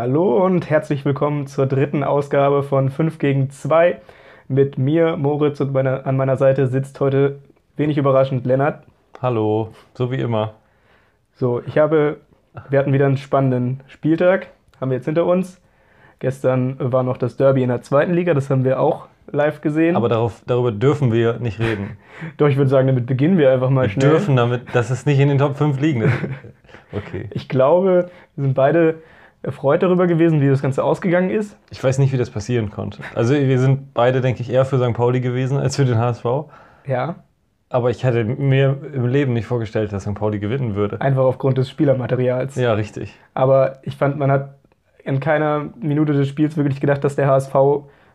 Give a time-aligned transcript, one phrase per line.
[0.00, 4.00] Hallo und herzlich willkommen zur dritten Ausgabe von 5 gegen 2.
[4.46, 7.40] Mit mir, Moritz, und meiner, an meiner Seite sitzt heute
[7.76, 8.84] wenig überraschend Lennart.
[9.20, 10.54] Hallo, so wie immer.
[11.34, 12.18] So, ich habe,
[12.70, 14.46] wir hatten wieder einen spannenden Spieltag,
[14.80, 15.60] haben wir jetzt hinter uns.
[16.20, 19.96] Gestern war noch das Derby in der zweiten Liga, das haben wir auch live gesehen.
[19.96, 21.96] Aber darauf, darüber dürfen wir nicht reden.
[22.36, 24.10] Doch, ich würde sagen, damit beginnen wir einfach mal Wir schnell.
[24.10, 26.14] dürfen damit, dass es nicht in den Top 5 liegen ist.
[26.90, 27.28] Okay.
[27.32, 29.02] Ich glaube, wir sind beide
[29.42, 31.56] erfreut darüber gewesen, wie das Ganze ausgegangen ist.
[31.70, 33.02] Ich weiß nicht, wie das passieren konnte.
[33.14, 34.94] Also wir sind beide, denke ich, eher für St.
[34.94, 36.24] Pauli gewesen als für den HSV.
[36.86, 37.16] Ja,
[37.70, 40.14] Aber ich hätte mir im Leben nicht vorgestellt, dass St.
[40.14, 41.00] Pauli gewinnen würde.
[41.00, 42.56] einfach aufgrund des Spielermaterials.
[42.56, 43.14] Ja, richtig.
[43.34, 44.54] Aber ich fand, man hat
[45.04, 47.54] in keiner Minute des Spiels wirklich gedacht, dass der HSV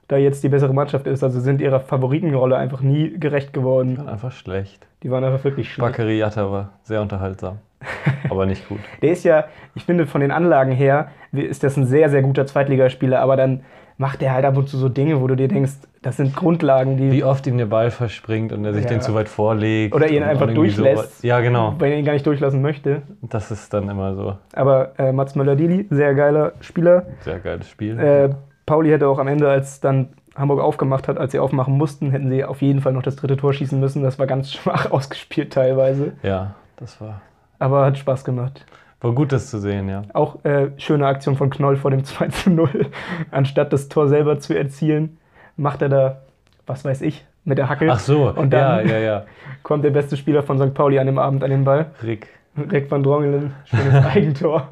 [0.08, 1.24] da jetzt die bessere Mannschaft ist.
[1.24, 4.08] Also sind ihrer Favoritenrolle einfach nie gerecht geworden.
[4.08, 4.86] Einfach schlecht.
[5.04, 5.92] Die waren einfach wirklich schlecht.
[5.92, 7.58] Bakary Yatta war sehr unterhaltsam.
[8.30, 8.80] Aber nicht gut.
[9.02, 12.46] Der ist ja, ich finde, von den Anlagen her ist das ein sehr, sehr guter
[12.46, 13.20] Zweitligaspieler.
[13.20, 13.62] Aber dann
[13.98, 16.98] macht er halt ab und zu so Dinge, wo du dir denkst, das sind Grundlagen,
[16.98, 17.12] die.
[17.12, 18.90] Wie oft ihm der Ball verspringt und er sich Ja.
[18.90, 19.94] den zu weit vorlegt.
[19.96, 21.24] Oder ihn einfach irgendwie so- durchlässt.
[21.24, 21.76] ja, genau.
[21.78, 23.02] Weil er ihn gar nicht durchlassen möchte.
[23.22, 24.38] Das ist dann immer so.
[24.54, 27.06] Aber äh, Mats Möller-Dili, sehr geiler Spieler.
[27.22, 28.00] Sehr geiles Spiel.
[28.00, 28.30] Äh,
[28.66, 32.30] Pauli hätte auch am Ende, als dann Hamburg aufgemacht hat, als sie aufmachen mussten, hätten
[32.30, 34.04] sie auf jeden Fall noch das dritte Tor schießen müssen.
[34.04, 36.14] Das war ganz schwach ausgespielt teilweise.
[36.24, 37.22] Ja, das war,
[37.60, 38.66] Aber hat Spaß gemacht.
[39.02, 40.04] war gut, das zu sehen, ja.
[40.14, 42.88] Auch äh, schöne Aktion von Knoll vor dem 2 zu 0.
[43.32, 45.18] Anstatt das Tor selber zu erzielen,
[45.56, 46.22] macht er da,
[46.66, 47.88] was weiß ich, mit der Hacke.
[47.92, 49.26] Ach so, Und dann ja, ja, ja.
[49.64, 50.74] kommt der beste Spieler von St.
[50.74, 51.88] Pauli an dem Abend an den Ball.
[52.02, 54.68] Rick, Rick van Drongelen, schönes Eigentor.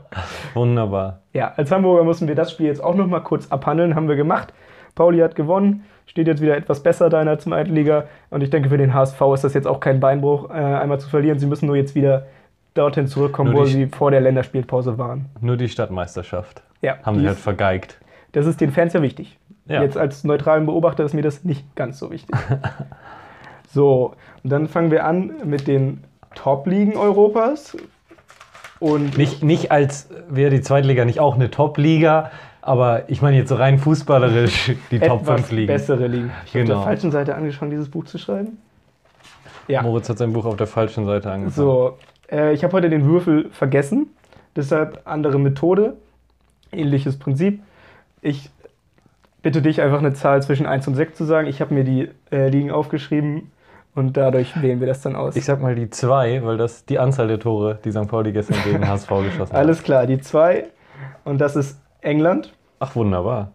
[0.53, 1.19] wunderbar.
[1.33, 4.15] Ja, als Hamburger mussten wir das Spiel jetzt auch noch mal kurz abhandeln, haben wir
[4.15, 4.53] gemacht.
[4.95, 8.49] Pauli hat gewonnen, steht jetzt wieder etwas besser da in der zweiten Liga und ich
[8.49, 11.39] denke für den HSV ist das jetzt auch kein Beinbruch, äh, einmal zu verlieren.
[11.39, 12.27] Sie müssen nur jetzt wieder
[12.73, 15.25] dorthin zurückkommen, Nur wo die- sie vor der Länderspielpause waren.
[15.39, 17.99] Nur die Stadtmeisterschaft Ja, haben sie halt vergeigt.
[18.33, 19.37] das ist den Fans ja wichtig.
[19.65, 19.81] Ja.
[19.81, 22.36] Jetzt als neutralen Beobachter ist mir das nicht ganz so wichtig.
[23.70, 26.03] so, und dann fangen wir an mit den
[26.36, 27.77] Top-Ligen Europas.
[28.80, 32.31] Und Nicht, nicht als wäre die Zweitliga nicht auch eine Top-Liga,
[32.61, 35.67] aber ich meine jetzt so rein fußballerisch die Top etwas 5 Ligen.
[35.67, 36.31] bessere Ligen.
[36.45, 36.75] Ich habe auf Genau.
[36.75, 38.58] der falschen Seite angefangen, dieses Buch zu schreiben.
[39.67, 39.83] Ja.
[39.83, 41.53] Moritz hat sein Buch auf der falschen Seite angefangen.
[41.55, 41.97] So,
[42.31, 44.08] äh, ich habe heute den Würfel vergessen,
[44.55, 45.95] deshalb andere Methode,
[46.71, 47.61] ähnliches Prinzip.
[48.21, 48.49] Ich
[49.43, 51.47] bitte dich einfach eine Zahl zwischen 1 und 6 zu sagen.
[51.47, 53.52] Ich habe mir die äh, Ligen aufgeschrieben
[53.95, 55.35] und dadurch wählen wir das dann aus.
[55.35, 58.07] Ich sag mal die 2, weil das die Anzahl der Tore, die St.
[58.07, 59.53] Pauli gestern gegen HSV geschossen hat.
[59.53, 60.65] Alles klar, die 2
[61.23, 62.53] und das ist England.
[62.79, 63.52] Ach, wunderbar.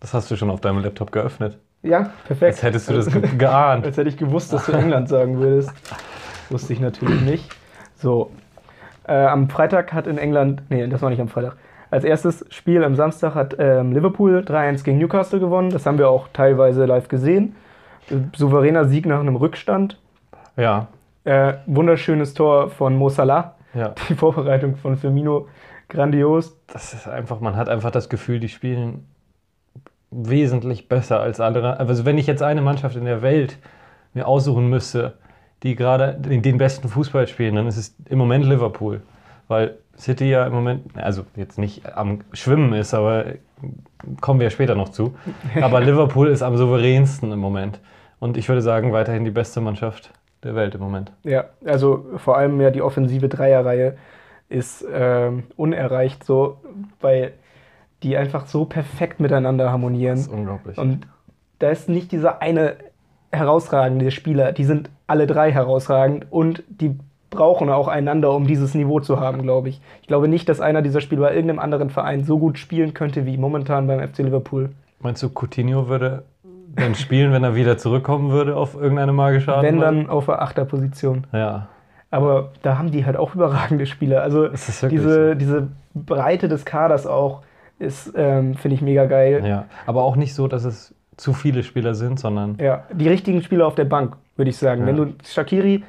[0.00, 1.58] Das hast du schon auf deinem Laptop geöffnet.
[1.82, 2.54] Ja, perfekt.
[2.54, 3.86] Als hättest du das ge geahnt.
[3.86, 5.72] Als hätte ich gewusst, dass du England sagen würdest.
[6.50, 7.50] Wusste ich natürlich nicht.
[7.96, 8.30] So.
[9.06, 11.56] Äh, am Freitag hat in England, nee, das war nicht am Freitag.
[11.90, 15.70] Als erstes Spiel am Samstag hat ähm, Liverpool 3-1 gegen Newcastle gewonnen.
[15.70, 17.54] Das haben wir auch teilweise live gesehen.
[18.34, 19.98] Souveräner Sieg nach einem Rückstand.
[20.56, 20.88] Ja,
[21.24, 23.56] Äh, wunderschönes Tor von Mo Salah.
[23.74, 23.94] ja.
[24.08, 25.48] Die Vorbereitung von Firmino
[25.88, 26.56] grandios.
[26.68, 29.06] Das ist einfach, man hat einfach das Gefühl, die spielen
[30.10, 31.78] wesentlich besser als andere.
[31.80, 33.58] Also wenn ich jetzt eine Mannschaft in der Welt
[34.14, 35.14] mir aussuchen müsste,
[35.62, 39.02] die gerade den den besten Fußball spielen, dann ist es im Moment Liverpool.
[39.48, 43.24] Weil City ja im Moment, also jetzt nicht am Schwimmen ist, aber
[44.20, 45.14] kommen wir später noch zu.
[45.62, 47.80] Aber Liverpool ist am souveränsten im Moment.
[48.18, 50.12] Und ich würde sagen, weiterhin die beste Mannschaft
[50.42, 51.12] der Welt im Moment.
[51.24, 53.96] Ja, also vor allem ja die offensive Dreierreihe
[54.48, 56.58] ist ähm, unerreicht so,
[57.00, 57.32] weil
[58.02, 60.26] die einfach so perfekt miteinander Das ist harmonieren.
[60.30, 60.78] unglaublich.
[60.78, 61.06] Und
[61.58, 62.76] da ist nicht dieser eine
[63.32, 66.96] herausragende Spieler, die sind alle drei herausragend und die
[67.30, 69.80] brauchen auch einander, um dieses Niveau zu haben, glaube ich.
[70.00, 73.26] Ich glaube nicht, dass einer dieser Spieler bei irgendeinem anderen Verein so gut spielen könnte
[73.26, 74.70] wie momentan beim FC Liverpool.
[75.00, 76.22] Meinst du, Coutinho würde
[76.76, 79.62] dann spielen, wenn er wieder zurückkommen würde auf irgendeine magische Art?
[79.62, 81.26] Wenn dann auf der Achterposition.
[81.32, 81.68] Ja,
[82.10, 84.22] Aber da haben die halt auch überragende Spieler.
[84.22, 85.34] Also diese, so.
[85.34, 87.42] diese Breite des Kaders auch
[87.78, 89.40] ist, ähm, finde ich, mega geil.
[89.42, 89.48] Ja.
[89.48, 89.64] ja.
[89.86, 92.58] Aber auch nicht so, dass es zu viele Spieler sind, sondern
[92.92, 94.82] die richtigen Spieler auf der Bank, würde ich sagen.
[94.82, 94.86] Ja.
[94.86, 95.82] Wenn du Shakiri,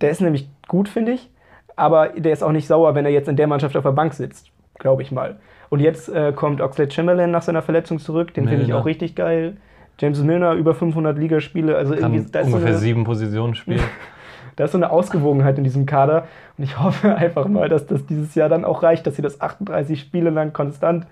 [0.00, 1.30] der ist nämlich gut, finde ich,
[1.76, 4.14] aber der ist auch nicht sauer, wenn er jetzt in der Mannschaft auf der Bank
[4.14, 5.38] sitzt, glaube ich mal.
[5.68, 9.14] Und jetzt äh, kommt Oxlade Chamberlain nach seiner Verletzung zurück, den finde ich auch richtig
[9.14, 9.56] geil.
[10.00, 13.54] James Milner über 500 Ligaspiele, also kann irgendwie da ist, so ungefähr eine, sieben Positionen
[13.54, 13.80] spielen.
[14.56, 18.06] da ist so eine Ausgewogenheit in diesem Kader und ich hoffe einfach mal, dass das
[18.06, 21.06] dieses Jahr dann auch reicht, dass sie das 38 Spiele lang konstant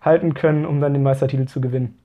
[0.00, 1.98] halten können, um dann den Meistertitel zu gewinnen.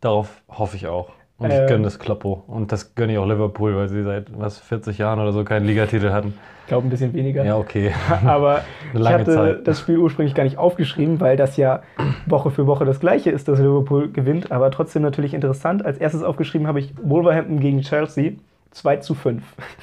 [0.00, 1.10] Darauf hoffe ich auch.
[1.38, 1.66] Und ich Ähm.
[1.68, 2.42] gönne das Kloppo.
[2.48, 5.66] Und das gönne ich auch Liverpool, weil sie seit was 40 Jahren oder so keinen
[5.66, 6.34] Ligatitel hatten.
[6.62, 7.44] Ich glaube, ein bisschen weniger.
[7.44, 7.92] Ja, okay.
[8.26, 8.62] Aber
[8.94, 9.68] ich hatte Zeit.
[9.68, 11.82] das Spiel ursprünglich gar nicht aufgeschrieben, weil das ja
[12.26, 14.50] Woche für Woche das gleiche ist, dass Liverpool gewinnt.
[14.50, 15.84] Aber trotzdem natürlich interessant.
[15.84, 18.32] Als erstes aufgeschrieben habe ich Wolverhampton gegen Chelsea.
[18.72, 19.42] 2 zu 5.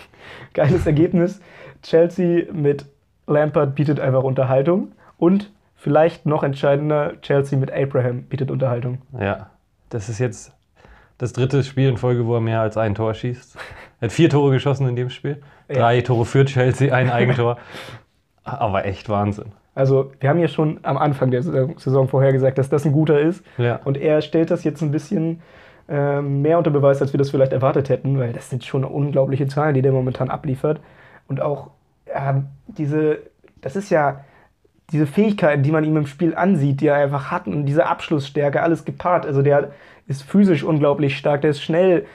[0.54, 1.40] Geiles Ergebnis.
[1.82, 2.86] Chelsea mit
[3.28, 4.90] Lampard bietet einfach Unterhaltung.
[5.18, 9.00] Und vielleicht noch entscheidender, Chelsea mit Abraham bietet Unterhaltung.
[9.20, 9.50] Ja,
[9.90, 10.55] das ist jetzt
[11.18, 13.58] das dritte Spiel in Folge, wo er mehr als ein Tor schießt.
[14.02, 15.42] Er hat vier Tore geschossen in dem Spiel.
[15.70, 15.76] Ja.
[15.76, 17.58] Drei Tore für Chelsea, ein Eigentor.
[18.44, 19.54] Aber echt Wahnsinn.
[19.74, 23.22] Also, wir haben ja schon am Anfang der Saison vorher gesagt, dass das ein guter
[23.22, 23.42] ist.
[23.58, 23.80] Ja.
[23.86, 25.42] Und er stellt das jetzt ein bisschen
[25.88, 29.48] ähm, mehr unter Beweis, als wir das vielleicht erwartet hätten, weil das sind schon unglaubliche
[29.48, 30.82] Zahlen, die der momentan abliefert.
[31.28, 31.72] Und auch
[32.14, 33.20] ähm, diese,
[33.62, 34.26] das ist ja
[34.92, 38.62] diese Fähigkeiten, die man ihm im Spiel ansieht, die er einfach hat und diese Abschlussstärke,
[38.62, 39.26] alles gepaart.
[39.26, 39.72] Also der
[40.08, 42.06] ist physisch unglaublich stark, der ist schnell.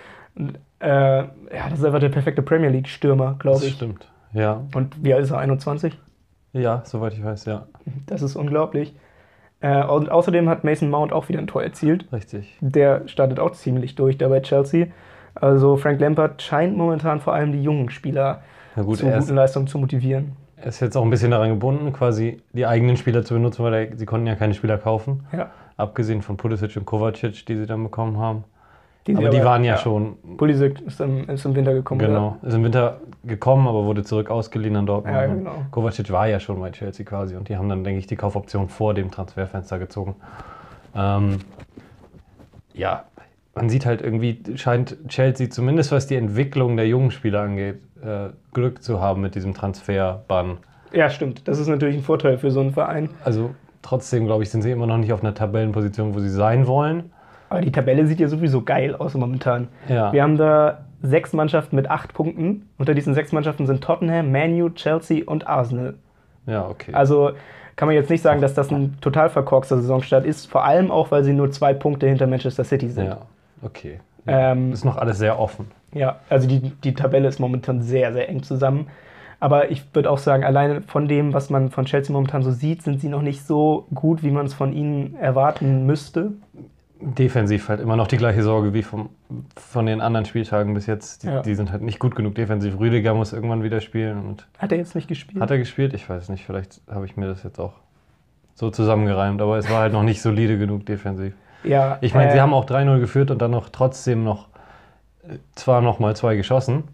[0.81, 3.75] Äh, ja, das ist einfach der perfekte Premier League-Stürmer, glaube Das ich.
[3.75, 4.11] stimmt.
[4.33, 4.63] Ja.
[4.75, 5.39] Und wie alt ist er?
[5.39, 5.99] 21?
[6.53, 7.67] Ja, soweit ich weiß, ja.
[8.07, 8.95] Das ist unglaublich.
[9.61, 12.11] Äh, und außerdem hat Mason Mount auch wieder ein Tor erzielt.
[12.13, 12.57] Richtig.
[12.61, 14.87] Der startet auch ziemlich durch da bei Chelsea.
[15.35, 18.43] Also Frank Lampard scheint momentan vor allem die jungen Spieler
[18.77, 20.33] gut, zu guten Leistungen zu motivieren.
[20.57, 23.75] er ist jetzt auch ein bisschen daran gebunden, quasi die eigenen Spieler zu benutzen, weil
[23.75, 25.27] er, sie konnten ja keine Spieler kaufen.
[25.33, 25.51] Ja.
[25.81, 28.45] Abgesehen von Pulisic und Kovacic, die sie dann bekommen haben.
[29.07, 32.01] Die aber die waren ja, schon, Pulisic ist im, ist im Winter gekommen.
[32.01, 35.17] genau, ist im Winter gekommen, aber wurde zurück ausgeliehen an Dortmund.
[35.17, 35.53] Ja, genau.
[35.71, 38.69] Kovacic war ja schon bei Chelsea quasi und die haben dann, denke ich, die Kaufoption
[38.69, 40.17] vor dem Transferfenster gezogen.
[40.95, 41.39] Ähm,
[42.75, 43.05] ja,
[43.55, 48.29] man sieht halt irgendwie, scheint Chelsea zumindest was die Entwicklung der jungen Spieler angeht, äh,
[48.53, 50.59] Glück zu haben mit diesem Transferbann.
[50.91, 50.99] Oder?
[50.99, 51.49] Ja, stimmt.
[51.49, 53.11] Das ist natürlich ein Vorteil für so einen Verein.
[53.25, 56.67] Also trotzdem, glaube ich, sind sie immer noch nicht auf einer Tabellenposition, wo sie sein
[56.67, 57.13] wollen.
[57.49, 59.69] Aber die Tabelle sieht ja sowieso geil aus momentan.
[59.89, 60.13] Ja.
[60.13, 62.69] Wir haben da sechs Mannschaften mit acht Punkten.
[62.79, 65.95] Unter diesen sechs Mannschaften sind Tottenham, Man U, Chelsea und Arsenal.
[66.47, 66.93] Ja, okay.
[66.93, 67.33] Also
[67.77, 70.47] kann man jetzt nicht sagen, dass das ein total verkorkster Saisonstart ist.
[70.47, 73.07] Vor allem auch, weil sie nur zwei Punkte hinter Manchester City sind.
[73.07, 73.19] ja,
[73.63, 74.01] okay.
[74.27, 75.67] Ja, Ähm, ist noch alles sehr offen.
[75.93, 78.87] Ja, also die, die Tabelle ist momentan sehr, sehr eng zusammen.
[79.41, 82.83] Aber ich würde auch sagen, alleine von dem, was man von Chelsea momentan so sieht,
[82.83, 86.33] sind sie noch nicht so gut, wie man es von ihnen erwarten müsste.
[87.01, 89.09] Defensiv halt immer noch die gleiche Sorge wie vom,
[89.57, 91.23] von den anderen Spieltagen bis jetzt.
[91.23, 91.41] Die, Ja.
[91.41, 92.79] die sind halt nicht gut genug defensiv.
[92.79, 94.37] Rüdiger muss irgendwann wieder spielen.
[94.59, 95.41] Hat er jetzt nicht gespielt?
[95.41, 95.95] hat er gespielt?
[95.95, 96.45] Ich weiß nicht.
[96.45, 97.73] Vielleicht habe ich mir das jetzt auch
[98.55, 99.41] so zusammengereimt.
[99.41, 101.33] Aber es war halt noch nicht solide genug defensiv.
[101.65, 104.49] ja, Ich meine, äh, sie haben auch 3-0 geführt und dann noch trotzdem noch
[105.27, 106.85] äh, zwar noch mal zwei geschossen,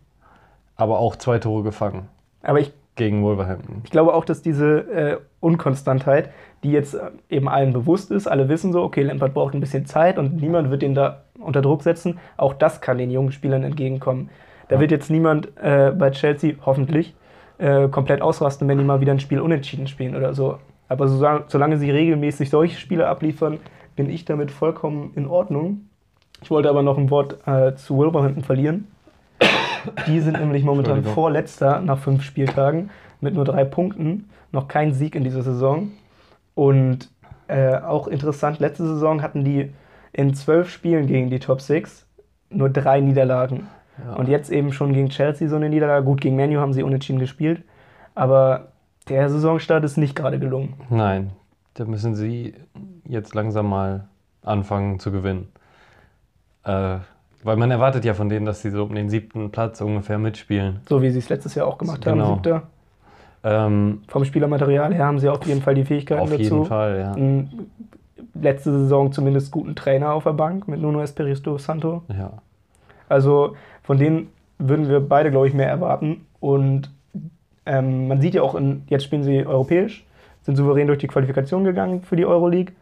[0.77, 2.09] aber auch zwei Tore gefangen
[2.47, 3.83] Aber ich, gegen Wolverhampton.
[3.85, 6.31] ich glaube auch, dass diese äh, Unkonstantheit,
[6.63, 9.85] die jetzt äh, eben allen bewusst ist, alle wissen so, okay, Lampard braucht ein bisschen
[9.85, 12.19] Zeit und niemand wird den da unter Druck setzen.
[12.37, 14.31] Auch das kann den jungen Spielern entgegenkommen.
[14.69, 14.81] Da Ja.
[14.81, 17.15] wird jetzt niemand äh, bei Chelsea, hoffentlich,
[17.59, 20.59] äh, komplett ausrasten, wenn die mal wieder ein Spiel unentschieden spielen oder so.
[20.89, 23.59] Aber so, solange sie regelmäßig solche Spiele abliefern,
[23.97, 25.89] bin ich damit vollkommen in Ordnung.
[26.43, 28.87] Ich wollte aber noch ein Wort äh, zu Wolverhampton verlieren.
[30.07, 32.91] Die sind nämlich momentan vorletzter nach fünf Spieltagen
[33.21, 34.29] mit nur drei Punkten.
[34.53, 35.93] Noch kein Sieg in dieser Saison.
[36.55, 37.11] Und
[37.49, 39.73] äh, auch interessant, letzte Saison hatten die
[40.13, 42.07] in zwölf Spielen gegen die Top 6
[42.51, 43.69] nur drei Niederlagen.
[44.05, 44.15] Ja.
[44.15, 46.05] Und jetzt eben schon gegen Chelsea so eine Niederlage.
[46.05, 47.63] Gut, gegen Manu haben sie unentschieden gespielt.
[48.15, 48.69] Aber
[49.09, 50.75] der Saisonstart ist nicht gerade gelungen.
[50.91, 51.33] Nein,
[51.75, 52.55] da müssen sie
[53.05, 54.09] jetzt langsam mal
[54.43, 55.49] anfangen zu gewinnen.
[56.65, 56.99] Äh,
[57.47, 60.81] weil man erwartet ja von denen, dass sie so um den siebten Platz ungefähr mitspielen.
[60.89, 62.25] So wie sie es letztes Jahr auch gemacht Genau.
[62.27, 62.35] haben.
[62.35, 62.63] Siebter.
[63.45, 66.43] Ähm, Vom Spielermaterial her haben sie auf jeden Fall die Fähigkeiten auf dazu.
[66.43, 67.13] jeden Fall, ja.
[67.13, 67.71] Einen
[68.35, 72.03] letzte Saison zumindest guten Trainer auf der Bank mit Nuno Espirito Santo.
[72.09, 72.33] ja.
[73.09, 76.27] Also von denen würden wir beide, glaube ich, mehr erwarten.
[76.41, 76.91] Und
[77.65, 80.05] ähm, man sieht ja auch, in, jetzt spielen sie europäisch,
[80.43, 82.75] sind souverän durch die Qualifikation gegangen für die Euroleague.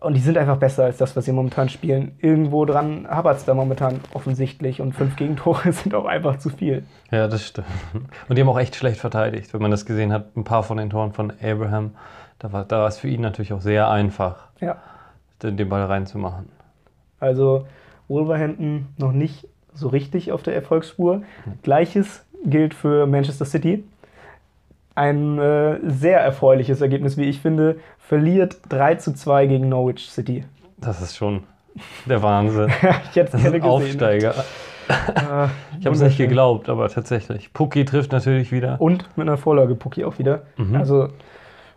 [0.00, 2.12] Und die sind einfach besser als das, was sie momentan spielen.
[2.20, 4.80] Irgendwo dran hapert es da momentan offensichtlich.
[4.80, 6.84] Und fünf Gegentore sind auch einfach zu viel.
[7.10, 7.66] Ja, das stimmt.
[8.28, 9.54] Und die haben auch echt schlecht verteidigt.
[9.54, 11.92] Wenn man das gesehen hat, ein paar von den Toren von Abraham,
[12.38, 14.76] da war, da war es für ihn natürlich auch sehr einfach, Ja.
[15.42, 16.48] den, den Ball reinzumachen.
[17.18, 17.66] Also
[18.08, 21.22] Wolverhampton noch nicht so richtig auf der Erfolgsspur.
[21.62, 23.84] Gleiches gilt für Manchester City.
[24.96, 30.44] Ein äh, sehr erfreuliches Ergebnis, wie ich finde, verliert 3 zu 2 gegen Norwich City.
[30.78, 31.44] Das ist schon
[32.06, 32.68] der Wahnsinn.
[33.10, 34.34] ich hätte Das ist ein Aufsteiger.
[34.88, 35.48] Ah,
[35.78, 37.52] Ich habe es nicht geglaubt, aber tatsächlich.
[37.52, 38.80] Pucki trifft natürlich wieder.
[38.80, 40.42] Und mit einer Vorlage Pucki auch wieder.
[40.56, 40.76] Mhm.
[40.76, 41.08] Also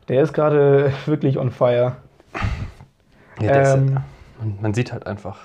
[0.07, 1.97] der ist gerade wirklich on fire.
[3.41, 3.97] Ja, ist- Ähm,
[4.39, 5.37] man, man sieht halt einfach,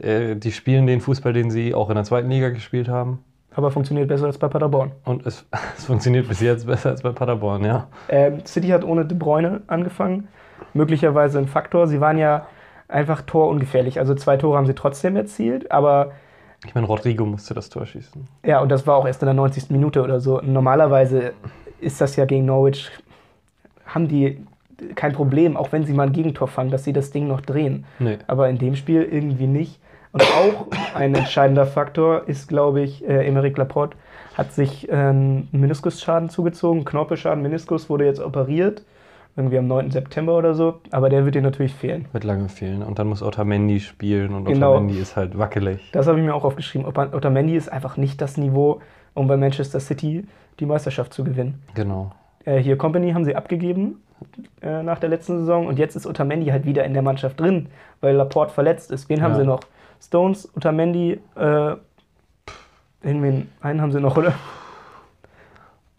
[0.00, 3.24] Äh, die spielen den Fußball, den sie auch in der zweiten Liga gespielt haben.
[3.56, 4.92] Aber funktioniert besser als bei Paderborn.
[5.04, 5.44] Und es,
[5.76, 7.88] es funktioniert bis jetzt besser als bei Paderborn, ja.
[8.08, 10.28] Ähm, City hat ohne De Bruyne angefangen.
[10.74, 11.86] Möglicherweise ein Faktor.
[11.88, 12.46] Sie waren ja
[12.88, 13.98] einfach torungefährlich.
[13.98, 16.12] Also zwei Tore haben sie trotzdem erzielt, aber
[16.66, 18.28] Ich meine, Rodrigo musste das Tor schießen.
[18.44, 19.70] ja, und das war auch erst in der 90.
[19.70, 20.40] Minute oder so.
[20.42, 21.32] Normalerweise
[21.80, 22.90] ist das ja gegen Norwich,
[23.86, 24.44] haben die
[24.94, 27.86] kein Problem, auch wenn sie mal ein Gegentor fangen, dass sie das Ding noch drehen.
[27.98, 28.18] Nee.
[28.26, 29.80] Aber in dem Spiel irgendwie nicht.
[30.16, 33.98] Und auch ein entscheidender Faktor ist, glaube ich, äh, Emeric Laporte
[34.34, 38.82] hat sich äh, einen Meniskusschaden zugezogen, Knorpelschaden, Meniskus wurde jetzt operiert,
[39.36, 39.90] irgendwie am 9.
[39.90, 42.06] September oder so, aber der wird dir natürlich fehlen.
[42.12, 42.82] Wird lange fehlen.
[42.82, 44.70] Und dann muss Otamendi spielen und Genau.
[44.72, 45.90] Otamendi ist halt wackelig.
[45.92, 46.86] Das habe ich mir auch aufgeschrieben.
[46.88, 48.80] Ota- Otamendi ist einfach nicht das Niveau,
[49.12, 50.26] um bei Manchester City
[50.60, 51.62] die Meisterschaft zu gewinnen.
[51.74, 52.12] Genau.
[52.46, 54.00] Äh, hier Company haben sie abgegeben
[54.62, 57.68] äh, nach der letzten Saison und jetzt ist Otamendi halt wieder in der Mannschaft drin,
[58.00, 59.10] weil Laporte verletzt ist.
[59.10, 59.40] Wen haben Ja.
[59.40, 59.60] sie noch?
[60.00, 61.74] Stones, Otamendi, äh,
[63.02, 64.32] irgendwen, einen haben sie noch, oder?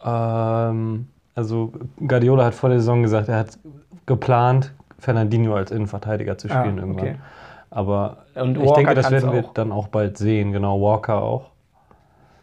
[0.04, 1.72] Ähm, also
[2.06, 3.58] Guardiola hat vor der Saison gesagt, er hat
[4.06, 7.04] geplant, Fernandinho als Innenverteidiger zu spielen Ah, irgendwann.
[7.04, 7.14] okay.
[7.70, 9.52] Aber Und ich Walker denke, das werden wir auch.
[9.52, 10.52] dann auch bald sehen.
[10.52, 11.50] Genau, Walker auch.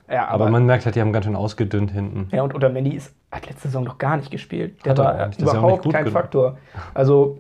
[0.08, 2.28] Ja, Aber, aber, man merkt halt, die haben ganz schön ausgedünnt hinten.
[2.32, 4.86] ja, und Otamendi ist, hat letzte Saison noch gar nicht gespielt.
[4.86, 6.14] Der Hat war überhaupt kein genug.
[6.14, 6.58] Faktor.
[6.94, 7.40] Also,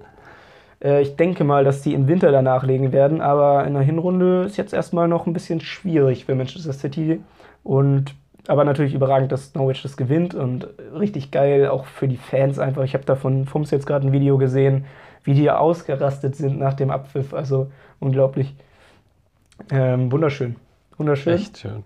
[1.01, 4.57] ich denke mal, dass die im Winter danach legen werden, aber in der Hinrunde ist
[4.57, 7.21] jetzt erstmal noch ein bisschen schwierig für Manchester City.
[7.63, 8.15] Und
[8.47, 12.83] aber natürlich überragend, dass Norwich das gewinnt und richtig geil, auch für die Fans einfach.
[12.83, 14.85] Ich habe da von Fums jetzt gerade ein Video gesehen,
[15.23, 17.33] wie die ausgerastet sind nach dem Abpfiff.
[17.33, 18.53] Also unglaublich.
[19.71, 20.57] Ähm, wunderschön.
[20.97, 21.33] Wunderschön.
[21.33, 21.83] Echt schön.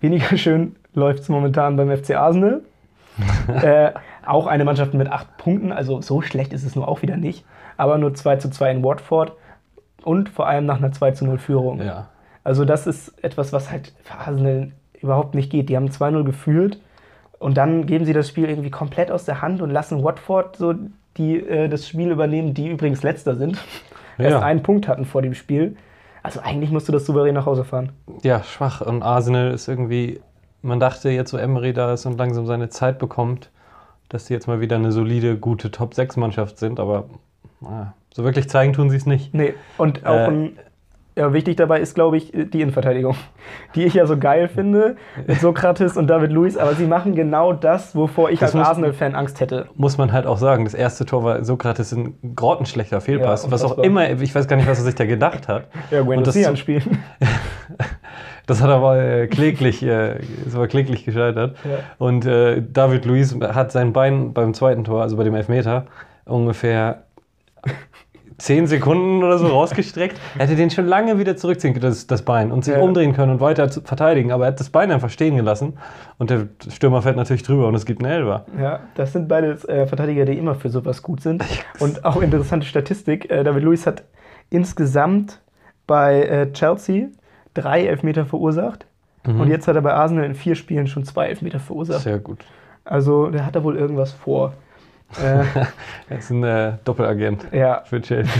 [0.00, 2.62] Weniger schön läuft es momentan beim FC Arsenal.
[3.62, 3.90] äh,
[4.24, 7.44] auch eine Mannschaft mit acht Punkten, also so schlecht ist es nur auch wieder nicht.
[7.78, 9.32] Aber nur 2 zu 2 in Watford
[10.04, 11.80] und vor allem nach einer 2 zu 0 Führung.
[11.80, 12.08] Ja.
[12.44, 15.68] Also das ist etwas, was halt für Arsenal überhaupt nicht geht.
[15.70, 16.78] Die haben 2-0 geführt
[17.38, 20.74] und dann geben sie das Spiel irgendwie komplett aus der Hand und lassen Watford so
[21.16, 23.58] die, äh, das Spiel übernehmen, die übrigens letzter sind.
[24.18, 24.40] Erst Ja.
[24.40, 25.76] einen Punkt hatten vor dem Spiel.
[26.24, 27.92] Also eigentlich musst du das souverän nach Hause fahren.
[28.22, 28.80] ja, schwach.
[28.80, 30.20] Und Arsenal ist irgendwie,
[30.62, 33.50] man dachte jetzt, wo Emery da ist und langsam seine Zeit bekommt,
[34.08, 36.80] dass die jetzt mal wieder eine solide, gute Top-6-Mannschaft sind.
[36.80, 37.04] Aber
[38.14, 39.34] so wirklich zeigen tun sie es nicht.
[39.34, 40.58] Nee, und auch Äh, ein,
[41.16, 43.16] ja, wichtig dabei ist, glaube ich, die Innenverteidigung,
[43.74, 44.94] die ich ja so geil finde,
[45.26, 49.16] mit Sokrates und David Luiz, aber sie machen genau das, wovor ich Das als Arsenal-Fan
[49.16, 49.66] Angst hätte.
[49.74, 53.44] Muss man halt auch sagen, das erste Tor war Sokrates ein grottenschlechter Fehlpass.
[53.44, 55.64] Ja, was auch immer, ich weiß gar nicht, was er sich da gedacht hat.
[55.90, 56.98] Ja, Und Gwen das- das anspielen.
[58.46, 61.56] Das hat aber äh, kläglich, äh, ist aber kläglich gescheitert.
[61.64, 61.80] Ja.
[61.98, 65.84] Und äh, David Luiz hat sein Bein beim zweiten Tor, also bei dem Elfmeter,
[66.24, 67.02] ungefähr
[68.38, 70.16] 10 Sekunden oder so rausgestreckt.
[70.38, 72.80] Er hätte den schon lange wieder zurückziehen können, das, das Bein, und sich Ja.
[72.80, 74.30] umdrehen können und weiter zu verteidigen.
[74.30, 75.76] Aber er hat das Bein einfach stehen gelassen.
[76.18, 78.46] Und der Stürmer fährt natürlich drüber und es gibt einen Elfer.
[78.60, 81.44] Ja, das sind beide äh, Verteidiger, die immer für sowas gut sind.
[81.80, 84.04] Und auch interessante Statistik, äh, David Luiz hat
[84.50, 85.40] insgesamt
[85.86, 87.08] bei äh, Chelsea
[87.54, 88.86] drei Elfmeter verursacht.
[89.26, 92.00] Und jetzt hat er bei Arsenal in vier Spielen schon zwei Elfmeter verursacht.
[92.00, 92.38] Sehr gut.
[92.84, 94.54] Also der hat da wohl irgendwas vor.
[95.16, 95.44] Äh,
[96.10, 98.32] Er ist ein äh, Doppelagent ja, für Chelsea.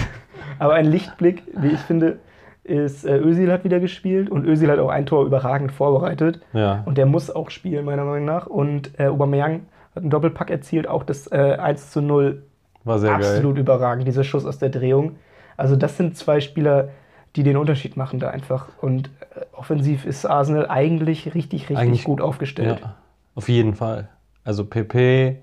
[0.58, 2.18] Aber ein Lichtblick, wie ich finde,
[2.64, 6.40] ist, äh, Özil hat wieder gespielt und Özil hat auch ein Tor überragend vorbereitet.
[6.52, 6.82] Ja.
[6.84, 8.46] Und der muss auch spielen, meiner Meinung nach.
[8.46, 9.62] Und äh, Aubameyang
[9.94, 12.42] hat einen Doppelpack erzielt, auch das äh, 1 zu 0.
[12.84, 13.62] War sehr Absolut geil.
[13.62, 15.16] überragend, dieser Schuss aus der Drehung.
[15.56, 16.90] Also das sind zwei Spieler,
[17.36, 18.66] die den Unterschied machen da einfach.
[18.80, 22.80] Und äh, offensiv ist Arsenal eigentlich richtig, richtig Eigentlich- gut aufgestellt.
[22.82, 22.94] Ja,
[23.34, 24.08] auf jeden Fall.
[24.44, 25.36] Also PP,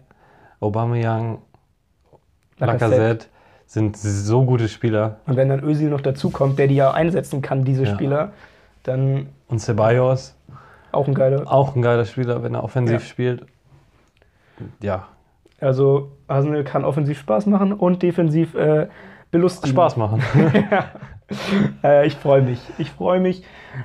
[0.60, 1.40] Aubameyang,
[2.58, 2.92] Lacazette.
[2.96, 3.26] Lacazette
[3.68, 5.18] sind so gute Spieler.
[5.26, 7.94] Und wenn dann Özil noch dazukommt, der die ja einsetzen kann, diese Ja.
[7.94, 8.32] Spieler,
[8.84, 10.36] dann Und Ceballos,
[10.92, 11.52] auch ein geiler.
[11.52, 13.08] auch ein geiler Spieler, wenn er offensiv Ja.
[13.08, 13.46] spielt.
[14.82, 15.08] Ja,
[15.60, 18.88] Also Arsenal kann offensiv Spaß machen und defensiv äh,
[19.32, 19.72] belustigen.
[19.76, 20.22] Spaß machen.
[21.84, 22.60] Äh, ich freue mich.
[22.78, 23.44] Ich freue mich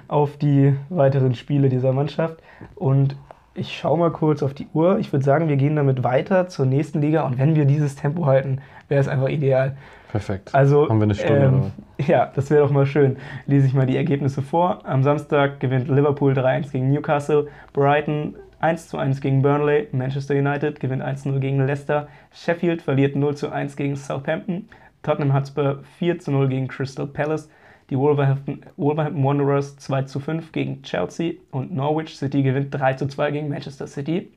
[0.09, 2.37] auf die weiteren Spiele dieser Mannschaft.
[2.75, 3.17] Und
[3.61, 4.99] ich schaue mal kurz auf die Uhr.
[4.99, 7.23] Ich würde sagen, wir gehen damit weiter zur nächsten Liga.
[7.27, 9.77] Und wenn wir dieses Tempo halten, wäre es einfach ideal.
[10.11, 10.55] Perfekt.
[10.55, 11.73] Also, Haben wir eine Stunde ähm,
[12.07, 13.19] ja, das wäre doch mal schön.
[13.47, 14.81] Lese ich mal die Ergebnisse vor.
[14.85, 21.39] Am Samstag gewinnt Liverpool 3-1 gegen Newcastle, Brighton 1-1 gegen Burnley, Manchester United gewinnt 1-0
[21.39, 24.69] gegen Leicester, Sheffield verliert 0-1 gegen Southampton,
[25.03, 27.49] Tottenham Hotspur 4-0 gegen Crystal Palace,
[27.91, 34.31] die Wolverhampton, Wolverhampton Wanderers 2-5 gegen Chelsea und Norwich City gewinnt 3-2 gegen Manchester City.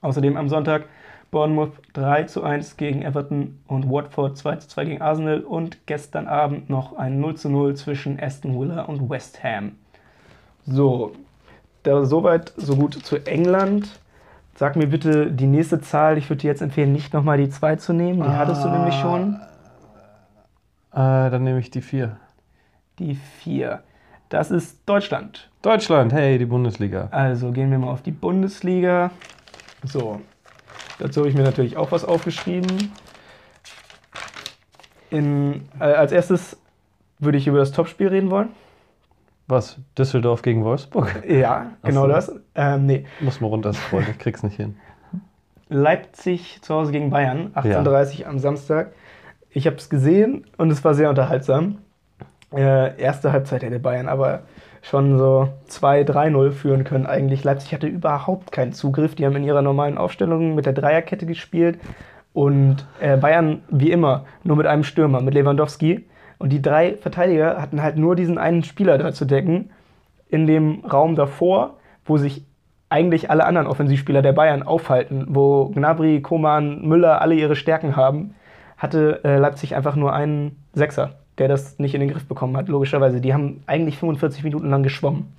[0.00, 0.84] Außerdem am Sonntag
[1.30, 6.26] Bournemouth 3 zu 1 gegen Everton und Watford 2 zu 2 gegen Arsenal und gestern
[6.26, 9.72] Abend noch ein 0 zu 0 zwischen Aston Villa und West Ham.
[10.66, 11.12] So,
[11.82, 14.00] da soweit, so gut zu England.
[14.54, 16.18] Sag mir bitte die nächste Zahl.
[16.18, 18.22] Ich würde dir jetzt empfehlen, nicht nochmal die 2 zu nehmen.
[18.22, 19.34] Die hattest du nämlich schon.
[20.92, 22.16] Äh, dann nehme ich die vier.
[22.98, 23.82] Die 4.
[24.28, 25.50] Das ist Deutschland.
[25.62, 27.08] Deutschland, hey, die Bundesliga.
[27.10, 29.10] Also gehen wir mal auf die Bundesliga.
[29.84, 30.20] So,
[30.98, 32.92] dazu habe ich mir natürlich auch was aufgeschrieben.
[35.10, 36.58] In, äh, als erstes
[37.18, 38.50] würde ich über das Topspiel reden wollen.
[39.46, 39.78] Was?
[39.96, 41.24] Düsseldorf gegen Wolfsburg?
[41.26, 42.08] Ja, genau so.
[42.08, 42.32] das.
[42.54, 44.76] Ähm, nee, Muss mal runterscrollen, ich krieg's nicht hin.
[45.70, 48.92] Leipzig zu Hause gegen Bayern, 18.30 am Samstag.
[49.50, 51.78] Ich habe es gesehen und es war sehr unterhaltsam.
[52.52, 54.42] Äh, erste Halbzeit hätte Bayern aber
[54.82, 57.44] schon so 2-3-0 führen können eigentlich.
[57.44, 59.14] Leipzig hatte überhaupt keinen Zugriff.
[59.14, 61.78] Die haben in ihrer normalen Aufstellung mit der Dreierkette gespielt.
[62.32, 66.06] Und äh, Bayern, wie immer, nur mit einem Stürmer, mit Lewandowski.
[66.38, 69.70] Und die drei Verteidiger hatten halt nur diesen einen Spieler da zu decken.
[70.28, 72.44] In dem Raum davor, wo sich
[72.90, 78.34] eigentlich alle anderen Offensivspieler der Bayern aufhalten, wo Gnabry, Koman, Müller alle ihre Stärken haben,
[78.76, 82.68] hatte äh, Leipzig einfach nur einen Sechser, der das nicht in den Griff bekommen hat,
[82.68, 83.20] logischerweise.
[83.20, 85.32] Die haben eigentlich 45 Minuten lang geschwommen.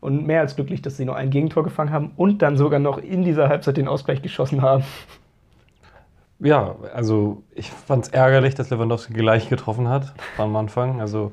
[0.00, 2.96] Und mehr als glücklich, dass sie nur ein Gegentor gefangen haben und dann sogar noch
[2.98, 4.82] in dieser Halbzeit den Ausgleich geschossen haben.
[6.38, 11.00] Ja, also ich fand's ärgerlich, dass Lewandowski gleich getroffen hat am Anfang.
[11.00, 11.32] Also,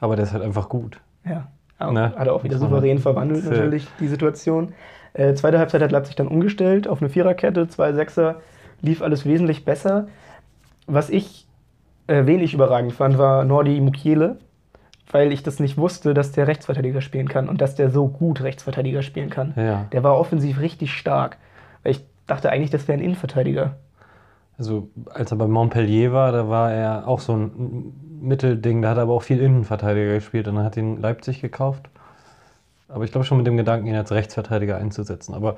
[0.00, 1.00] aber der ist halt einfach gut.
[1.24, 1.48] Ja,
[1.80, 2.12] auch, Ne?
[2.16, 4.72] hat er auch wieder souverän halt- verwandelt, natürlich, die Situation.
[5.14, 8.40] Äh, zweite Halbzeit hat Leipzig dann umgestellt auf eine Viererkette, zwei Sechser,
[8.82, 10.06] lief alles wesentlich besser.
[10.86, 11.43] Was ich
[12.06, 14.38] äh, wenig überragend fand, war Nordi Mukiele,
[15.10, 18.42] weil ich das nicht wusste, dass der Rechtsverteidiger spielen kann und dass der so gut
[18.42, 19.54] Rechtsverteidiger spielen kann.
[19.56, 19.86] Ja.
[19.92, 21.38] Der war offensiv richtig stark.
[21.82, 23.76] Weil ich dachte eigentlich, das wäre ein Innenverteidiger.
[24.58, 28.96] Also als er bei Montpellier war, da war er auch so ein Mittelding, da hat
[28.96, 31.90] er aber auch viel Innenverteidiger gespielt und dann hat ihn Leipzig gekauft.
[32.88, 35.34] Aber ich glaube schon mit dem Gedanken, ihn als Rechtsverteidiger einzusetzen.
[35.34, 35.56] Aber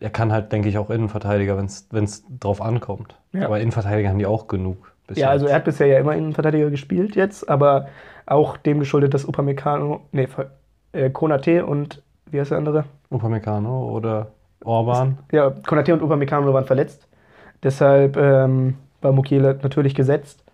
[0.00, 3.16] er kann halt, denke ich, auch Innenverteidiger, wenn es drauf ankommt.
[3.32, 3.46] Ja.
[3.46, 4.93] Aber Innenverteidiger haben die auch genug.
[5.06, 5.52] Bis Ja, also jetzt.
[5.52, 7.88] er hat bisher ja immer Innenverteidiger gespielt jetzt, aber
[8.26, 10.28] auch dem geschuldet, dass Upamecano, nee,
[10.92, 12.84] äh, Konate und wie heißt der andere?
[13.10, 14.28] Upamecano oder
[14.64, 15.18] Orban.
[15.30, 17.06] Ja, Konate und Upamecano waren verletzt.
[17.62, 20.44] Deshalb ähm, war Mukiele natürlich gesetzt.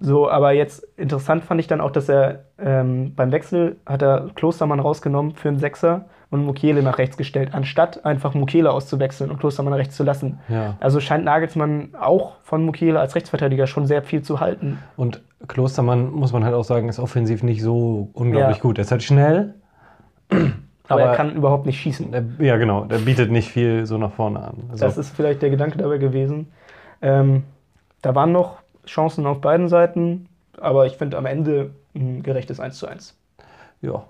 [0.00, 4.30] So, aber jetzt interessant fand ich dann auch, dass er ähm, beim Wechsel hat er
[4.34, 9.38] Klostermann rausgenommen für einen Sechser und Mukiele nach rechts gestellt, anstatt einfach Mukiele auszuwechseln und
[9.38, 10.40] Klostermann rechts zu lassen.
[10.48, 10.76] Ja.
[10.80, 14.78] Also scheint Nagelsmann auch von Mukiele als Rechtsverteidiger schon sehr viel zu halten.
[14.96, 18.62] Und Klostermann, muss man halt auch sagen, ist offensiv nicht so unglaublich Ja.
[18.62, 18.78] gut.
[18.78, 19.54] Er ist halt schnell.
[20.88, 22.12] Aber, er Aber- kann überhaupt nicht schießen.
[22.12, 22.84] Der, ja, genau.
[22.84, 24.64] Der bietet nicht viel so nach vorne an.
[24.70, 26.48] Also, Das ist vielleicht der Gedanke dabei gewesen.
[27.00, 27.44] Ähm,
[28.02, 30.28] da waren noch Chancen auf beiden Seiten,
[30.60, 33.16] aber ich finde am Ende ein gerechtes 1 zu 1.
[33.82, 34.04] ja.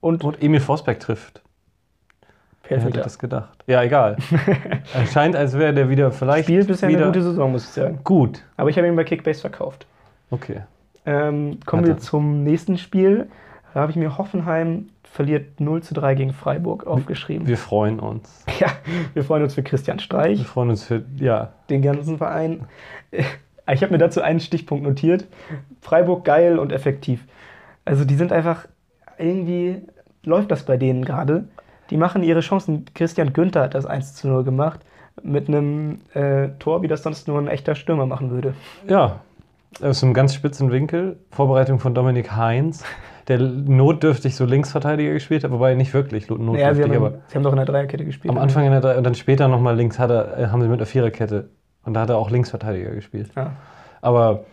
[0.00, 1.42] Und, Und Emil Forsberg trifft.
[2.68, 3.64] Wer hätte das gedacht?
[3.66, 4.16] Ja, egal.
[4.94, 7.70] Es scheint, als wäre der wieder vielleicht Spielt bisher wieder eine gute Saison, muss ich
[7.70, 8.00] sagen.
[8.04, 8.42] gut.
[8.56, 9.86] Aber ich habe ihn bei Kickbase verkauft.
[10.30, 10.62] Okay.
[11.06, 11.98] Ähm, kommen Hat wir er.
[11.98, 13.28] zum nächsten Spiel.
[13.74, 17.46] Da habe ich mir Hoffenheim verliert 0 zu 3 gegen Freiburg aufgeschrieben.
[17.46, 18.44] Wir freuen uns.
[18.60, 18.68] ja,
[19.14, 20.46] wir freuen uns für Christian Wir Streich.
[20.46, 22.66] freuen uns für, ja, den ganzen Verein.
[23.70, 25.26] Ich habe mir dazu einen Stichpunkt notiert.
[25.82, 27.26] Freiburg geil und effektiv.
[27.84, 28.66] Also die sind einfach,
[29.18, 29.82] irgendwie
[30.24, 31.44] läuft das bei denen gerade.
[31.90, 32.84] Die machen ihre Chancen.
[32.94, 34.80] Christian Günther hat das 1 zu 0 gemacht.
[35.22, 38.54] Mit einem äh, Tor, wie das sonst nur ein echter Stürmer machen würde.
[38.88, 39.20] ja,
[39.82, 41.18] aus einem ganz spitzen Winkel.
[41.30, 42.84] Vorbereitung von Dominik Heinz,
[43.28, 47.34] der notdürftig so Linksverteidiger gespielt hat, wobei nicht wirklich notdürftig, Ja, sie haben, aber sie
[47.36, 48.30] haben doch in der Dreierkette gespielt.
[48.30, 50.68] am Anfang in der Drei- und dann später nochmal links hat er, äh, haben sie
[50.68, 51.50] mit der Viererkette
[51.84, 53.30] und da hat er auch Linksverteidiger gespielt.
[53.36, 53.52] Ja.
[54.00, 54.44] Aber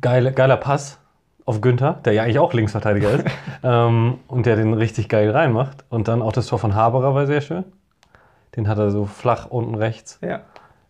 [0.00, 1.00] geile, geiler Pass
[1.44, 3.24] auf Günther, der ja eigentlich auch Linksverteidiger ist,
[3.62, 5.84] ähm, und der den richtig geil reinmacht.
[5.88, 7.64] Und dann auch das Tor von Haberer war sehr schön.
[8.56, 10.18] Den hat er so flach unten rechts.
[10.22, 10.40] ja.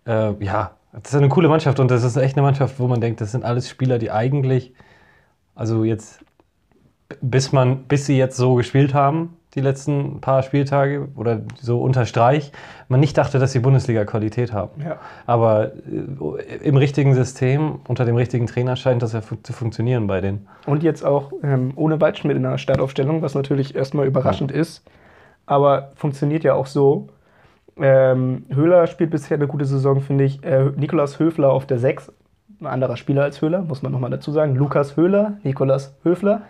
[0.05, 3.01] Äh, ja, das ist eine coole Mannschaft und das ist echt eine Mannschaft, wo man
[3.01, 4.75] denkt, das sind alles Spieler, die eigentlich,
[5.55, 6.25] also jetzt,
[7.21, 12.07] bis man, bis sie jetzt so gespielt haben, die letzten paar Spieltage oder so unter
[12.07, 12.53] Streich,
[12.89, 14.83] man nicht dachte, dass sie Bundesliga-Qualität haben.
[14.83, 14.97] ja.
[15.27, 20.07] Aber äh, im richtigen System, unter dem richtigen Trainer scheint das ja fu zu funktionieren
[20.07, 20.49] bei denen.
[20.67, 24.85] Und jetzt auch ähm, ohne Waldschmidt in der Startaufstellung, was natürlich erstmal überraschend ist.
[25.45, 27.09] Aber funktioniert ja auch so.
[27.77, 30.43] Ähm, Höhler spielt bisher eine gute Saison, finde ich.
[30.45, 32.13] Äh, Nikolas Höfler auf der 6
[32.63, 34.55] ein anderer Spieler als Höhler, muss man nochmal dazu sagen.
[34.55, 36.43] Lukas Höhler, Nikolas Höfler.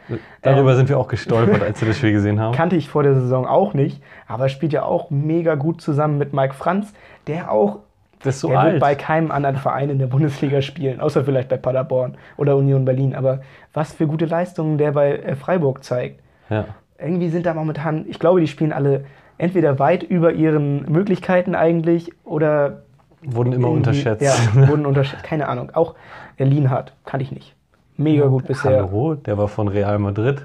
[0.43, 2.55] Darüber ähm, sind wir auch gestolpert, als wir das Spiel gesehen haben.
[2.55, 6.33] Kannte ich vor der Saison auch nicht, aber spielt ja auch mega gut zusammen mit
[6.33, 6.93] Mike Franz,
[7.27, 7.81] der auch
[8.23, 8.73] das ist so der alt.
[8.73, 12.85] wird bei keinem anderen Verein in der Bundesliga spielen, außer vielleicht bei Paderborn oder Union
[12.85, 13.15] Berlin.
[13.15, 13.41] Aber
[13.73, 16.21] was für gute Leistungen der bei äh, Freiburg zeigt.
[16.49, 16.67] Ja.
[16.99, 19.05] Irgendwie sind da momentan, ich glaube, die spielen alle
[19.39, 22.83] entweder weit über ihren Möglichkeiten eigentlich oder
[23.23, 24.23] Wurden immer unterschätzt.
[24.23, 24.35] Ja,
[24.69, 25.23] wurden unterschätzt.
[25.23, 25.71] Keine Ahnung.
[25.75, 25.95] Auch
[26.39, 27.55] Lienhardt kannte ich nicht.
[27.97, 28.83] Mega gut bisher.
[28.83, 30.45] Hallo, der war von Real Madrid.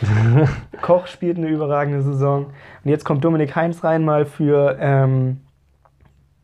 [0.82, 2.46] Koch spielt eine überragende Saison.
[2.84, 5.40] Und jetzt kommt Dominik Heinz rein mal für ähm,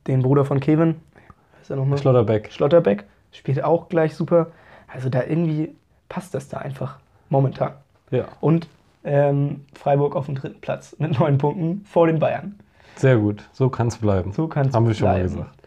[0.06, 0.96] den Bruder von Kevin.
[1.60, 1.98] Ist er nochmal?
[1.98, 2.52] Schlotterbeck.
[2.52, 3.04] Schlotterbeck.
[3.32, 4.48] Spielt auch gleich super.
[4.86, 5.74] Also da irgendwie
[6.08, 6.98] passt das da einfach.
[7.30, 7.72] Momentan.
[8.10, 8.26] Ja.
[8.40, 8.68] Und
[9.04, 12.58] ähm, Freiburg auf dem dritten Platz mit neun Punkten vor den Bayern.
[12.96, 14.32] Sehr gut, so kann es bleiben.
[14.32, 15.18] So kann es Haben wir schon bleiben.
[15.34, 15.58] mal gesagt.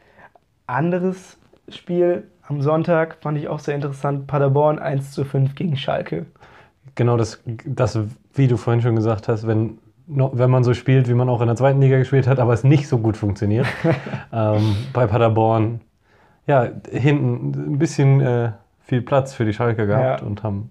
[0.68, 1.38] Anderes
[1.70, 4.28] Spiel am Sonntag fand ich auch sehr interessant.
[4.28, 6.26] Paderborn 1 zu 5 gegen Schalke.
[6.96, 7.98] Genau das, das,
[8.34, 11.48] wie du vorhin schon gesagt hast, wenn, wenn man so spielt, wie man auch in
[11.48, 13.66] der zweiten Liga gespielt hat, aber es nicht so gut funktioniert.
[14.32, 15.82] ähm, bei Paderborn,
[16.48, 20.28] ja, hinten ein bisschen äh, viel Platz für die Schalke gehabt Ja.
[20.28, 20.70] und haben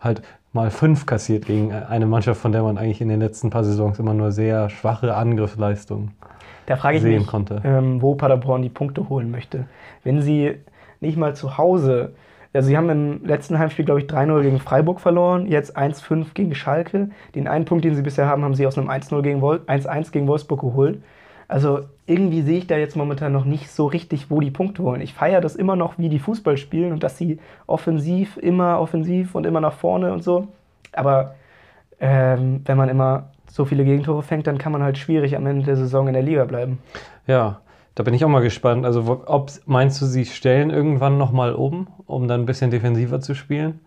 [0.00, 0.22] halt
[0.52, 3.98] mal fünf kassiert gegen eine Mannschaft, von der man eigentlich in den letzten paar Saisons
[3.98, 6.12] immer nur sehr schwache Angriffsleistungen
[6.66, 7.60] Da frage ich sehen mich, konnte.
[7.64, 9.66] ähm, wo Paderborn die Punkte holen möchte.
[10.02, 10.56] Wenn sie
[11.00, 12.12] nicht mal zu Hause,
[12.52, 16.54] also sie haben im letzten Heimspiel, glaube ich, 3-0 gegen Freiburg verloren, jetzt 1-5 gegen
[16.54, 17.10] Schalke.
[17.34, 20.10] Den einen Punkt, den sie bisher haben, haben sie aus einem 1-0 gegen Wol 1-1
[20.10, 21.00] gegen Wolfsburg geholt.
[21.50, 25.00] Also irgendwie sehe ich da jetzt momentan noch nicht so richtig, wo die Punkte holen.
[25.00, 29.34] Ich feiere das immer noch, wie die Fußball spielen und dass sie offensiv, immer offensiv
[29.34, 30.46] und immer nach vorne und so.
[30.92, 31.34] Aber
[31.98, 35.64] ähm, wenn man immer so viele Gegentore fängt, dann kann man halt schwierig am Ende
[35.66, 36.78] der Saison in der Liga bleiben.
[37.26, 37.60] Ja,
[37.96, 38.86] da bin ich auch mal gespannt.
[38.86, 43.34] Also, ob meinst du, sie stellen irgendwann nochmal um, um dann ein bisschen defensiver zu
[43.34, 43.80] spielen?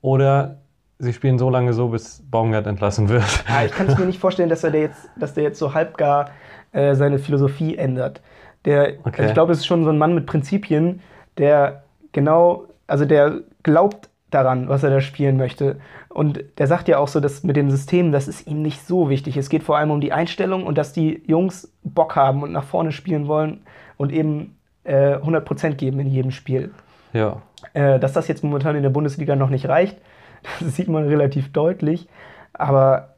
[0.00, 0.58] Oder
[1.00, 3.24] sie spielen so lange so, bis Baumgart entlassen wird?
[3.48, 5.74] Ja, ich kann es mir nicht vorstellen, dass er der jetzt, dass der jetzt so
[5.74, 6.30] halbgar
[6.72, 8.20] äh, seine Philosophie ändert.
[8.64, 9.12] Der, Okay.
[9.18, 11.00] also ich glaube, es ist schon so ein Mann mit Prinzipien,
[11.38, 15.76] der genau, also der glaubt daran, was er da spielen möchte.
[16.08, 19.08] Und der sagt ja auch so, dass mit dem System, das ist ihm nicht so
[19.10, 19.36] wichtig.
[19.36, 22.64] Es geht vor allem um die Einstellung und dass die Jungs Bock haben und nach
[22.64, 23.60] vorne spielen wollen
[23.96, 26.70] und eben äh, 100% geben in jedem Spiel.
[27.12, 27.42] Ja,
[27.74, 29.98] Äh, dass das jetzt momentan in der Bundesliga noch nicht reicht,
[30.60, 32.08] das sieht man relativ deutlich.
[32.52, 33.14] Aber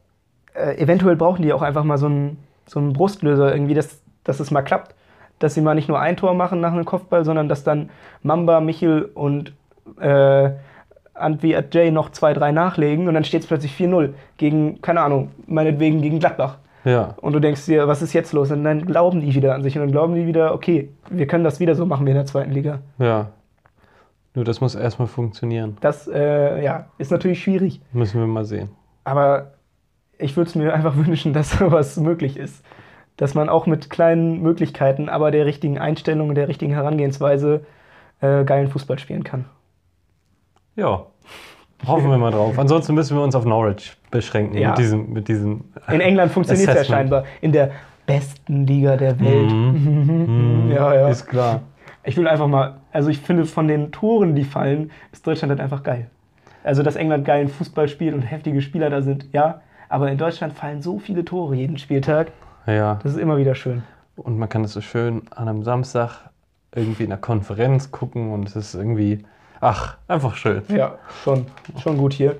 [0.53, 4.39] äh, eventuell brauchen die auch einfach mal so einen, so einen Brustlöser, irgendwie, dass, dass
[4.39, 4.95] es mal klappt.
[5.39, 7.89] Dass sie mal nicht nur ein Tor machen nach einem Kopfball, sondern dass dann
[8.21, 9.53] Mamba, Michel und
[9.99, 10.51] äh,
[11.15, 15.31] Antwi Jay noch zwei, drei nachlegen und dann steht es plötzlich 4-0 gegen, keine Ahnung,
[15.45, 16.57] meinetwegen gegen Gladbach.
[16.85, 18.51] ja, Und du denkst dir, was ist jetzt los?
[18.51, 21.43] Und dann glauben die wieder an sich und dann glauben die wieder, okay, wir können
[21.43, 22.79] das wieder so machen wie in der zweiten Liga.
[22.99, 23.27] ja.
[24.35, 25.77] Nur das muss erstmal funktionieren.
[25.81, 27.79] Das äh, ja, ist natürlich schwierig.
[27.91, 28.69] Müssen wir mal sehen.
[29.03, 29.51] Aber
[30.17, 32.63] ich würde es mir einfach wünschen, dass sowas möglich ist.
[33.17, 37.65] Dass man auch mit kleinen Möglichkeiten, aber der richtigen Einstellung und der richtigen Herangehensweise
[38.21, 39.45] äh, geilen Fußball spielen kann.
[40.75, 41.05] Ja,
[41.85, 42.57] hoffen wir mal drauf.
[42.57, 44.69] Ansonsten müssen wir uns auf Norwich beschränken Ja.
[44.69, 47.25] mit diesem, mit diesem In England funktioniert es ja scheinbar.
[47.41, 47.69] In der
[48.07, 49.51] besten Liga der Welt.
[49.73, 50.71] Mhm.
[50.71, 51.09] Ja, ja.
[51.09, 51.61] Ist klar.
[52.03, 55.61] Ich will einfach mal, also ich finde von den Toren, die fallen, ist Deutschland halt
[55.61, 56.09] einfach geil.
[56.63, 59.61] Also, dass England geilen Fußball spielt und heftige Spieler da sind, ja.
[59.93, 62.31] Aber in Deutschland fallen so viele Tore jeden Spieltag.
[62.65, 62.95] Ja.
[63.03, 63.83] Das ist immer wieder schön.
[64.15, 66.31] Und man kann es so schön an einem Samstag
[66.73, 69.23] irgendwie in einer Konferenz gucken und es ist irgendwie,
[69.61, 70.63] ach, einfach schön.
[70.69, 71.45] Ja, schon,
[71.77, 72.37] schon gut hier.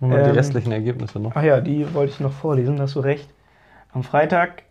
[0.00, 1.36] Man Ähm, die restlichen Ergebnisse noch.
[1.36, 3.30] Ach ja, die wollte ich noch vorlesen, hast du recht.
[3.92, 4.64] Am Freitag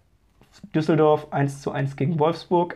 [0.76, 2.76] Düsseldorf 1 zu 1 gegen Wolfsburg.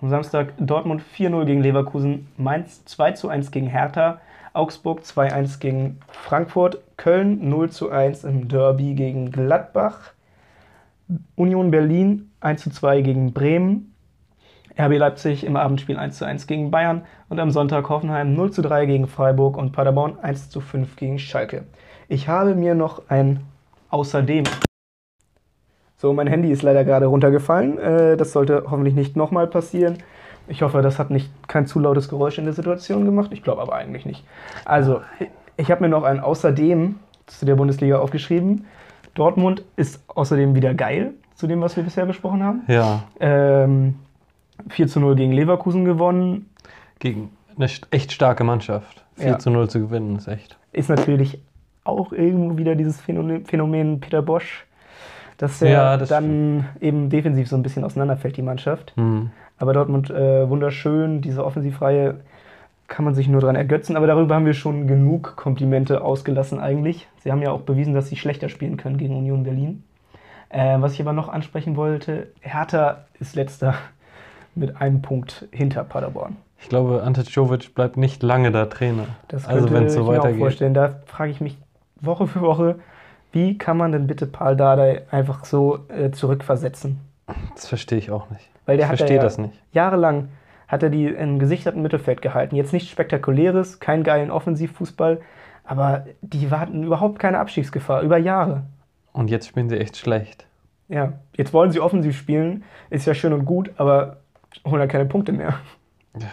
[0.00, 2.28] Am Samstag Dortmund 4-0 gegen Leverkusen.
[2.36, 4.20] Mainz 2 zu 1 gegen Hertha.
[4.52, 6.82] Augsburg 2-1 gegen Frankfurt.
[6.96, 10.12] Köln 0 zu 1 im Derby gegen Gladbach.
[11.36, 13.94] Union Berlin 1 zu 2 gegen Bremen.
[14.78, 17.02] RB Leipzig im Abendspiel 1 zu 1 gegen Bayern.
[17.28, 21.18] Und am Sonntag Hoffenheim 0 zu 3 gegen Freiburg und Paderborn 1 zu 5 gegen
[21.18, 21.64] Schalke.
[22.08, 23.40] Ich habe mir noch ein
[23.92, 24.44] Außerdem.
[25.98, 27.78] So, mein Handy ist leider gerade runtergefallen.
[27.78, 29.98] Äh, das sollte hoffentlich nicht nochmal passieren.
[30.52, 33.30] Ich hoffe, das hat nicht kein zu lautes Geräusch in der Situation gemacht.
[33.32, 34.22] Ich glaube aber eigentlich nicht.
[34.66, 35.00] Also,
[35.56, 38.66] ich habe mir noch ein Außerdem zu der Bundesliga aufgeschrieben.
[39.14, 42.62] Dortmund ist außerdem wieder geil zu dem, was wir bisher besprochen haben.
[42.68, 43.94] Ja, Ähm,
[44.68, 46.50] 4 zu 0 gegen Leverkusen gewonnen.
[46.98, 49.04] gegen eine echt starke Mannschaft.
[49.16, 49.38] 4 Ja.
[49.38, 50.56] zu 0 zu gewinnen, ist echt.
[50.72, 51.40] Ist natürlich
[51.84, 54.66] auch irgendwo wieder dieses Phänomen, Phänomen Peter Bosch,
[55.38, 58.92] dass er Ja, das dann eben defensiv so ein bisschen auseinanderfällt, die Mannschaft.
[58.96, 59.30] Hm.
[59.58, 62.20] Aber Dortmund äh, wunderschön, diese Offensivreihe
[62.88, 67.08] kann man sich nur dran ergötzen, aber darüber haben wir schon genug Komplimente ausgelassen eigentlich.
[67.22, 69.82] Sie haben ja auch bewiesen, dass sie schlechter spielen können gegen Union Berlin.
[70.50, 73.74] Äh, was ich aber noch ansprechen wollte, Hertha ist letzter
[74.54, 76.36] mit einem Punkt hinter Paderborn.
[76.60, 79.06] Ich glaube, Ante Czovic bleibt nicht lange da Trainer.
[79.28, 80.40] Das also könnte wenn es so ich mir auch weitergeht.
[80.40, 80.74] vorstellen.
[80.74, 81.56] Da frage ich mich
[82.00, 82.76] Woche für Woche,
[83.32, 87.00] wie kann man denn bitte Paul Dardai einfach so äh, zurückversetzen?
[87.54, 88.51] Das verstehe ich auch nicht.
[88.66, 89.54] Weil der ich hat verstehe ja das nicht.
[89.72, 90.28] Jahrelang
[90.68, 92.56] hat er die im gesicherten Mittelfeld gehalten.
[92.56, 95.20] Jetzt nichts Spektakuläres, keinen geilen Offensivfußball,
[95.64, 98.62] aber die hatten überhaupt keine Abstiegsgefahr über Jahre.
[99.12, 100.46] Und jetzt spielen sie echt schlecht.
[100.88, 104.18] Ja, jetzt wollen sie offensiv spielen, ist ja schön und gut, aber
[104.66, 105.54] holen ja keine Punkte mehr.
[106.18, 106.28] Ja.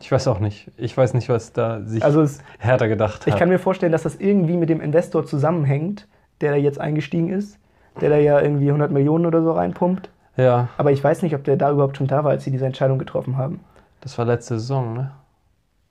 [0.00, 0.70] Ich weiß auch nicht.
[0.78, 3.28] Ich weiß nicht, was da sich Also es, härter gedacht hat.
[3.28, 6.08] ich kann mir vorstellen, dass das irgendwie mit dem Investor zusammenhängt,
[6.40, 7.58] der da jetzt eingestiegen ist,
[8.00, 10.08] der da ja irgendwie 100 Millionen oder so reinpumpt.
[10.36, 12.66] Ja, Aber ich weiß nicht, ob der da überhaupt schon da war, als sie diese
[12.66, 13.60] Entscheidung getroffen haben.
[14.00, 15.10] das war letzte Saison, ne?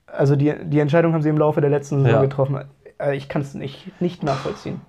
[0.08, 2.22] Also die, die Entscheidung haben sie im Laufe der letzten Saison Ja.
[2.22, 2.60] getroffen.
[3.00, 4.82] Äh, Ich kann es nicht, nicht nachvollziehen.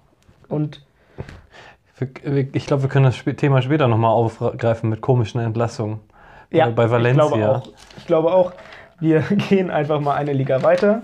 [0.49, 0.83] Und
[2.53, 6.01] Ich glaube, wir können das Thema später nochmal aufgreifen mit komischen Entlassungen.
[6.51, 7.25] ja, Bei- Valencia.
[7.25, 8.53] Ich glaube auch, ich glaube auch
[9.01, 11.03] wir gehen einfach mal eine Liga weiter.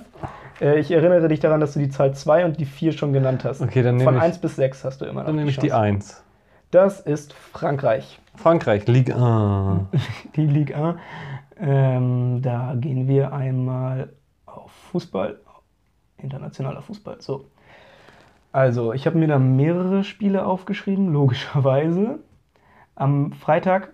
[0.60, 3.44] Äh, Ich erinnere dich daran, dass du die Zahl 2 und die 4 schon genannt
[3.44, 3.60] hast.
[3.62, 5.58] Okay, dann Von nehme 1 ich, bis 6 hast du immer noch dann nehme ich
[5.58, 5.82] die Chance.
[5.82, 6.24] 1.
[6.70, 8.20] Das ist Frankreich.
[8.36, 9.88] Frankreich, Ligue 1.
[10.36, 11.00] Die Ligue 1.
[11.58, 14.12] Ähm, da gehen wir einmal
[14.46, 15.40] auf Fußball.
[16.18, 17.20] Internationaler Fußball.
[17.20, 17.46] So.
[18.52, 22.20] Also, ich habe mir da mehrere Spiele aufgeschrieben, logischerweise.
[22.94, 23.92] Am Freitag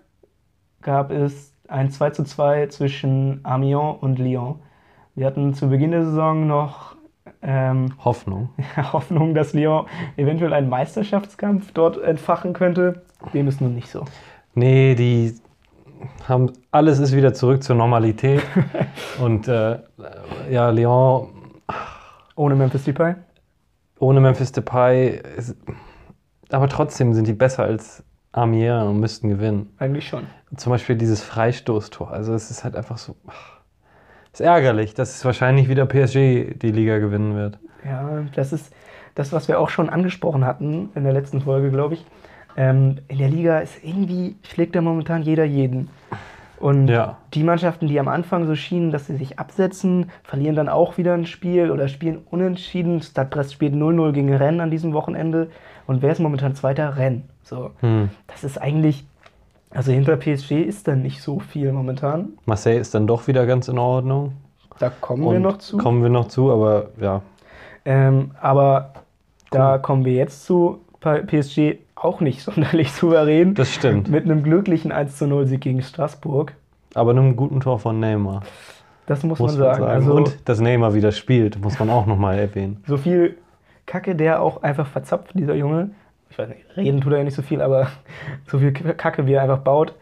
[0.82, 4.60] gab es ein 2 zu 2 zwischen Amiens und Lyon.
[5.14, 6.95] Wir hatten zu Beginn der Saison noch
[7.42, 8.50] ähm, Hoffnung.
[8.92, 13.02] Hoffnung, dass Lyon eventuell einen Meisterschaftskampf dort entfachen könnte.
[13.32, 14.04] Dem ist nun nicht so.
[14.54, 15.34] Nee, die
[16.28, 18.42] haben alles ist wieder zurück zur Normalität.
[19.20, 19.78] Und äh,
[20.50, 21.28] ja, Lyon
[22.36, 23.14] Ohne Memphis Depay.
[23.98, 25.56] ohne Memphis Depay, ist,
[26.50, 29.72] aber trotzdem sind die besser als Amiens und müssten gewinnen.
[29.78, 30.26] Eigentlich schon.
[30.56, 32.10] Zum Beispiel dieses Freistoßtor.
[32.10, 33.16] Also es ist halt einfach so.
[33.26, 33.55] ach,
[34.36, 37.58] Ist ärgerlich, dass es wahrscheinlich wieder PSG die Liga gewinnen wird.
[37.86, 38.70] Ja, das ist
[39.14, 42.04] das, was wir auch schon angesprochen hatten in der letzten Folge, glaube ich.
[42.54, 45.88] Ähm, in der Liga ist irgendwie, schlägt da momentan jeder jeden.
[46.60, 47.16] Und Ja.
[47.32, 51.14] die Mannschaften, die am Anfang so schienen, dass sie sich absetzen, verlieren dann auch wieder
[51.14, 53.00] ein Spiel oder spielen unentschieden.
[53.00, 55.48] Stade Brest spielt 0-0 gegen Rennes an diesem Wochenende.
[55.86, 56.98] Und wer ist momentan Zweiter?
[56.98, 57.22] Rennes.
[57.42, 57.70] So.
[57.80, 58.10] Hm.
[58.26, 59.06] Das ist eigentlich,
[59.76, 62.30] also hinter PSG ist dann nicht so viel momentan.
[62.46, 64.32] Marseille ist dann doch wieder ganz in Ordnung.
[64.78, 65.76] Da kommen wir Und noch zu.
[65.78, 67.22] Kommen wir noch zu, aber ja.
[67.84, 68.92] Ähm, aber
[69.50, 73.54] da kommen wir jetzt zu PSG auch nicht sonderlich souverän.
[73.54, 74.08] Das stimmt.
[74.08, 76.54] Mit einem glücklichen 1 zu 0 Sieg gegen Straßburg.
[76.94, 78.42] Aber einem guten Tor von Neymar,
[79.06, 79.84] Das muss, muss man sagen.
[79.84, 82.82] Also Und dass Neymar wieder spielt, muss man auch nochmal erwähnen.
[82.86, 83.36] so viel
[83.84, 85.90] Kacke, der auch einfach verzapft, dieser Junge.
[86.36, 87.88] Ich weiß nicht, reden tut er ja nicht so viel, aber
[88.46, 89.94] so viel Kacke, wie er einfach baut.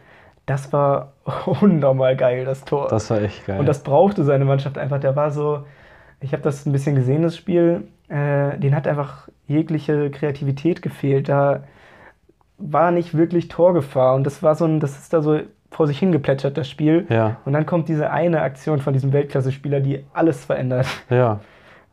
[0.46, 1.12] Das war
[1.60, 2.88] unnormal geil, das Tor.
[2.88, 3.60] Das war echt geil.
[3.60, 4.98] Und das brauchte seine Mannschaft einfach.
[4.98, 5.64] Der war so,
[6.20, 7.84] ich habe das ein bisschen gesehen, das Spiel.
[8.08, 11.28] Äh, den hat einfach jegliche Kreativität gefehlt.
[11.28, 11.62] Da
[12.58, 14.16] war nicht wirklich Torgefahr.
[14.16, 15.38] Und das war so ein, das ist da so
[15.70, 17.06] vor sich hingeplätschert, das Spiel.
[17.10, 20.88] ja, Und dann kommt diese eine Aktion von diesem Weltklasse-Spieler, die alles verändert.
[21.10, 21.38] ja.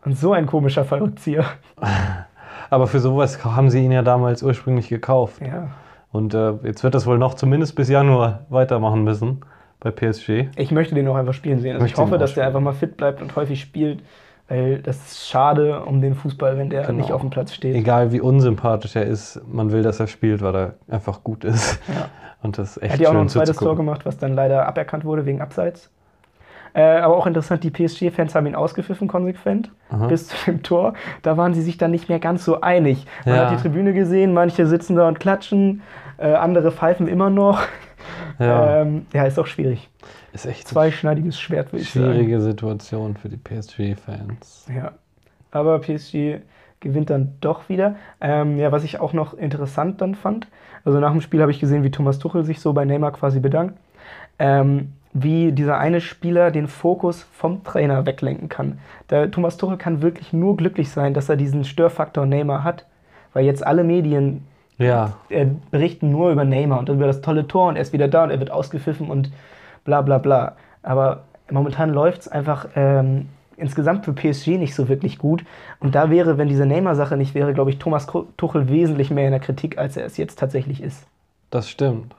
[0.04, 1.46] Und so ein komischer Verrückzieher.
[2.72, 5.42] Aber für sowas haben sie ihn ja damals ursprünglich gekauft.
[5.46, 5.68] Ja.
[6.12, 9.42] Und äh, jetzt wird das wohl noch zumindest bis Januar weitermachen müssen
[9.82, 10.48] bei PSG.
[10.56, 11.74] Ich möchte den auch einfach spielen sehen.
[11.74, 14.02] Also ich ihn hoffe, dass der einfach mal fit bleibt und häufig spielt.
[14.48, 17.00] Weil das ist schade um den Fußball, wenn der Genau.
[17.00, 17.76] nicht auf dem Platz steht.
[17.76, 21.80] Egal wie unsympathisch er ist, man will, dass er spielt, weil er einfach gut ist.
[21.88, 22.08] Ja.
[22.42, 24.34] Und das ist Er echt hat ja auch noch ein zweites Tor gemacht, was dann
[24.34, 25.90] leider aberkannt wurde wegen Abseits.
[26.74, 30.08] Äh, aber auch interessant, die PSG-Fans haben ihn ausgepfiffen konsequent Aha.
[30.08, 30.94] bis zu dem Tor.
[31.22, 33.06] Da waren sie sich dann nicht mehr ganz so einig.
[33.26, 33.42] Man Ja.
[33.50, 35.82] hat die Tribüne gesehen, manche sitzen da und klatschen,
[36.18, 37.62] äh, andere pfeifen immer noch.
[38.40, 39.90] Ja, ähm, ja ist auch schwierig.
[40.34, 42.06] ist echt Zweischneidiges Schwert, würde ich sagen.
[42.08, 44.68] schwierige Situation für die PSG-Fans.
[44.76, 44.94] Ja.
[45.52, 46.40] Aber PSG
[46.80, 47.96] gewinnt dann doch wieder.
[48.22, 50.48] Ähm, ja, was ich auch noch interessant dann fand,
[50.84, 53.40] also nach dem Spiel habe ich gesehen, wie Thomas Tuchel sich so bei Neymar quasi
[53.40, 53.78] bedankt,
[54.40, 58.80] ähm, wie dieser eine Spieler den Fokus vom Trainer weglenken kann.
[59.10, 62.86] Der Thomas Tuchel kann wirklich nur glücklich sein, dass er diesen Störfaktor Neymar hat,
[63.34, 64.48] weil jetzt alle Medien
[64.78, 65.14] Ja,
[65.70, 68.32] berichten nur über Neymar und über das tolle Tor und er ist wieder da und
[68.32, 69.32] er wird ausgepfiffen und
[69.84, 70.56] bla bla bla.
[70.84, 75.44] Aber momentan läuft es einfach ähm, insgesamt für PSG nicht so wirklich gut.
[75.80, 79.32] Und da wäre, wenn diese Neymar-Sache nicht wäre, glaube ich, Thomas Tuchel wesentlich mehr in
[79.32, 81.06] der Kritik, als er es jetzt tatsächlich ist.
[81.52, 82.16] das stimmt.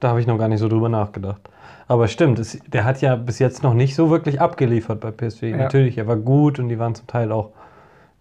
[0.00, 1.42] Da habe ich noch gar nicht so drüber nachgedacht.
[1.90, 5.42] Aber stimmt, es, der hat ja bis jetzt noch nicht so wirklich abgeliefert bei PSG.
[5.42, 5.56] Ja.
[5.56, 7.50] Natürlich, er war gut und die waren zum Teil auch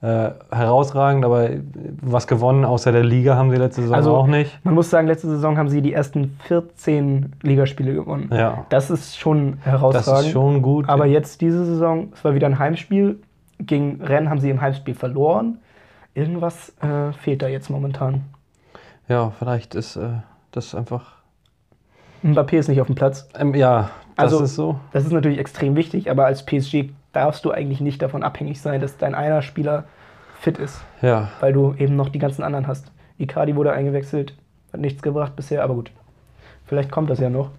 [0.01, 1.51] äh, herausragend, aber
[2.01, 4.58] was gewonnen außer der Liga haben sie letzte Saison Also, auch nicht.
[4.65, 8.32] Man muss sagen, letzte Saison haben sie die ersten 14 Ligaspiele gewonnen.
[8.34, 10.25] Ja, Das ist schon das herausragend.
[10.25, 10.89] ist schon gut.
[10.89, 13.19] Aber jetzt diese Saison, es war wieder ein Heimspiel.
[13.60, 15.60] Gegen Rennes haben sie im Heimspiel verloren.
[16.15, 18.21] Irgendwas äh, fehlt da jetzt momentan.
[19.08, 20.10] ja, vielleicht ist äh,
[20.51, 21.18] das einfach.
[22.23, 23.27] Mbappé ist nicht auf dem Platz.
[23.38, 24.79] Ähm, ja, das Also- ist so.
[24.91, 28.82] Das ist natürlich extrem wichtig, aber als PSG darfst du eigentlich nicht davon abhängig sein,
[28.82, 29.86] dass dein einer Spieler
[30.39, 32.91] fit ist, Ja, weil du eben noch die ganzen anderen hast.
[33.17, 34.36] Icardi wurde eingewechselt,
[34.71, 35.91] hat nichts gebracht bisher, aber gut.
[36.65, 37.49] Vielleicht kommt das ja noch.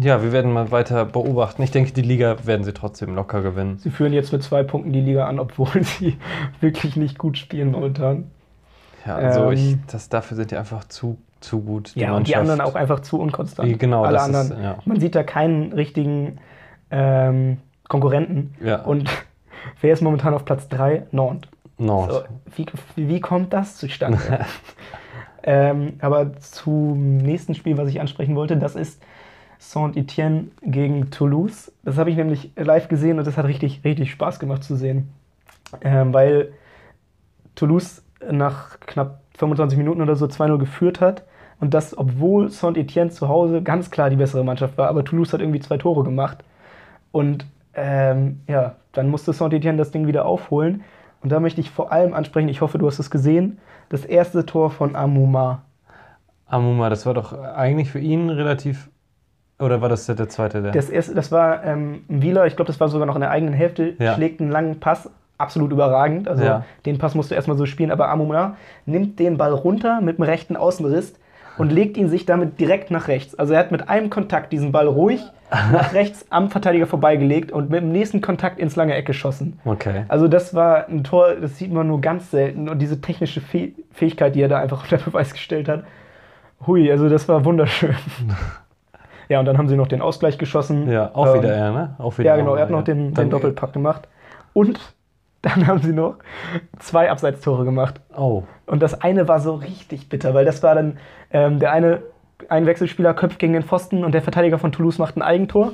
[0.00, 1.62] ja, wir werden mal weiter beobachten.
[1.62, 3.78] Ich denke, die Liga werden sie trotzdem locker gewinnen.
[3.78, 6.16] Sie führen jetzt mit zwei Punkten die Liga an, obwohl sie
[6.60, 8.30] wirklich nicht gut spielen momentan.
[9.06, 11.94] Ja, also Ähm, ich, das, dafür sind die einfach zu, zu gut.
[11.94, 13.68] ja, und die anderen auch einfach zu unkonstant.
[13.68, 14.52] Die- genau, Alle anderen.
[14.52, 14.78] ist- ja.
[14.84, 16.38] Man sieht da keinen richtigen
[16.90, 18.54] ähm, Konkurrenten.
[18.62, 19.08] Ja, Und
[19.80, 21.04] wer ist momentan auf Platz 3?
[21.12, 21.50] Nantes.
[21.80, 22.10] Nord.
[22.12, 22.22] So,
[22.96, 24.18] wie, wie kommt das zustande?
[25.44, 29.00] ähm, aber zum nächsten Spiel, was ich ansprechen wollte, das ist
[29.58, 31.72] Saint-Etienne gegen Toulouse.
[31.84, 35.08] Das habe ich nämlich live gesehen und das hat richtig, richtig Spaß gemacht zu sehen.
[35.82, 36.52] Ähm, weil
[37.54, 41.22] Toulouse nach knapp 25 Minuten oder so 2-0 geführt hat.
[41.60, 45.40] Und das, obwohl Saint-Etienne zu Hause ganz klar die bessere Mannschaft war, aber Toulouse hat
[45.40, 46.38] irgendwie zwei Tore gemacht.
[47.10, 50.82] Und ähm, ja, dann musste Saint-Etienne das Ding wieder aufholen.
[51.20, 54.46] Und da möchte ich vor allem ansprechen, ich hoffe, du hast es gesehen, das erste
[54.46, 55.62] Tor von Amouma.
[56.46, 58.88] Amuma, das war doch eigentlich für ihn relativ.
[59.58, 60.62] Oder war das der, der zweite?
[60.62, 60.70] Der?
[60.72, 63.30] Das, erste, das war ähm, ein Wieler, ich glaube, das war sogar noch in der
[63.30, 64.14] eigenen Hälfte, Ja.
[64.14, 66.28] schlägt einen langen Pass, absolut überragend.
[66.28, 66.64] Also Ja.
[66.84, 70.24] den Pass musst du erstmal so spielen, aber Amouma nimmt den Ball runter mit dem
[70.24, 71.14] rechten Außenriss
[71.56, 73.34] und legt ihn sich damit direkt nach rechts.
[73.36, 75.22] Also er hat mit einem Kontakt diesen Ball ruhig
[75.72, 79.58] nach rechts am Verteidiger vorbeigelegt und mit dem nächsten Kontakt ins lange Eck geschossen.
[79.64, 80.04] okay.
[80.08, 83.72] Also das war ein Tor, das sieht man nur ganz selten und diese technische Fäh
[83.92, 85.84] Fähigkeit, die er da einfach unter Beweis gestellt hat.
[86.66, 87.94] Hui, also das war wunderschön.
[89.28, 90.90] ja, und dann haben sie noch den Ausgleich geschossen.
[90.90, 91.94] Ja, auch Ähm, wieder er, ne?
[91.98, 94.08] Auch wieder Ja, genau, er hat noch den, den Doppelpack gemacht.
[94.52, 94.78] Und
[95.42, 96.16] dann haben sie noch
[96.78, 98.00] zwei Abseitstore gemacht.
[98.16, 100.98] Oh, Und das eine war so richtig bitter, weil das war dann
[101.30, 102.02] ähm, der eine
[102.48, 105.72] ein Wechselspieler köpft gegen den Pfosten und der Verteidiger von Toulouse macht ein Eigentor.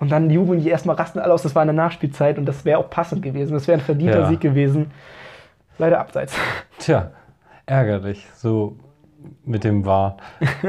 [0.00, 1.42] Und dann jubeln die erstmal, rasten alle aus.
[1.42, 3.52] Das war in der Nachspielzeit und das wäre auch passend gewesen.
[3.52, 4.26] Das wäre ein verdienter Ja.
[4.26, 4.90] Sieg gewesen.
[5.78, 6.36] Leider abseits.
[6.78, 7.12] tja,
[7.66, 8.26] ärgerlich.
[8.34, 8.76] So
[9.44, 10.16] mit dem war.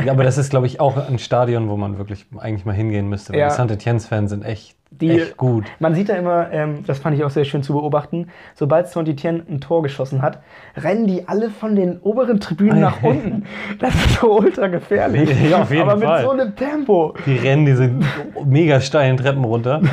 [0.06, 3.10] Ja, aber das ist, glaube ich, auch ein Stadion, wo man wirklich eigentlich mal hingehen
[3.10, 3.34] müsste.
[3.34, 3.48] Weil Ja.
[3.48, 5.66] die Saint-Etienne-Fans sind echt, Die- echt gut.
[5.80, 9.44] Man sieht da immer, ähm, das fand ich auch sehr schön zu beobachten, sobald Saint-Etienne
[9.50, 10.40] ein Tor geschossen hat,
[10.78, 13.44] rennen die alle von den oberen Tribünen nach unten.
[13.80, 15.30] Das ist so ultra gefährlich.
[15.50, 16.24] Ja, auf jeden Aber mit Fall.
[16.24, 17.14] so einem Tempo.
[17.26, 17.92] Die rennen diese
[18.46, 19.82] mega steilen Treppen runter.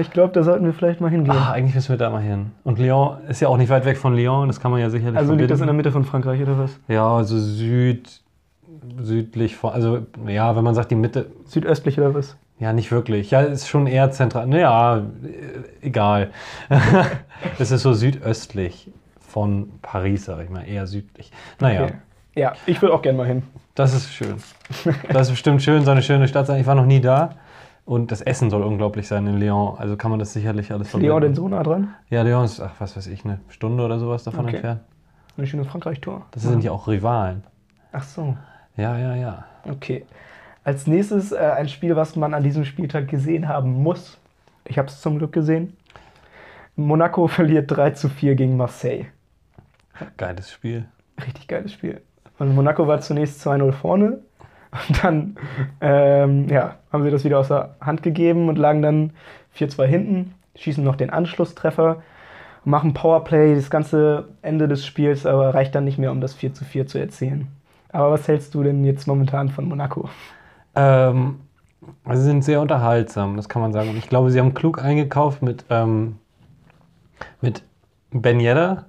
[0.00, 1.32] Ich glaube, da sollten wir vielleicht mal hingehen.
[1.34, 2.50] Ah, eigentlich müssen wir da mal hin.
[2.64, 5.16] Und Lyon ist ja auch nicht weit weg von Lyon, das kann man ja sicherlich
[5.16, 5.76] also liegt das in der verbinden.
[5.76, 6.78] Mitte von Frankreich oder was?
[6.88, 8.20] Ja, also süd,
[9.00, 12.36] südlich von, also ja, wenn man sagt die Mitte, Südöstlich oder was?
[12.58, 13.30] Ja, nicht wirklich.
[13.30, 14.46] Ja, ist schon eher zentral.
[14.46, 16.30] Naja, äh, egal.
[17.58, 18.90] Es ist so südöstlich
[19.20, 21.30] von Paris, sag ich mal, eher südlich.
[21.60, 21.94] Naja, Okay.
[22.34, 23.42] Ja, ich will auch gerne mal hin.
[23.74, 24.36] das ist schön.
[25.10, 26.60] Das ist bestimmt schön, so eine schöne Stadt sein.
[26.60, 27.30] Ich war noch nie da.
[27.86, 29.76] Und das Essen soll unglaublich sein in Lyon.
[29.78, 31.36] Also kann man das sicherlich alles Ist Leon denn verbinden.
[31.36, 31.94] so nah dran?
[32.10, 34.56] Ja, Lyon ist, ach, was weiß ich, eine Stunde oder sowas davon Okay.
[34.56, 34.80] entfernt.
[35.38, 36.22] Eine schöne Frankreich-Tour.
[36.32, 37.44] Das sind ja auch Rivalen.
[37.92, 38.36] Ach so,
[38.76, 39.44] Ja, ja, ja.
[39.70, 40.04] okay.
[40.66, 44.18] Als nächstes äh, ein Spiel, was man an diesem Spieltag gesehen haben muss.
[44.64, 45.76] Ich habe es zum Glück gesehen.
[46.74, 49.04] Monaco verliert 3 zu 4 gegen Marseille.
[50.16, 50.86] Geiles Spiel.
[51.24, 52.00] Richtig geiles Spiel.
[52.40, 54.18] Und Monaco war zunächst 2-0 vorne.
[54.88, 55.36] Und dann
[55.80, 59.12] ähm, ja, haben sie das wieder aus der Hand gegeben und lagen dann
[59.56, 62.02] 4-2 hinten, schießen noch den Anschlusstreffer,
[62.64, 66.54] machen Powerplay das ganze Ende des Spiels, aber reicht dann nicht mehr, um das 4
[66.54, 67.52] zu 4 zu erzielen.
[67.92, 70.10] Aber was hältst du denn jetzt momentan von Monaco?
[70.76, 71.40] Ähm,
[72.04, 73.90] also sie sind sehr unterhaltsam, das kann man sagen.
[73.90, 76.16] Und ich glaube, sie haben klug eingekauft mit, ähm,
[77.40, 77.62] mit
[78.10, 78.86] Ben Yedder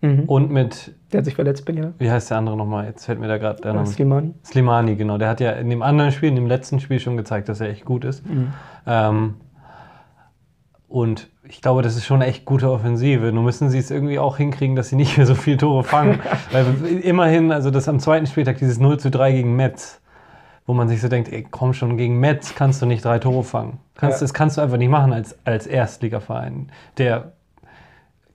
[0.00, 0.24] Mhm.
[0.26, 1.92] und mit, Der hat sich verletzt, bin ja.
[1.98, 2.84] wie heißt der andere nochmal?
[2.84, 3.86] Jetzt fällt mir da gerade der Name.
[3.86, 4.34] Slimani.
[4.44, 5.16] Slimani, genau.
[5.16, 7.70] Der hat ja in dem anderen Spiel, in dem letzten Spiel schon gezeigt, dass er
[7.70, 8.22] echt gut ist.
[8.86, 9.36] Ähm,
[10.88, 13.32] und ich glaube, das ist schon eine echt gute Offensive.
[13.32, 16.20] Nur müssen sie es irgendwie auch hinkriegen, dass sie nicht mehr so viele Tore fangen.
[16.52, 16.66] Weil
[17.02, 20.02] immerhin, also das am zweiten Spieltag, dieses 0 zu 3 gegen Metz,
[20.66, 23.42] wo man sich so denkt, ey, komm schon, gegen Metz kannst du nicht drei Tore
[23.44, 23.78] fangen.
[23.96, 24.24] Kannst, Ja.
[24.24, 27.32] Das kannst du einfach nicht machen als, als Erstligaverein, der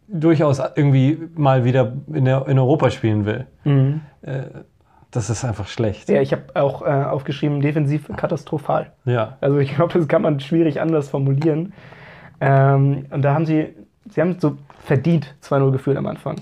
[0.08, 3.46] durchaus irgendwie mal wieder in, der, in Europa spielen will.
[3.64, 4.02] Mhm.
[4.22, 4.42] Äh,
[5.12, 6.08] Das ist einfach schlecht.
[6.10, 8.92] Ja, ich habe auch äh, aufgeschrieben, defensiv katastrophal.
[9.06, 9.38] Ja.
[9.42, 11.74] Also ich glaube, das kann man schwierig anders formulieren.
[12.42, 13.74] Ähm, und da haben sie,
[14.10, 16.36] sie haben so verdient 2-0 geführt am Anfang.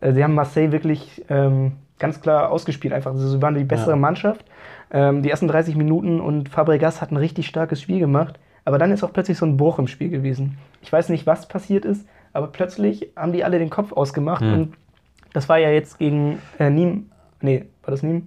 [0.00, 3.12] Äh, sie haben Marseille wirklich ähm, ganz klar ausgespielt einfach.
[3.12, 3.96] Also sie waren die bessere Ja.
[3.96, 4.44] Mannschaft.
[4.92, 8.38] Ähm, die ersten 30 Minuten und Fabregas hat ein richtig starkes Spiel gemacht.
[8.64, 10.58] Aber dann ist auch plötzlich so ein Bruch im Spiel gewesen.
[10.82, 14.42] Ich weiß nicht, was passiert ist, aber plötzlich haben die alle den Kopf ausgemacht.
[14.42, 14.52] Hm.
[14.52, 14.74] Und
[15.32, 17.02] das war ja jetzt gegen äh, Nîmes.
[17.40, 18.22] Nee, war das Nîmes?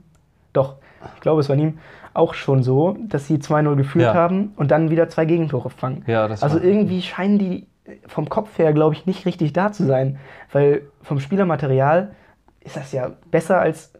[0.51, 0.75] Doch,
[1.15, 1.73] ich glaube, es war Nîmes.
[2.13, 4.13] Auch schon so, dass sie 2-0 geführt Ja.
[4.13, 6.03] haben und dann wieder zwei Gegentore fangen.
[6.07, 7.67] Ja, das Also irgendwie scheinen die
[8.07, 10.17] vom Kopf her, glaube ich, nicht richtig da zu sein.
[10.51, 12.13] Weil vom Spielermaterial
[12.61, 13.93] ist das ja besser als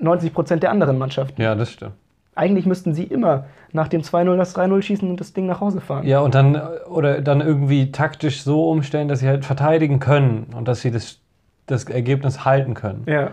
[0.00, 1.40] 90 Prozent der anderen Mannschaften.
[1.40, 1.92] Ja, das stimmt.
[2.34, 5.80] Eigentlich müssten sie immer nach dem 2-0 das 3-0 schießen und das Ding nach Hause
[5.80, 6.06] fahren.
[6.06, 6.56] Ja, und dann
[6.88, 11.18] oder dann irgendwie taktisch so umstellen, dass sie halt verteidigen können und dass sie das,
[11.66, 13.30] das Ergebnis halten können, Ja.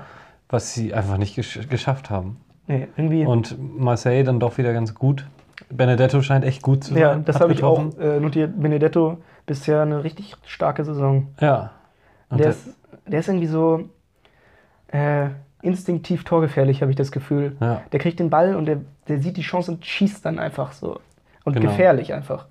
[0.49, 2.38] was sie einfach nicht gesch geschafft haben.
[2.68, 3.26] Nee, irgendwie.
[3.26, 5.28] Und Marseille dann doch wieder ganz gut.
[5.70, 7.01] Benedetto scheint echt gut zu sein.
[7.01, 8.59] ja, das habe ich auch äh, notiert.
[8.59, 11.28] Benedetto bisher eine richtig starke Saison.
[11.39, 11.72] Ja.
[12.30, 12.70] Und Der der, ist,
[13.05, 13.84] der ist irgendwie so
[14.88, 15.28] äh,
[15.62, 17.56] instinktiv torgefährlich, habe ich das Gefühl.
[17.60, 17.82] ja.
[17.91, 20.99] Der kriegt den Ball und der, der sieht die Chance und schießt dann einfach so.
[21.43, 21.70] Und Genau.
[21.70, 22.47] gefährlich einfach.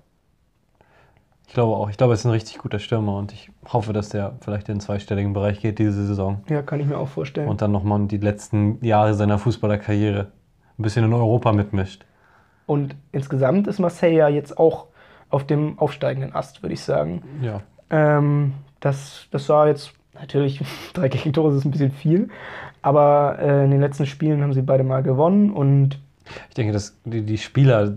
[1.47, 1.89] Ich glaube auch.
[1.89, 4.75] Ich glaube, er ist ein richtig guter Stürmer und ich hoffe, dass der vielleicht in
[4.75, 6.43] den zweistelligen Bereich geht diese Saison.
[6.49, 7.47] Ja, kann ich mir auch vorstellen.
[7.47, 10.31] Und dann nochmal die letzten Jahre seiner Fußballerkarriere
[10.77, 12.03] ein bisschen in Europa mitmischt.
[12.65, 14.87] Und insgesamt ist Marseille ja jetzt auch
[15.29, 17.21] auf dem aufsteigenden Ast, würde ich sagen.
[17.41, 17.61] Ja.
[17.89, 20.61] Ähm, das, das war jetzt natürlich,
[20.93, 22.29] drei Gegentore ist ein bisschen viel,
[22.85, 25.99] aber äh, in den letzten Spielen haben sie beide mal gewonnen und
[26.49, 27.93] Ich denke, dass die, die Spieler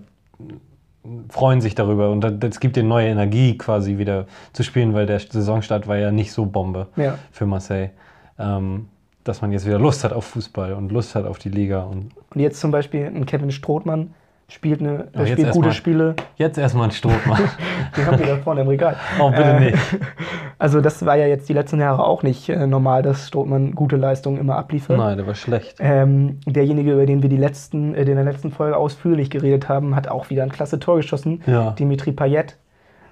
[1.29, 5.21] freuen sich darüber und das- gibt ihnen neue Energie quasi wieder zu spielen, weil der
[5.21, 7.91] Saisonstart war ja nicht so Bombe ja, für Marseille.
[8.39, 8.89] Ähm,
[9.25, 11.83] dass man jetzt wieder Lust hat auf Fußball und Lust hat auf die Liga.
[11.83, 14.15] Und und jetzt zum Beispiel ein Kevin Strothmann
[14.49, 15.75] spielt, eine, äh, jetzt spielt gute mal.
[15.75, 16.15] Spiele.
[16.37, 17.43] jetzt erstmal ein Strohmann.
[17.97, 18.97] Die haben wir da vorne im Regal.
[19.21, 19.77] oh, bitte Äh, nicht.
[20.61, 23.97] Also das war ja jetzt die letzten Jahre auch nicht äh, normal, dass Strothmann gute
[23.97, 24.99] Leistungen immer abliefert.
[24.99, 25.77] Nein, der war schlecht.
[25.79, 29.95] Ähm, derjenige, über den wir die letzten, äh, in der letzten Folge ausführlich geredet haben,
[29.95, 31.43] hat auch wieder ein klasse Tor geschossen.
[31.47, 31.71] Ja.
[31.73, 32.57] Dimitri Payet.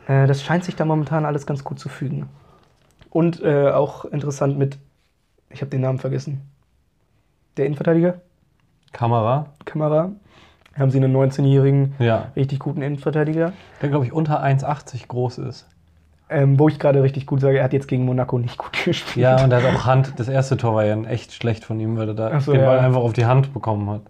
[0.08, 2.28] Äh, das scheint sich da momentan alles ganz gut zu fügen.
[3.10, 4.78] Und äh, auch interessant mit,
[5.50, 6.40] ich habe den Namen vergessen,
[7.56, 8.20] der Innenverteidiger,
[8.92, 9.46] Kamera.
[9.64, 10.12] Kamera.
[10.78, 12.32] Haben sie einen 19-jährigen, Ja.
[12.36, 13.52] richtig guten Innenverteidiger.
[13.80, 15.66] Der, glaube ich, unter 1,80 groß ist.
[16.28, 19.22] Ähm, wo ich gerade richtig gut sage, er hat jetzt gegen Monaco nicht gut gespielt.
[19.22, 20.14] Ja, und er hat auch Hand.
[20.16, 22.66] Das erste Tor war ja echt schlecht von ihm, weil er da so, den ja.
[22.66, 24.02] Ball einfach auf die Hand bekommen hat.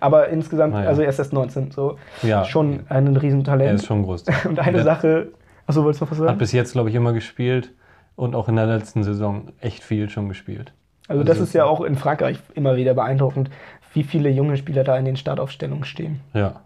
[0.00, 0.88] Aber insgesamt, Naja.
[0.90, 2.44] also er ist erst 19, so Ja.
[2.44, 3.68] schon ein Riesentalent.
[3.70, 4.24] Er ist schon groß.
[4.44, 5.28] Und eine Der Sache,
[5.66, 6.38] achso, wolltest du noch was Hat sagen?
[6.38, 7.72] bis jetzt, glaube ich, immer gespielt
[8.16, 10.72] und auch in der letzten Saison echt viel schon gespielt.
[11.08, 13.48] Also das also- ist ja auch in Frankreich immer wieder beeindruckend,
[13.94, 16.20] wie viele junge Spieler da in den Startaufstellungen stehen.
[16.34, 16.60] Ja.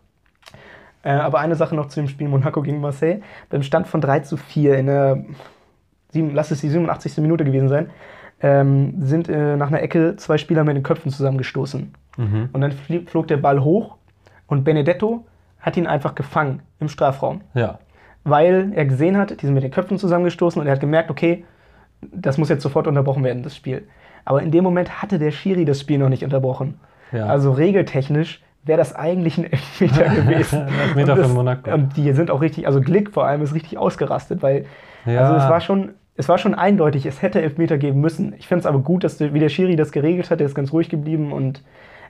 [1.03, 3.21] Äh, aber eine Sache noch zu dem Spiel Monaco gegen Marseille.
[3.49, 5.25] Beim Stand von 3 zu 4 in der,
[6.11, 7.19] sieben, lass es die 87.
[7.19, 7.91] Minute gewesen sein,
[8.43, 11.93] ähm, sind äh, nach einer Ecke zwei Spieler mit den Köpfen zusammengestoßen.
[12.17, 12.49] Mhm.
[12.53, 12.73] Und dann
[13.07, 13.97] flog der Ball hoch
[14.47, 15.27] und Benedetto
[15.61, 17.43] hat ihn einfach gefangen im Strafraum.
[17.55, 17.79] Ja.
[18.25, 21.45] weil er gesehen hat, die sind mit den Köpfen zusammengestoßen und er hat gemerkt, okay,
[22.01, 23.87] das muss jetzt sofort unterbrochen werden, das Spiel.
[24.25, 26.79] Aber in dem Moment hatte der Schiri das Spiel noch nicht unterbrochen.
[27.13, 27.27] Ja.
[27.27, 30.63] Also regeltechnisch wäre das eigentlich ein Elfmeter gewesen.
[30.63, 31.71] Ein Elfmeter Und das- für Monaco.
[31.73, 34.67] Und die sind auch richtig, also Glick vor allem ist richtig ausgerastet, weil
[35.07, 35.21] Ja.
[35.23, 38.35] also es war schon, es war schon eindeutig, es hätte Elfmeter geben müssen.
[38.39, 40.73] Ich finde es aber gut, dass wie der Schiri das geregelt hat, der ist ganz
[40.73, 41.63] ruhig geblieben und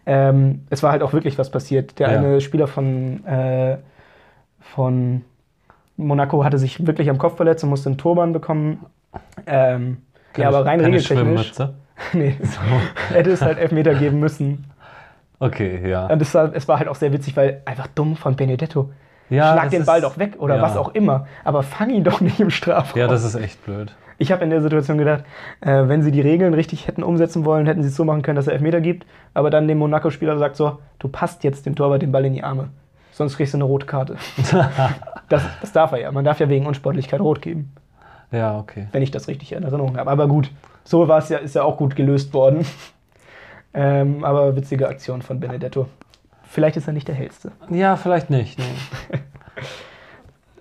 [0.07, 1.99] ähm, es war halt auch wirklich was passiert.
[1.99, 2.19] Der Ja.
[2.19, 3.77] eine Spieler von, äh,
[4.61, 5.23] von
[5.97, 8.87] Monaco hatte sich wirklich am Kopf verletzt und musste einen Turban bekommen.
[9.47, 9.99] Ähm,
[10.37, 11.53] ja, aber rein regeltechnisch.
[12.15, 12.35] Nee,
[13.11, 14.65] hätte es halt Elfmeter geben müssen.
[15.41, 16.07] Okay, ja.
[16.07, 18.91] Und es war, es war halt auch sehr witzig, weil einfach dumm von Benedetto.
[19.31, 20.63] ja Schlag den ist- Ball doch weg oder ja.
[20.63, 21.27] was auch immer.
[21.45, 23.01] Aber fang ihn doch nicht im Strafraum.
[23.01, 23.95] Ja, das ist echt blöd.
[24.19, 25.25] Ich habe in der Situation gedacht,
[25.63, 28.37] äh, wenn sie die Regeln richtig hätten umsetzen wollen, hätten sie es so machen können,
[28.37, 29.07] dass er Elfmeter gibt.
[29.33, 32.45] Aber dann dem Monaco-Spieler sagt so, du passt jetzt dem Torwart den Ball in die
[32.45, 32.69] Arme.
[33.13, 34.17] Sonst kriegst du eine rote Karte.
[35.31, 36.13] das, das darf er ja.
[36.13, 37.73] Man darf ja wegen Unsportlichkeit rot geben,
[38.31, 38.89] Ja, okay.
[38.93, 40.11] wenn ich das richtig in Erinnerung habe.
[40.11, 40.51] Aber gut,
[40.85, 42.67] so war es ja, ist ja auch gut gelöst worden.
[43.73, 45.87] Ähm, aber witzige Aktion von Benedetto.
[46.45, 47.53] Vielleicht ist er nicht der hellste.
[47.71, 48.59] Ja, vielleicht nicht.
[48.59, 49.19] Nee.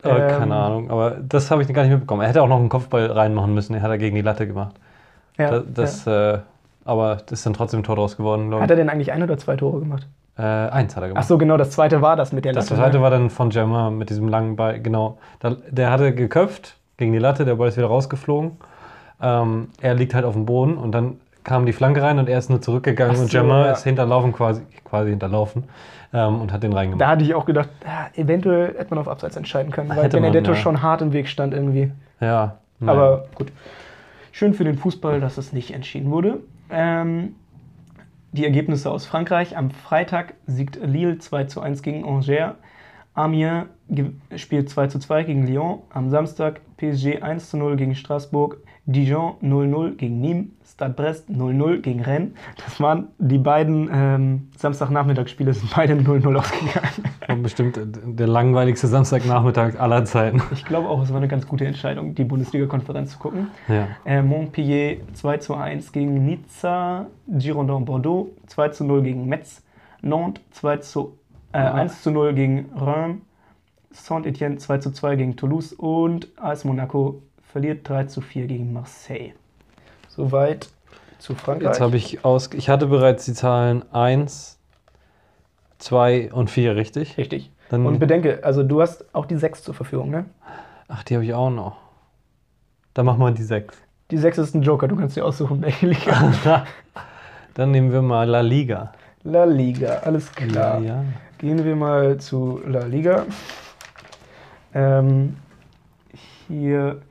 [0.02, 0.28] Ähm.
[0.30, 0.90] keine Ahnung.
[0.92, 2.22] Aber das habe ich gar nicht mitbekommen.
[2.22, 3.74] Er hätte auch noch einen Kopfball reinmachen müssen.
[3.74, 4.76] Er hat er gegen die Latte gemacht.
[5.38, 6.40] Ja, das, das, Äh,
[6.86, 8.62] aber das ist dann trotzdem ein Tor draus geworden, ja.
[8.62, 10.08] Hat er denn eigentlich ein oder zwei Tore gemacht?
[10.38, 11.24] Äh, eins hat er gemacht.
[11.24, 12.82] Ach so, genau, das zweite war das mit der Das Latte.
[12.82, 13.04] zweite ne?
[13.04, 14.80] war dann von Germain mit diesem langen Ball.
[14.80, 15.18] Genau.
[15.40, 18.52] Da, der hatte geköpft gegen die Latte, der Ball ist wieder rausgeflogen.
[19.22, 22.38] Ähm, er liegt halt auf dem Boden und dann kam die Flanke rein und er
[22.38, 23.72] ist nur zurückgegangen Ach und so, Jamal ja.
[23.72, 25.64] ist hinterlaufen, quasi, quasi hinterlaufen
[26.14, 27.02] ähm, und hat den reingemacht.
[27.02, 30.52] Da hatte ich auch gedacht, ja, eventuell hätte man auf Abseits entscheiden können, weil Benedetto
[30.52, 30.58] ja.
[30.58, 31.92] schon hart im Weg stand irgendwie.
[32.20, 32.94] Ja, naja.
[32.94, 33.52] Aber gut.
[34.32, 36.40] Schön für den Fußball, dass es nicht entschieden wurde.
[36.70, 37.36] Ähm,
[38.32, 39.58] die Ergebnisse aus Frankreich.
[39.58, 42.56] Am Freitag siegt Lille 2 zu 1 gegen Angers.
[43.20, 43.66] Amiens
[44.38, 45.80] spielt 2 zu 2 gegen Lyon.
[45.90, 48.58] Am Samstag PSG 1 zu 0 gegen Straßburg.
[48.86, 50.48] Dijon 0-0 gegen Nîmes.
[50.66, 52.32] Stade Brest 0-0 gegen Rennes.
[52.64, 56.90] Das waren die beiden ähm, Samstagnachmittagsspiele, sind beide 0-0 ausgegangen.
[57.28, 60.42] Und bestimmt der langweiligste Samstagnachmittag aller Zeiten.
[60.54, 63.48] Ich glaube auch, es war eine ganz gute Entscheidung, die Bundesliga-Konferenz zu gucken.
[63.68, 63.90] Ja.
[64.06, 69.62] Äh, Montpellier 2 zu 1 gegen Nizza, Girondin Bordeaux 2 zu 0 gegen Metz,
[70.02, 71.19] Nantes 2 zu,
[71.54, 71.74] äh, Ah.
[71.74, 73.22] 1 zu 0 gegen Reims,
[73.92, 77.22] Saint-Etienne 2 zu 2 gegen Toulouse und AS Monaco
[77.52, 79.34] verliert 3 zu 4 gegen Marseille.
[80.10, 80.70] Soweit
[81.18, 81.68] zu Frankreich.
[81.68, 82.50] Jetzt habe ich aus.
[82.54, 84.60] Ich hatte bereits die Zahlen 1,
[85.80, 87.18] 2 und 4, richtig?
[87.18, 87.52] Richtig.
[87.70, 90.26] Dann, Und bedenke, also du hast auch die 6 zur Verfügung, ne?
[90.88, 91.78] ach, die habe ich auch noch.
[92.96, 93.76] Dann machen wir die 6.
[94.12, 96.34] Die 6 ist ein Joker, du kannst dir aussuchen, welche Liga.
[97.54, 98.92] Dann nehmen wir mal La Liga.
[99.24, 100.80] La Liga, alles klar.
[100.82, 101.04] Ja.
[101.40, 103.26] Gehen wir mal zu La Liga.
[104.74, 105.38] Ähm,
[106.48, 107.02] hier,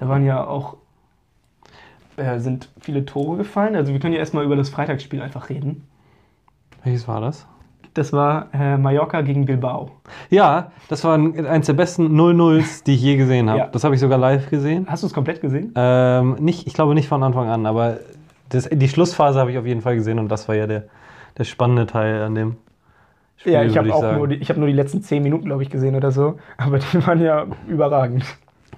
[0.00, 0.76] da waren ja auch,
[2.16, 3.76] äh, sind viele Tore gefallen.
[3.76, 5.86] Also wir können ja erstmal über das Freitagsspiel einfach reden.
[6.82, 7.46] Welches war das?
[7.92, 9.90] Das war äh, Mallorca gegen Bilbao.
[10.28, 13.58] Ja, das war ein- eins der besten 0-0s, die ich je gesehen habe.
[13.60, 13.66] Ja.
[13.68, 14.86] Das habe ich sogar live gesehen.
[14.90, 15.72] Hast du es komplett gesehen?
[15.76, 17.98] Ähm, nicht, ich glaube nicht von Anfang an, aber
[18.48, 20.84] das, die Schlussphase habe ich auf jeden Fall gesehen und das war ja der,
[21.38, 22.56] der spannende Teil an dem
[23.36, 23.52] Spiel.
[23.52, 24.18] ja, ich habe auch sagen.
[24.18, 26.38] nur die, ich hab nur die letzten 10 Minuten, glaube ich, gesehen oder so.
[26.56, 28.24] Aber die waren ja überragend.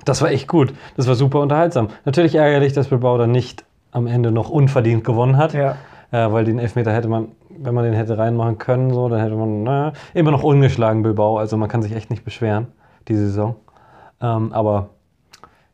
[0.05, 0.73] Das war echt gut.
[0.97, 1.89] Das war super unterhaltsam.
[2.05, 5.77] Natürlich ärgerlich, dass Bilbao dann nicht am Ende noch unverdient gewonnen hat, Ja.
[6.13, 9.35] äh, weil den Elfmeter hätte man, wenn man den hätte reinmachen können, so, dann hätte
[9.35, 11.39] man na, immer noch ungeschlagen Bilbao.
[11.39, 12.69] Also man kann sich echt nicht beschweren,
[13.09, 13.57] die Saison.
[14.21, 14.91] Ähm, aber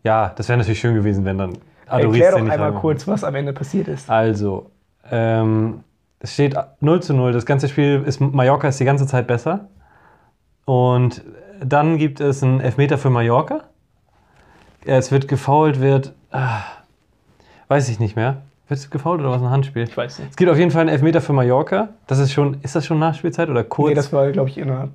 [0.05, 1.59] ja, das wäre natürlich schön gewesen, wenn dann
[1.89, 4.09] Adoris Erklär doch einmal kurz, was am Ende passiert ist.
[4.09, 4.71] Also,
[5.11, 5.81] ähm,
[6.23, 7.33] es steht 0 zu 0.
[7.33, 9.69] Das ganze Spiel ist, Mallorca ist die ganze Zeit besser.
[10.65, 11.23] Und
[11.61, 13.65] dann gibt es einen Elfmeter für Mallorca.
[14.85, 16.61] Es wird gefoult, wird, ah,
[17.67, 18.43] weiß ich nicht mehr.
[18.69, 19.83] Wird es gefoult oder was ein Handspiel?
[19.83, 20.31] Ich weiß nicht.
[20.31, 21.89] Es gibt auf jeden Fall einen Elfmeter für Mallorca.
[22.07, 23.89] Das ist schon, ist das schon Nachspielzeit oder kurz?
[23.89, 24.91] Nee, das war, glaube ich, in der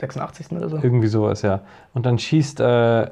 [0.00, 0.52] 86.
[0.52, 0.76] oder so.
[0.78, 1.60] Irgendwie sowas, ja.
[1.92, 3.10] Und dann schießt äh,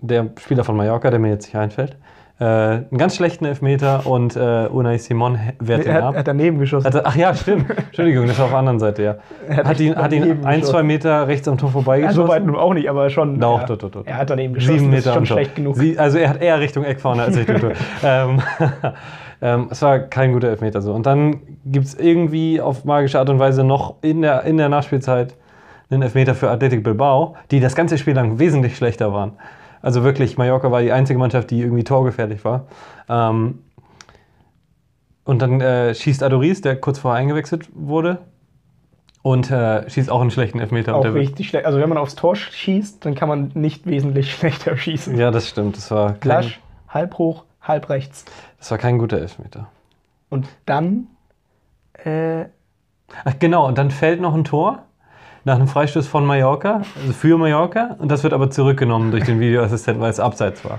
[0.00, 1.98] der Spieler von Mallorca, der mir jetzt nicht einfällt,
[2.40, 6.14] äh, einen ganz schlechten Elfmeter und äh, Unai Simon wehrt Er ihn hat, ab.
[6.14, 6.86] er hat daneben geschossen.
[6.86, 7.70] Hat er, ach ja, stimmt.
[7.70, 9.16] Entschuldigung, das war auf der anderen Seite, ja.
[9.48, 12.22] Er hat ihn, hat ihn ein, zwei Meter rechts am Tor Ja, vorbeigeschossen.
[12.22, 13.38] so weit nun auch nicht, aber schon.
[13.38, 13.66] Doch, ja.
[13.66, 14.06] doch, doch, doch.
[14.06, 14.78] Er hat daneben geschossen.
[14.78, 15.76] Sieben das ist Meter schon schlecht genug.
[15.76, 17.72] Sie, also er hat eher Richtung Eckfahne als Richtung Tor.
[18.02, 18.42] ähm,
[19.42, 20.92] ähm, es war kein guter Elfmeter so.
[20.92, 24.68] Und dann gibt es irgendwie auf magische Art und Weise noch in der, in der
[24.68, 25.36] Nachspielzeit
[25.88, 29.34] einen Elfmeter für Athletic Bilbao, die das ganze Spiel lang wesentlich schlechter waren.
[29.84, 32.66] Also wirklich, Mallorca war die einzige Mannschaft, die irgendwie torgefährlich war.
[33.08, 33.60] Ähm,
[35.24, 38.18] und dann äh, schießt Adoris, der kurz vorher eingewechselt wurde,
[39.22, 40.94] und äh, schießt auch einen schlechten Elfmeter.
[40.94, 41.66] auch richtig schlecht.
[41.66, 45.16] Also wenn man aufs Tor schießt, dann kann man nicht wesentlich schlechter schießen.
[45.18, 45.76] Ja, das stimmt.
[45.76, 48.24] Das war kein, Lasch, halb hoch, halb rechts.
[48.58, 49.68] das war kein guter Elfmeter.
[50.28, 51.08] Und dann
[52.04, 52.46] äh,
[53.24, 54.84] Ach, genau, und dann fällt noch ein Tor
[55.44, 59.40] nach einem Freistoß von Mallorca, also für Mallorca, und das wird aber zurückgenommen durch den
[59.40, 60.78] Videoassistenten, weil es abseits war.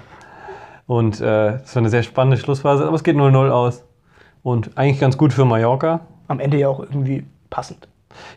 [0.88, 3.86] Und äh, das war eine sehr spannende Schlussphase, aber es geht 0-0 aus.
[4.44, 6.02] Und eigentlich ganz gut für Mallorca.
[6.28, 7.88] am Ende ja auch irgendwie passend.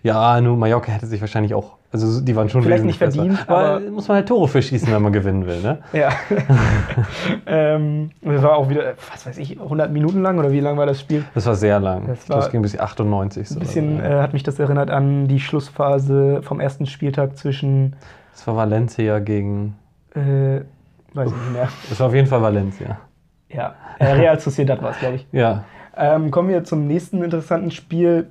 [0.03, 3.49] Ja, nur Mallorca hätte sich wahrscheinlich auch, also die waren schon Vielleicht nicht verdient, besser.
[3.49, 5.79] aber, muss man halt Tore für schießen, wenn man gewinnen will, ne?
[5.93, 6.11] Ja.
[7.47, 10.87] ähm, das war auch wieder, was weiß ich, 100 Minuten lang oder wie lang war
[10.87, 11.25] das Spiel?
[11.35, 12.07] Das war sehr lang.
[12.07, 13.49] Das es war ging bis 98.
[13.49, 14.03] So Ein bisschen so.
[14.05, 17.97] äh, hat mich das erinnert an die Schlussphase vom ersten Spieltag zwischen,
[18.33, 19.77] Das war Valencia gegen,
[20.15, 20.61] äh,
[21.15, 21.69] weiß ich nicht mehr.
[21.89, 22.99] das war auf jeden Fall Valencia.
[23.51, 25.27] Ja, äh, Real Sociedad war es, glaube ich.
[25.33, 25.65] Ja.
[25.97, 28.29] Ähm, kommen wir zum nächsten interessanten Spiel,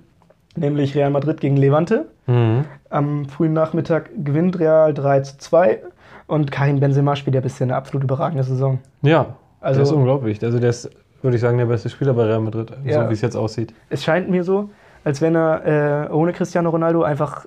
[0.58, 2.06] nämlich Real Madrid gegen Levante.
[2.26, 2.66] Mhm.
[2.90, 5.80] Am frühen Nachmittag gewinnt Real 3 zu 2
[6.28, 8.80] und Karim Benzema spielt ja bisher eine absolut überragende Saison.
[9.02, 10.44] Ja, Also- der ist unglaublich.
[10.44, 10.90] Also der ist,
[11.22, 13.04] würde ich sagen, der beste Spieler bei Real Madrid, Ja.
[13.04, 13.74] so wie es jetzt aussieht.
[13.90, 14.70] Es scheint mir so,
[15.04, 17.46] als wenn er äh, ohne Cristiano Ronaldo einfach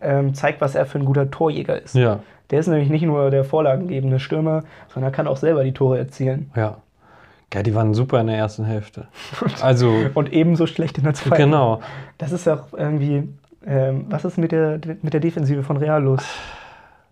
[0.00, 1.94] ähm, zeigt, was er für ein guter Torjäger ist.
[1.94, 5.98] Ja, Der ist nämlich nicht nur der vorlagengebende Stürmer, sondern kann auch selber die Tore
[5.98, 6.50] erzielen.
[6.54, 6.76] ja.
[7.54, 9.08] Ja, die waren super in der ersten Hälfte.
[9.62, 11.42] Also, Und ebenso schlecht in der zweiten.
[11.44, 11.80] genau.
[12.18, 13.28] Das ist ja auch irgendwie,
[13.64, 16.22] ähm, was ist mit der, mit der Defensive von Real los?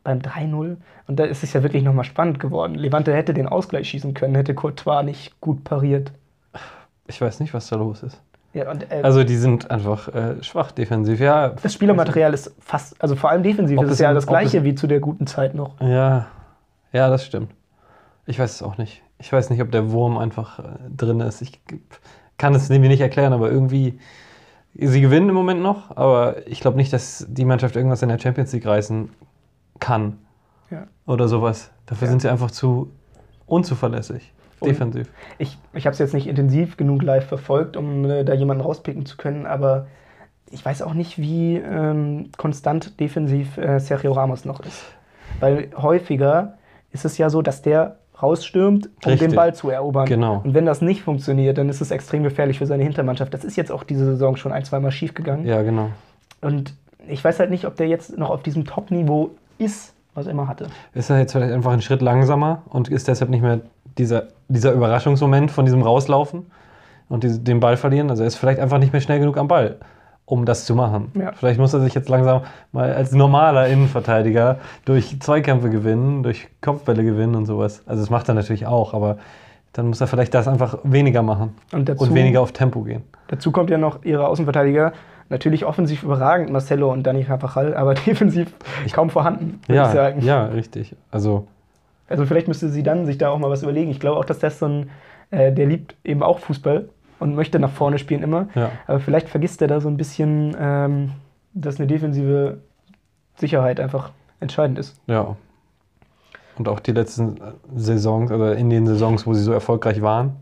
[0.03, 0.76] Beim 3-0.
[1.07, 2.74] Und da ist es ja wirklich nochmal spannend geworden.
[2.74, 6.12] Levante hätte den Ausgleich schießen können, hätte Courtois nicht gut pariert.
[7.07, 8.20] ich weiß nicht, was da los ist.
[8.53, 11.20] Ja, und, äh, Also die sind einfach äh, schwach defensiv.
[11.20, 14.64] Ja, das Spielermaterial ist fast, also vor allem defensiv ist es ja das gleiche es-
[14.64, 15.80] wie zu der guten Zeit noch.
[15.80, 16.26] Ja,
[16.93, 17.51] ja, das stimmt.
[18.26, 19.03] Ich weiß es auch nicht.
[19.25, 20.62] Ich weiß nicht, ob der Wurm einfach äh,
[20.95, 21.41] drin ist.
[21.41, 21.59] Ich
[22.37, 23.99] kann es nämlich nicht erklären, aber irgendwie.
[24.75, 28.18] Sie gewinnen im Moment noch, aber ich glaube nicht, dass die Mannschaft irgendwas in der
[28.18, 29.09] Champions League reißen
[29.81, 30.18] kann
[30.70, 30.89] Ja.
[31.07, 31.70] oder sowas.
[31.87, 32.11] Dafür Ja.
[32.11, 32.91] sind sie einfach zu
[33.47, 35.11] unzuverlässig, Und- defensiv.
[35.39, 39.07] Ich, ich habe es jetzt nicht intensiv genug live verfolgt, um äh, da jemanden rauspicken
[39.07, 39.87] zu können, aber
[40.51, 44.83] ich weiß auch nicht, wie ähm, konstant defensiv äh, Sergio Ramos noch ist.
[45.41, 46.59] Weil häufiger
[46.91, 49.31] ist es ja so, dass der rausstürmt, um Richtig.
[49.31, 50.07] den Ball zu erobern.
[50.07, 50.41] Genau.
[50.45, 53.35] Und wenn das nicht funktioniert, dann ist es extrem gefährlich für seine Hintermannschaft.
[53.35, 55.47] Das ist jetzt auch diese Saison schon ein, zweimal schief gegangen.
[55.47, 55.91] Ja, genau.
[56.41, 56.75] Und
[57.09, 60.49] ich weiß halt nicht, ob der jetzt noch auf diesem Top-Niveau ist, was er immer
[60.49, 60.69] hatte.
[60.95, 63.61] Ist er jetzt vielleicht einfach einen Schritt langsamer und ist deshalb nicht mehr
[63.99, 66.47] dieser, dieser Überraschungsmoment von diesem Rauslaufen
[67.09, 68.11] und diese, den Ball verlieren?
[68.11, 69.77] Also er ist vielleicht einfach nicht mehr schnell genug am Ball,
[70.27, 71.12] um das zu machen.
[71.14, 71.33] Ja.
[71.33, 77.05] Vielleicht muss er sich jetzt langsam mal als normaler Innenverteidiger durch Zweikämpfe gewinnen, durch Kopfbälle
[77.05, 77.83] gewinnen und sowas.
[77.87, 79.18] Also das macht er natürlich auch, aber
[79.75, 83.03] dann muss er vielleicht das einfach weniger machen Und dazu, und weniger auf Tempo gehen.
[83.29, 84.93] dazu kommt ja noch ihre Außenverteidiger.
[85.31, 88.53] Natürlich offensiv überragend, Marcelo und Dani Carvajal, aber defensiv
[88.93, 90.22] kaum vorhanden, würde Ja, ich sagen.
[90.22, 90.95] ja, richtig.
[91.11, 91.47] Also
[92.09, 93.91] Also vielleicht müsste sie dann sich da auch mal was überlegen.
[93.91, 94.91] Ich glaube auch, dass das so ein,
[95.31, 96.89] äh, der liebt eben auch Fußball
[97.19, 98.49] und möchte nach vorne spielen immer.
[98.55, 98.71] ja.
[98.87, 101.12] Aber vielleicht vergisst er da so ein bisschen, ähm,
[101.53, 102.59] dass eine defensive
[103.37, 104.11] Sicherheit einfach
[104.41, 105.01] entscheidend ist.
[105.07, 105.37] Ja.
[106.57, 107.41] Und auch die letzten
[107.75, 110.37] Saisons, also in den Saisons, wo sie so erfolgreich waren,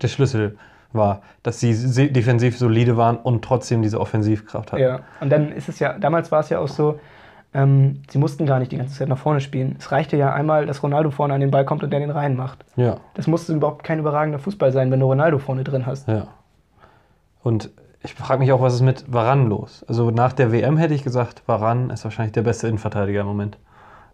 [0.00, 0.56] der Schlüssel
[0.92, 1.72] war, dass sie
[2.10, 4.82] defensiv solide waren und trotzdem diese Offensivkraft hatten.
[4.82, 5.00] Ja.
[5.20, 6.98] Und dann ist es ja, damals war es ja auch so,
[7.52, 9.76] ähm, sie mussten gar nicht die ganze Zeit nach vorne spielen.
[9.78, 12.64] Es reichte ja einmal, dass Ronaldo vorne an den Ball kommt und der den reinmacht.
[12.76, 16.08] Ja, Das musste überhaupt kein überragender Fußball sein, wenn du Ronaldo vorne drin hast.
[16.08, 16.28] ja.
[17.42, 17.70] Und
[18.02, 19.84] ich frage mich auch, was ist mit Varan los?
[19.88, 23.58] Also nach der WM hätte ich gesagt, Varan ist wahrscheinlich der beste Innenverteidiger im Moment.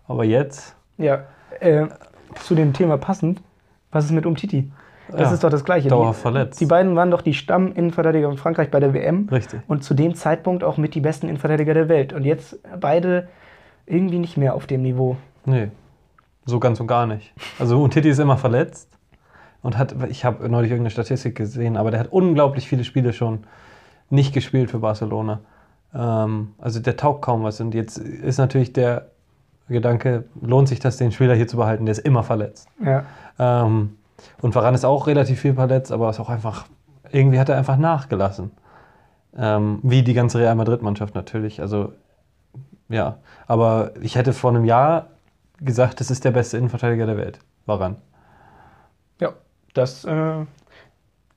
[0.08, 1.20] Aber jetzt, Ja,
[1.60, 1.86] äh,
[2.36, 3.42] zu dem Thema passend,
[3.92, 4.70] was ist mit Umtiti?
[5.08, 5.88] Das Ja, ist doch das Gleiche.
[5.88, 6.60] dauerhaft die, verletzt.
[6.60, 9.60] Die beiden waren doch die Stamm-Innenverteidiger von Frankreich bei der WM richtig.
[9.68, 12.12] und zu dem Zeitpunkt auch mit die besten Innenverteidiger der Welt.
[12.12, 13.28] Und jetzt beide
[13.86, 15.16] irgendwie nicht mehr auf dem Niveau.
[15.44, 15.68] Nee,
[16.44, 17.32] so ganz und gar nicht.
[17.58, 18.88] Also Umtiti ist immer verletzt
[19.62, 23.44] und hat, ich habe neulich irgendeine Statistik gesehen, aber der hat unglaublich viele Spiele schon
[24.10, 25.40] nicht gespielt für Barcelona.
[25.94, 29.08] Ähm, also der taugt kaum was und jetzt ist natürlich der
[29.68, 32.68] Gedanke, lohnt sich das, den Spieler hier zu behalten, der ist immer verletzt.
[32.84, 33.04] Ja.
[33.38, 33.96] Ähm,
[34.40, 36.66] und Varane ist auch relativ viel verletzt, aber ist auch einfach,
[37.10, 38.50] irgendwie hat er einfach nachgelassen.
[39.36, 41.60] Ähm, wie die ganze Real Madrid-Mannschaft natürlich.
[41.60, 41.92] Also,
[42.88, 43.18] ja.
[43.46, 45.08] Aber ich hätte vor einem Jahr
[45.60, 47.38] gesagt, das ist der beste Innenverteidiger der Welt.
[47.66, 47.96] Varane.
[49.20, 49.32] Ja,
[49.74, 50.46] das äh,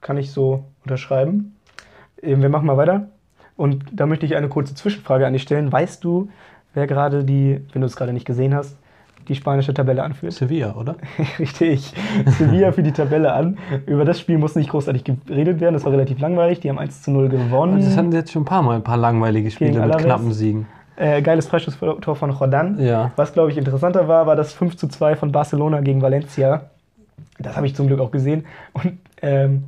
[0.01, 1.57] kann ich so unterschreiben.
[2.21, 3.09] Äh, Wir machen mal weiter.
[3.57, 5.71] Und da möchte ich eine kurze Zwischenfrage an dich stellen.
[5.71, 6.29] Weißt du,
[6.73, 8.77] wer gerade die, wenn du es gerade nicht gesehen hast,
[9.27, 10.33] die spanische Tabelle anführt?
[10.33, 10.95] Sevilla, oder?
[11.39, 11.93] Richtig.
[12.25, 13.57] Sevilla für die Tabelle an.
[13.85, 15.73] Über das Spiel muss nicht großartig geredet werden.
[15.73, 16.59] Das war relativ langweilig.
[16.61, 17.79] Die haben 1 zu 0 gewonnen.
[17.81, 20.03] Das hatten sie jetzt schon ein paar Mal, ein paar langweilige Spiele mit Alaves.
[20.05, 20.65] knappen Siegen.
[20.95, 22.79] Äh, geiles Freischusstor von Rodan.
[22.79, 23.11] Ja.
[23.15, 26.63] Was, glaube ich, interessanter war, war das 5 zu 2 von Barcelona gegen Valencia.
[27.37, 28.45] Das habe ich zum Glück auch gesehen.
[28.73, 29.63] Und ähm,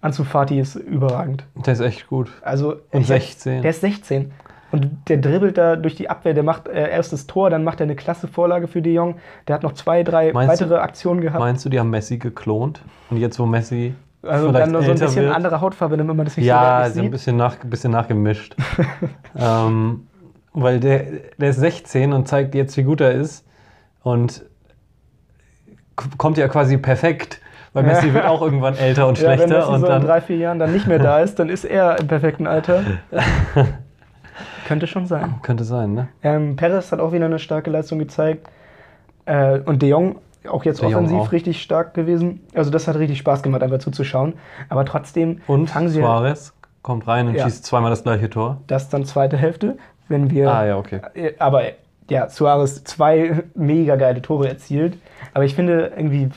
[0.00, 1.44] Ansu Fati ist überragend.
[1.66, 2.30] Der ist echt gut.
[2.42, 3.62] Also, Und ich- 16.
[3.62, 4.30] Der ist 16.
[4.72, 7.80] Und der dribbelt da durch die Abwehr, der macht äh, erst das Tor, dann macht
[7.80, 9.16] er eine klasse Vorlage für De Jong.
[9.46, 11.40] Der hat noch zwei, drei Meinst weitere Aktionen gehabt.
[11.40, 12.82] Meinst du, die haben Messi geklont?
[13.10, 15.34] Und jetzt, wo Messi also vielleicht dann noch so ein bisschen wird?
[15.34, 18.56] andere Hautfarbe, damit man das nicht Ja, so so ein bisschen, nach, bisschen nachgemischt.
[19.38, 20.06] ähm,
[20.54, 21.04] weil der,
[21.38, 23.44] der ist 16 und zeigt jetzt, wie gut er ist.
[24.02, 24.44] Und
[26.18, 27.40] kommt ja quasi perfekt,
[27.72, 28.14] weil Messi Ja.
[28.14, 29.58] wird auch irgendwann älter und Ja, wenn schlechter.
[29.58, 31.98] Messi und so in drei, vier Jahren dann nicht mehr da ist, dann ist er
[31.98, 32.82] im perfekten Alter.
[34.72, 35.34] Könnte schon sein.
[35.42, 36.08] könnte sein, ne?
[36.22, 38.48] Ähm, Perez hat auch wieder eine starke Leistung gezeigt.
[39.26, 40.16] Äh, und De Jong
[40.50, 41.32] auch jetzt De offensiv auch.
[41.32, 42.40] richtig stark gewesen.
[42.54, 44.34] Also das hat richtig Spaß gemacht, einfach zuzuschauen.
[44.68, 47.44] Aber trotzdem Und fangen sie Suarez kommt rein und Ja.
[47.44, 48.60] schießt zweimal das gleiche Tor.
[48.66, 49.76] das dann zweite Hälfte,
[50.08, 50.50] wenn wir.
[50.50, 51.00] Ah, ja, okay.
[51.14, 51.62] Äh, Aber
[52.10, 54.98] ja, Suarez zwei mega geile Tore erzielt.
[55.34, 56.30] Aber ich finde irgendwie,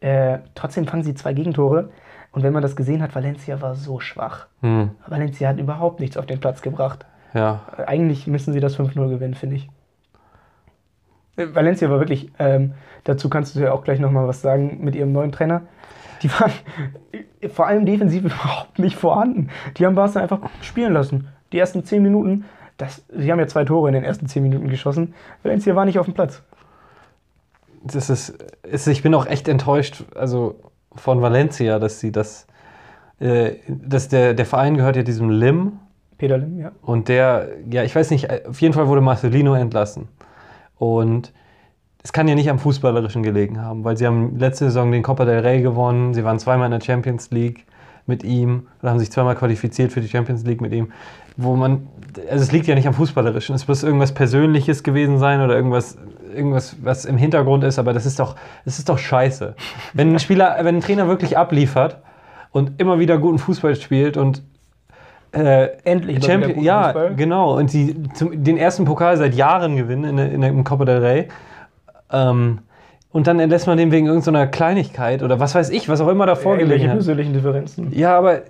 [0.00, 1.90] äh, trotzdem fangen sie zwei Gegentore.
[2.32, 4.46] Und wenn man das gesehen hat, Valencia war so schwach.
[4.62, 7.04] Hm, Valencia hat überhaupt nichts auf den Platz gebracht.
[7.34, 7.62] Ja.
[7.76, 9.68] Äh, Eigentlich müssen sie das 5-0 gewinnen, finde ich.
[11.36, 12.72] Äh, Valencia war wirklich, ähm,
[13.04, 15.62] dazu kannst du ja auch gleich nochmal was sagen mit ihrem neuen Trainer.
[16.22, 16.52] Die waren
[17.52, 19.50] vor allem defensiv überhaupt nicht vorhanden.
[19.76, 21.28] Die haben Barca einfach spielen lassen.
[21.52, 22.44] Die ersten 10 Minuten,
[22.76, 25.14] das, sie haben ja zwei Tore in den ersten 10 Minuten geschossen.
[25.42, 26.42] Valencia war nicht auf dem Platz.
[27.82, 28.30] Das ist,
[28.62, 30.58] ist, ich bin auch echt enttäuscht, also
[30.96, 32.46] von Valencia, dass sie das,
[33.20, 35.80] äh, dass der, der Verein gehört ja diesem Lim
[36.18, 36.72] Peter Lim, ja.
[36.82, 40.08] und der, ja, ich weiß nicht, auf jeden Fall wurde Marcelino entlassen.
[40.76, 41.32] Und
[42.02, 45.24] es kann ja nicht am Fußballerischen gelegen haben, weil sie haben letzte Saison den Copa
[45.24, 47.64] del Rey gewonnen, sie waren zweimal in der Champions League
[48.06, 50.92] mit ihm oder haben sich zweimal qualifiziert für die Champions League mit ihm,
[51.36, 51.88] wo man,
[52.30, 55.96] also es liegt ja nicht am Fußballerischen, es muss irgendwas Persönliches gewesen sein oder irgendwas,
[56.34, 58.36] irgendwas, was im Hintergrund ist, aber das ist doch,
[58.66, 59.54] das ist doch scheiße.
[59.94, 62.02] Wenn ein Spieler, wenn ein Trainer wirklich abliefert
[62.52, 64.42] und immer wieder guten Fußball spielt und
[65.34, 67.14] äh, Endlich Champion, ja, Fußball.
[67.16, 67.56] genau.
[67.58, 70.84] Und die zum, den ersten Pokal seit Jahren gewinnen in, der- in, der- im Copa
[70.84, 71.28] del Rey.
[72.10, 72.60] Ähm,
[73.12, 76.26] und dann entlässt man den wegen irgendeiner Kleinigkeit oder was weiß ich, was auch immer
[76.26, 76.96] davor Irgendwelche gelegen hat.
[76.98, 77.92] persönlichen Differenzen.
[77.92, 78.42] Ja, aber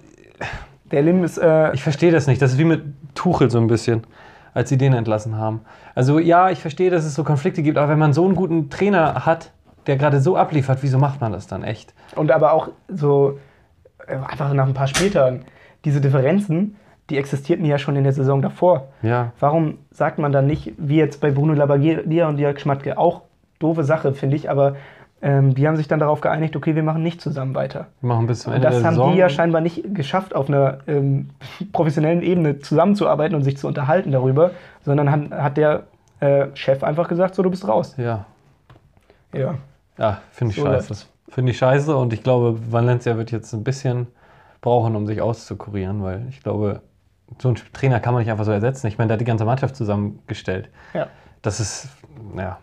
[0.90, 2.40] Der Lim ist, äh, ich verstehe das nicht.
[2.40, 2.82] Das ist wie mit
[3.14, 4.02] Tuchel so ein bisschen,
[4.52, 5.62] als sie den entlassen haben.
[5.94, 8.70] Also ja, ich verstehe, dass es so Konflikte gibt, aber wenn man so einen guten
[8.70, 9.50] Trainer hat,
[9.86, 11.92] der gerade so abliefert, wieso macht man das dann echt?
[12.16, 13.38] und aber auch so
[14.06, 15.40] äh, einfach nach ein paar Spieltagen.
[15.84, 16.76] Diese Differenzen,
[17.10, 18.88] die existierten ja schon in der Saison davor.
[19.02, 19.32] Ja.
[19.38, 23.22] Warum sagt man dann nicht, wie jetzt bei Bruno Labbadia und Jörg Schmatke, auch
[23.58, 24.76] doofe Sache, finde ich, aber
[25.22, 27.86] ähm, die haben sich dann darauf geeinigt, okay, wir machen nicht zusammen weiter.
[28.00, 29.12] Wir machen bis zum Und Ende das der haben Saison.
[29.12, 31.30] die ja scheinbar nicht geschafft, auf einer ähm,
[31.72, 34.50] professionellen Ebene zusammenzuarbeiten und sich zu unterhalten darüber,
[34.82, 35.84] sondern hat, hat der
[36.20, 37.94] äh, Chef einfach gesagt, so, du bist raus.
[37.96, 38.24] ja.
[39.32, 39.54] Ja.
[39.98, 41.06] Ja, finde ich So scheiße.
[41.28, 44.06] Finde ich scheiße und ich glaube, Valencia wird jetzt ein bisschen
[44.64, 46.80] brauchen, um sich auszukurieren, weil ich glaube,
[47.38, 48.86] so einen Trainer kann man nicht einfach so ersetzen.
[48.86, 50.70] Ich meine, der hat die ganze Mannschaft zusammengestellt.
[50.94, 51.06] ja.
[51.42, 51.90] Das ist,
[52.38, 52.56] ja.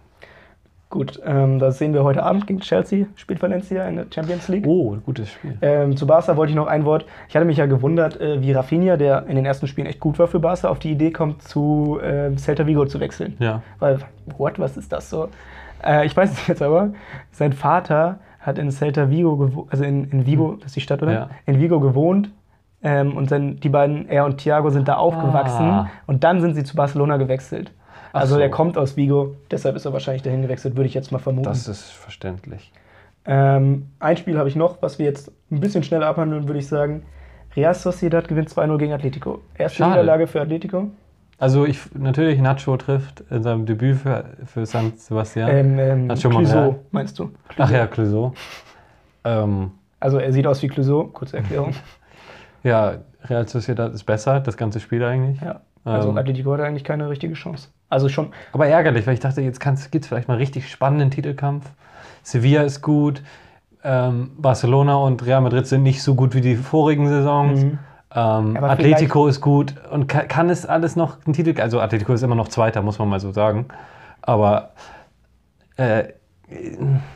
[0.90, 4.66] Gut, ähm, das sehen wir heute Abend gegen Chelsea, spielt Valencia in der Champions League.
[4.66, 5.56] Oh, ein gutes Spiel.
[5.62, 7.06] Ähm, zu Barca wollte ich noch ein Wort.
[7.30, 10.18] Ich hatte mich ja gewundert, äh, wie Rafinha, der in den ersten Spielen echt gut
[10.18, 13.38] war für Barca, auf die Idee kommt, zu äh, Celta Vigo zu wechseln.
[13.38, 13.62] Ja.
[13.78, 14.00] Weil,
[14.38, 15.30] what, was ist das so?
[15.86, 16.90] Äh, ich weiß es jetzt aber,
[17.32, 21.02] sein Vater hat in Celta Vigo gewohnt, also in, in Vigo, das ist die Stadt,
[21.02, 21.14] oder?
[21.14, 21.30] Ja.
[21.46, 22.32] In Vigo gewohnt.
[22.84, 25.66] Ähm, und dann die beiden, er und Thiago, sind da aufgewachsen.
[25.66, 25.90] Ah.
[26.08, 27.72] Und dann sind sie zu Barcelona gewechselt.
[28.12, 28.40] Ach Also so.
[28.40, 31.48] der kommt aus Vigo, deshalb ist er wahrscheinlich dahin gewechselt, würde ich jetzt mal vermuten.
[31.48, 32.72] Das ist verständlich.
[33.26, 36.68] Ähm, ein Spiel habe ich noch, was wir jetzt ein bisschen schneller abhandeln, würde ich
[36.68, 37.04] sagen.
[37.56, 39.42] Real Sociedad gewinnt 2-0 gegen Atletico.
[39.56, 39.92] Erste Schade.
[39.92, 40.90] Niederlage für Atletico.
[41.42, 45.50] Also ich natürlich Nacho trifft in seinem Debüt für, für San Sebastian.
[45.50, 47.32] Ähm, ähm, mal Clouseau, meinst du?
[47.58, 48.34] Ach ja, Clouseau.
[49.24, 51.74] Ähm, Also er sieht aus wie Clouseau, kurze Erklärung.
[52.64, 55.42] ja, Real Sociedad ist besser, das ganze Spiel eigentlich.
[55.42, 55.62] ja.
[55.84, 56.18] Also Ähm.
[56.18, 57.70] Atletico hatte eigentlich keine richtige Chance.
[57.90, 61.72] Also schon, Aber ärgerlich, weil ich dachte, jetzt gibt es vielleicht mal richtig spannenden Titelkampf.
[62.22, 63.24] Sevilla ist gut,
[63.84, 67.64] ähm, Barcelona und Real Madrid sind nicht so gut wie die vorigen Saisons.
[67.64, 67.80] Mhm.
[68.14, 72.24] Ähm, Atletico ist gut und kann, kann es alles noch ein Titel, also Atletico ist
[72.24, 73.68] immer noch Zweiter, muss man mal so sagen.
[74.22, 74.72] Aber
[75.78, 76.04] äh,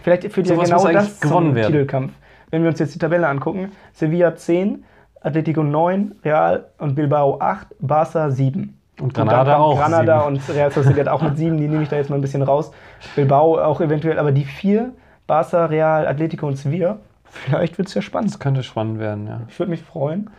[0.04, 1.72] vielleicht ja Sowas genau das zum gewonnen werden.
[1.72, 2.14] Titelkampf.
[2.52, 4.86] Wenn wir uns jetzt die Tabelle angucken, Sevilla 10,
[5.22, 8.78] Atletico 9, Real und Bilbao 8, Barca 7.
[9.02, 9.78] und Granada kommt auch.
[9.78, 10.36] Granada sieben.
[10.36, 12.72] und Real Sociedad auch mit 7, die nehme ich da jetzt mal ein bisschen raus.
[13.16, 14.94] Bilbao auch eventuell, aber die vier,
[15.28, 18.32] Barca, Real, Atletico und Sevilla, vielleicht wird es ja spannend.
[18.32, 19.42] das könnte spannend werden, ja.
[19.50, 20.30] Ich würde mich freuen.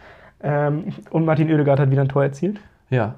[0.43, 2.59] Ähm, und Martin Oedegaard hat wieder ein Tor erzielt.
[2.91, 3.14] Ja,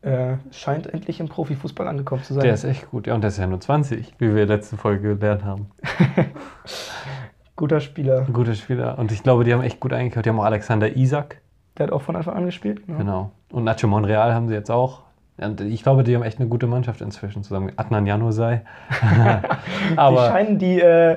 [0.00, 2.44] Äh, scheint endlich im Profifußball angekommen zu sein.
[2.44, 3.06] der ist echt gut.
[3.08, 5.66] Ja, und der ist ja nur 20, wie wir letzte Folge gelernt haben.
[7.56, 8.24] Guter Spieler.
[8.32, 8.98] Guter Spieler.
[8.98, 10.24] Und ich glaube, die haben echt gut eingekauft.
[10.26, 11.40] Die haben auch Alexander Isak.
[11.76, 12.86] Der hat auch von Anfang an gespielt.
[12.86, 12.98] Genau.
[12.98, 13.30] Genau.
[13.50, 15.02] Und Nacho Monreal haben sie jetzt auch.
[15.40, 17.70] Und ich glaube, die haben echt eine gute Mannschaft inzwischen zusammen.
[17.76, 18.60] Adnan Januzaj.
[19.92, 21.16] Die Aber scheinen die, äh,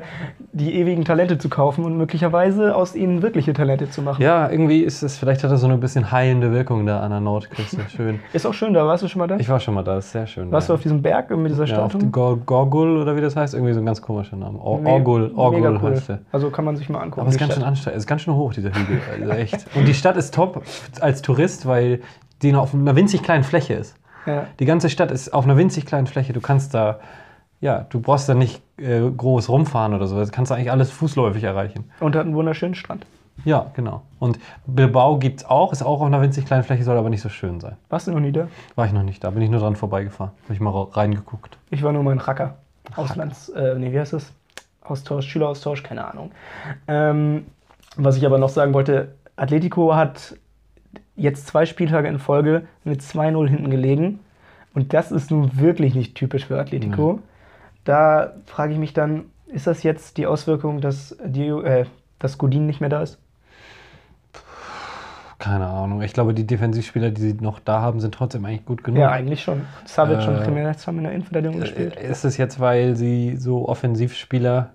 [0.53, 4.21] die ewigen Talente zu kaufen und möglicherweise aus ihnen wirkliche Talente zu machen.
[4.21, 7.19] ja, irgendwie ist es, vielleicht hat das so eine bisschen heilende Wirkung da an der
[7.19, 7.81] Nordküste.
[7.95, 8.19] Schön.
[8.33, 9.37] Ist auch schön da, warst du schon mal da?
[9.37, 10.51] Ich war schon mal da, ist sehr schön.
[10.51, 10.75] warst du da.
[10.75, 11.99] auf diesem Berg mit dieser ja, Statue?
[12.01, 13.53] dem Gor Gorgul oder wie das heißt?
[13.53, 14.59] Irgendwie so ein ganz komischer Name.
[14.59, 15.91] Or Orgul, Orgul cool.
[15.91, 16.19] heißt der.
[16.31, 17.21] Also kann man sich mal angucken.
[17.21, 17.69] Aber es ist die ganz schön Stadt.
[17.69, 17.97] anstrengend.
[17.97, 19.01] Es ist ganz schön hoch, dieser Hügel.
[19.19, 19.65] Also echt.
[19.75, 20.63] Und die Stadt ist top
[20.99, 22.01] als Tourist, weil
[22.41, 23.95] die noch auf einer winzig kleinen Fläche ist.
[24.25, 24.47] Ja.
[24.59, 26.33] Die ganze Stadt ist auf einer winzig kleinen Fläche.
[26.33, 26.99] Du kannst da,
[27.59, 30.23] ja, du brauchst da nicht äh, groß rumfahren oder so.
[30.23, 31.89] Du kannst da eigentlich alles fußläufig erreichen.
[31.99, 33.05] Und hat einen wunderschönen Strand.
[33.45, 34.03] Ja, genau.
[34.19, 37.21] Und Bilbao gibt es auch, ist auch auf einer winzig kleinen Fläche, soll aber nicht
[37.21, 37.77] so schön sein.
[37.89, 38.47] Warst du noch nie da?
[38.75, 40.31] War ich noch nicht da, bin ich nur dran vorbeigefahren.
[40.43, 41.57] Habe ich mal reingeguckt.
[41.71, 42.55] Ich war nur mal in Racker.
[42.95, 44.31] Auslands, äh, nee, wie heißt das?
[44.83, 46.31] Austausch, Schüleraustausch, keine Ahnung.
[46.87, 47.45] Ähm,
[47.95, 50.35] was ich aber noch sagen wollte, Atletico hat
[51.15, 54.19] jetzt zwei Spieltage in Folge mit 2-0 hinten gelegen.
[54.73, 57.19] Und das ist nun wirklich nicht typisch für Atletico.
[57.83, 61.85] Da frage ich mich dann, ist das jetzt die Auswirkung, dass, die, äh,
[62.19, 63.19] dass Godin nicht mehr da ist?
[65.39, 66.03] Keine Ahnung.
[66.03, 68.99] Ich glaube, die Defensivspieler, die sie noch da haben, sind trotzdem eigentlich gut genug.
[68.99, 69.63] Ja, eigentlich schon.
[69.85, 71.97] Savic und Äh, Jiménez haben in der Innenverteidigung gespielt.
[71.97, 74.69] Äh, Ist es jetzt, weil sie so Offensivspieler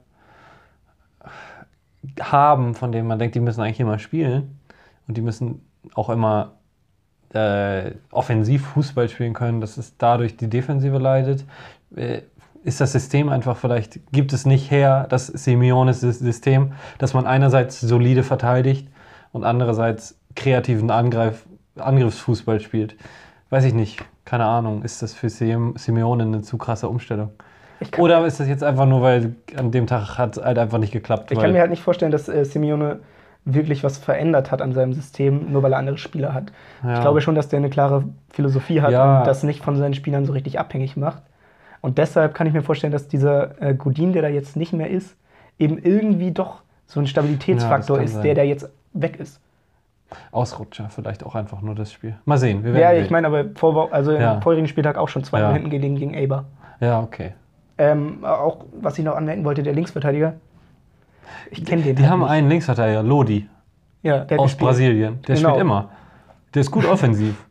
[2.20, 4.58] haben, von denen man denkt, die müssen eigentlich immer spielen
[5.06, 5.62] und die müssen
[5.94, 6.52] auch immer
[7.32, 11.44] äh, offensiv Fußball spielen können, dass es dadurch die Defensive leidet.
[11.94, 12.22] Äh,
[12.64, 17.80] ist das System einfach vielleicht, gibt es nicht her, das Simeones System, dass man einerseits
[17.80, 18.88] solide verteidigt
[19.30, 22.96] und andererseits kreativen Angreif, Angriffsfußball spielt.
[23.50, 27.30] Weiß ich nicht, keine Ahnung, ist das für Simeone eine zu krasse Umstellung?
[27.98, 30.92] Oder ist das jetzt einfach nur, weil an dem Tag hat es halt einfach nicht
[30.92, 31.30] geklappt?
[31.30, 33.00] Ich kann mir halt nicht vorstellen, dass äh, Simeone
[33.46, 36.52] wirklich was verändert hat an seinem System, nur weil er andere Spieler hat.
[36.82, 36.94] Ja.
[36.94, 39.20] Ich glaube schon, dass der eine klare Philosophie hat ja.
[39.20, 41.22] und das nicht von seinen Spielern so richtig abhängig macht.
[41.80, 44.90] Und deshalb kann ich mir vorstellen, dass dieser äh, Godin, der da jetzt nicht mehr
[44.90, 45.16] ist,
[45.58, 48.22] eben irgendwie doch so ein Stabilitätsfaktor ja, ist, sein.
[48.24, 49.40] der da jetzt weg ist.
[50.32, 52.16] Ausrutscher, vielleicht auch einfach nur das Spiel.
[52.24, 52.64] Mal sehen.
[52.76, 54.34] ja, ich meine, aber vor, also ja.
[54.34, 55.52] im vorherigen Spieltag auch schon zwei ja.
[55.52, 56.44] hinten gelegen gegen Eber.
[56.80, 57.32] Ja, okay.
[57.78, 60.34] Ähm, auch, was ich noch anmerken wollte, der Linksverteidiger.
[61.50, 61.96] Ich kenne den.
[61.96, 62.30] Die halt haben nicht.
[62.30, 63.48] einen Linksverteidiger, Lodi.
[64.02, 65.20] Ja, der aus Brasilien.
[65.26, 65.50] Der genau.
[65.50, 65.90] spielt immer.
[66.54, 67.46] Der ist gut offensiv.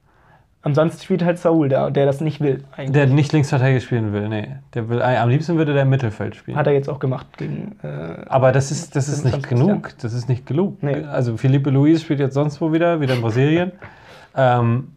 [0.66, 2.64] Ansonsten spielt halt Saul da, der das nicht will.
[2.76, 2.94] Eigentlich.
[2.94, 4.48] Der nicht Linksverteidiger spielen will, nee.
[4.74, 6.58] Der will, am liebsten würde der im Mittelfeld spielen.
[6.58, 7.78] Hat er jetzt auch gemacht gegen.
[7.84, 9.94] Äh, Aber das ist, das ist nicht genug.
[10.02, 10.82] Das ist nicht genug.
[10.82, 11.04] Nee.
[11.04, 13.74] Also Felipe Luis spielt jetzt sonst wo wieder, wieder in Brasilien.
[14.36, 14.94] ähm,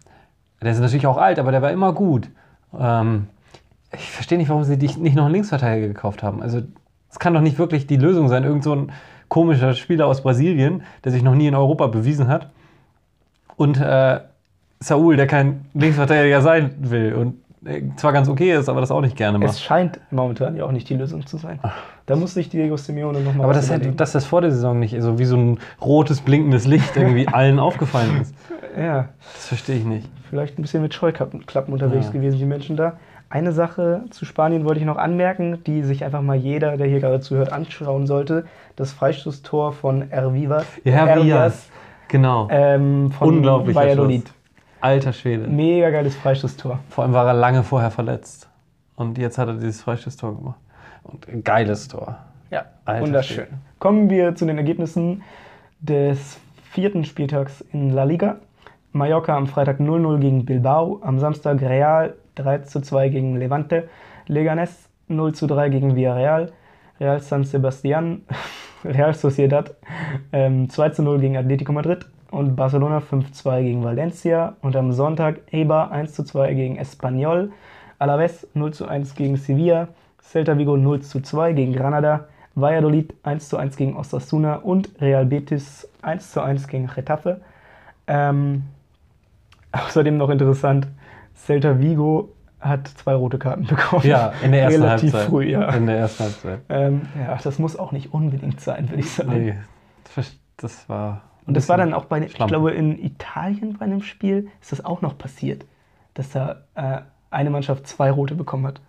[0.63, 2.31] der ist natürlich auch alt, aber der war immer gut.
[2.79, 3.27] Ähm,
[3.93, 6.43] ich verstehe nicht, warum sie dich nicht noch einen Linksverteidiger gekauft haben.
[6.43, 6.63] Also,
[7.11, 8.45] es kann doch nicht wirklich die Lösung sein.
[8.45, 8.93] Irgend so ein
[9.29, 12.51] komischer Spieler aus Brasilien, der sich noch nie in Europa bewiesen hat.
[13.57, 14.21] Und äh,
[14.81, 17.35] Saul, der kein Linksverteidiger sein will und
[17.65, 19.51] äh, zwar ganz okay ist, aber das auch nicht gerne macht.
[19.51, 21.59] Es scheint momentan ja auch nicht die Lösung zu sein.
[22.07, 23.45] Da muss sich Diego Simeone nochmal.
[23.45, 26.67] Aber das hätte, dass das vor der Saison nicht so wie so ein rotes blinkendes
[26.67, 28.35] Licht irgendwie allen aufgefallen ist.
[28.77, 29.09] Ja.
[29.35, 30.09] Das verstehe ich nicht.
[30.31, 31.43] Vielleicht ein bisschen mit Scheuklappen
[31.73, 32.13] unterwegs ja.
[32.13, 32.99] gewesen, die Menschen da.
[33.31, 37.01] Eine Sache zu Spanien wollte ich noch anmerken, die sich einfach mal jeder, der hier
[37.01, 38.47] gerade zuhört, anschauen sollte.
[38.75, 40.67] Das Freistoßtor von Ervivas.
[40.83, 41.69] Ja, Ervias,
[42.09, 42.49] genau.
[42.51, 43.77] Ähm, von Unglaublich.
[43.77, 44.33] Valladolid.
[44.81, 45.47] Alter Schwede.
[45.47, 46.79] Mega geiles Freistoßtor.
[46.89, 48.49] Vor allem war er lange vorher verletzt.
[48.97, 50.59] Und jetzt hat er dieses Freistoßtor gemacht.
[51.03, 52.17] Und ein geiles Tor.
[52.51, 53.45] Ja, Alter wunderschön.
[53.45, 53.59] Schwede.
[53.79, 55.23] Kommen wir zu den Ergebnissen
[55.81, 56.39] des
[56.71, 58.37] vierten Spieltags in La Liga.
[58.93, 63.89] Mallorca am Freitag 0-0 gegen Bilbao, am Samstag Real 3 zu 2 gegen Levante,
[64.29, 66.53] Leganés 0 zu 3 gegen Villarreal,
[67.01, 68.23] Real San Sebastian,
[68.85, 69.75] Real Sociedad
[70.33, 74.77] ähm, 2 zu 0 gegen Atletico Madrid und Barcelona 5 zu 2 gegen Valencia und
[74.77, 77.53] am Sonntag Eibar 1 zu 2 gegen Espanyol,
[77.99, 79.89] Alaves 0 zu 1 gegen Sevilla,
[80.23, 85.25] Celta Vigo 0 zu 2 gegen Granada, Valladolid 1 zu 1 gegen Osasuna und Real
[85.25, 87.41] Betis 1 zu 1 gegen Getafe.
[88.07, 88.65] Ähm,
[89.73, 90.87] außerdem noch interessant,
[91.47, 94.07] Celta Vigo hat zwei rote Karten bekommen.
[94.07, 95.31] Ja, in der ersten Relativ Halbzeit.
[95.31, 95.71] früh, ja.
[95.71, 96.61] In der ersten Halbzeit.
[96.69, 99.33] Ähm, ja, das muss auch nicht unbedingt sein, würde ich sagen.
[99.33, 99.55] Nee,
[100.57, 101.23] das war.
[101.47, 104.85] Und das war dann auch bei, ich glaube, in Italien bei einem Spiel ist das
[104.85, 105.65] auch noch passiert,
[106.15, 106.99] dass da äh,
[107.31, 108.81] eine Mannschaft zwei rote bekommen hat.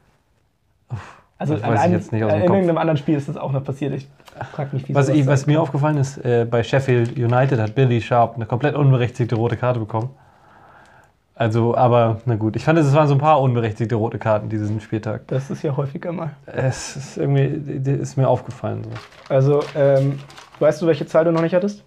[1.37, 3.53] Also das weiß einem, jetzt nicht aus dem in irgendeinem anderen Spiel ist das auch
[3.53, 3.93] noch passiert.
[3.93, 4.09] Ich
[4.51, 8.01] frage mich, wie Was, ich, was mir aufgefallen ist, äh, bei Sheffield United hat Billy
[8.01, 10.09] Sharp eine komplett unberechtigte rote Karte bekommen.
[11.39, 12.57] Also, aber na gut.
[12.57, 15.25] Ich fand, es waren so ein paar unberechtigte rote Karten diesen Spieltag.
[15.27, 16.31] Das ist ja häufiger mal.
[16.45, 18.83] Es ist irgendwie, ist mir aufgefallen.
[18.83, 18.89] So.
[19.33, 20.19] Also, ähm,
[20.59, 21.85] weißt du, welche Zahl du noch nicht hattest?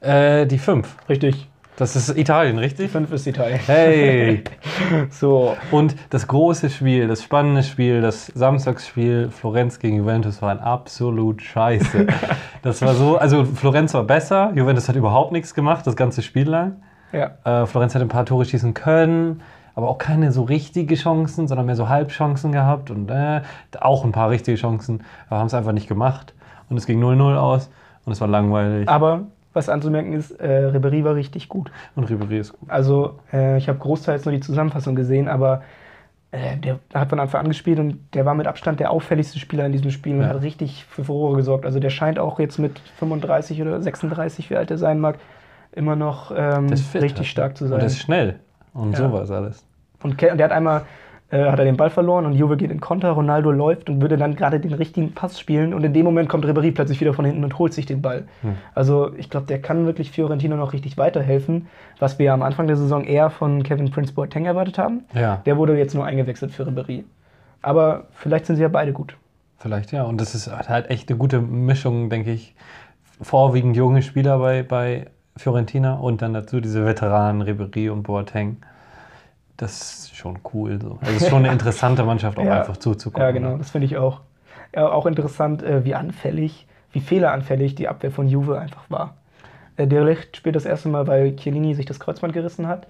[0.00, 0.96] Äh, die 5.
[1.08, 1.48] Richtig.
[1.76, 2.86] Das ist Italien, richtig?
[2.86, 3.60] Die 5 ist Italien.
[3.64, 4.42] Hey!
[5.10, 5.56] so.
[5.70, 11.40] Und das große Spiel, das spannende Spiel, das Samstagsspiel Florenz gegen Juventus war ein absolut
[11.40, 12.08] scheiße.
[12.62, 16.48] das war so, also Florenz war besser, Juventus hat überhaupt nichts gemacht, das ganze Spiel
[16.48, 16.82] lang.
[17.12, 17.30] Ja.
[17.44, 19.42] Äh, Florenz hat ein paar Tore schießen können,
[19.74, 23.42] aber auch keine so richtige Chancen, sondern mehr so Halbchancen gehabt und äh,
[23.80, 26.34] auch ein paar richtige Chancen, aber haben es einfach nicht gemacht.
[26.68, 27.70] Und es ging 0-0 aus
[28.04, 28.88] und es war langweilig.
[28.88, 31.70] Aber was anzumerken ist, äh, Ribéry war richtig gut.
[31.96, 32.70] Und Ribéry ist gut.
[32.70, 35.62] Also äh, ich habe großteils nur die Zusammenfassung gesehen, aber
[36.30, 39.64] äh, der hat von Anfang an gespielt und der war mit Abstand der auffälligste Spieler
[39.64, 40.28] in diesem Spiel und ja.
[40.28, 41.64] hat richtig für Furore gesorgt.
[41.64, 45.18] Also der scheint auch jetzt mit 35 oder 36, wie alt er sein mag,
[45.72, 47.74] immer noch ähm, richtig stark zu sein.
[47.74, 48.40] Und er ist schnell
[48.74, 48.98] und ja.
[48.98, 49.64] sowas alles.
[50.02, 50.82] Und der hat einmal
[51.30, 54.16] äh, hat er den Ball verloren und Juve geht in Konter, Ronaldo läuft und würde
[54.16, 57.26] dann gerade den richtigen Pass spielen und in dem Moment kommt Ribéry plötzlich wieder von
[57.26, 58.26] hinten und holt sich den Ball.
[58.40, 58.54] Hm.
[58.74, 61.66] Also ich glaube, der kann wirklich Fiorentino noch richtig weiterhelfen,
[61.98, 65.04] was wir am Anfang der Saison eher von Kevin Prince Boateng erwartet haben.
[65.12, 65.42] Ja.
[65.44, 67.04] Der wurde jetzt nur eingewechselt für Ribéry.
[67.60, 69.16] Aber vielleicht sind sie ja beide gut.
[69.58, 70.04] Vielleicht ja.
[70.04, 72.54] Und das ist halt echt eine gute Mischung, denke ich.
[73.20, 75.08] Vorwiegend junge Spieler bei, bei
[75.38, 78.58] Fiorentina und dann dazu diese Veteranen Ribery und Boateng.
[79.56, 80.80] Das ist schon cool.
[80.80, 80.98] So.
[81.00, 83.22] Also es ist schon eine interessante Mannschaft, auch ja, einfach zuzugucken.
[83.22, 84.20] Ja, genau, das finde ich auch.
[84.74, 89.14] Ja, auch interessant, äh, wie anfällig wie fehleranfällig die Abwehr von Juve einfach war.
[89.76, 92.86] Äh, Der Licht spielt das erste Mal, weil Chiellini sich das Kreuzband gerissen hat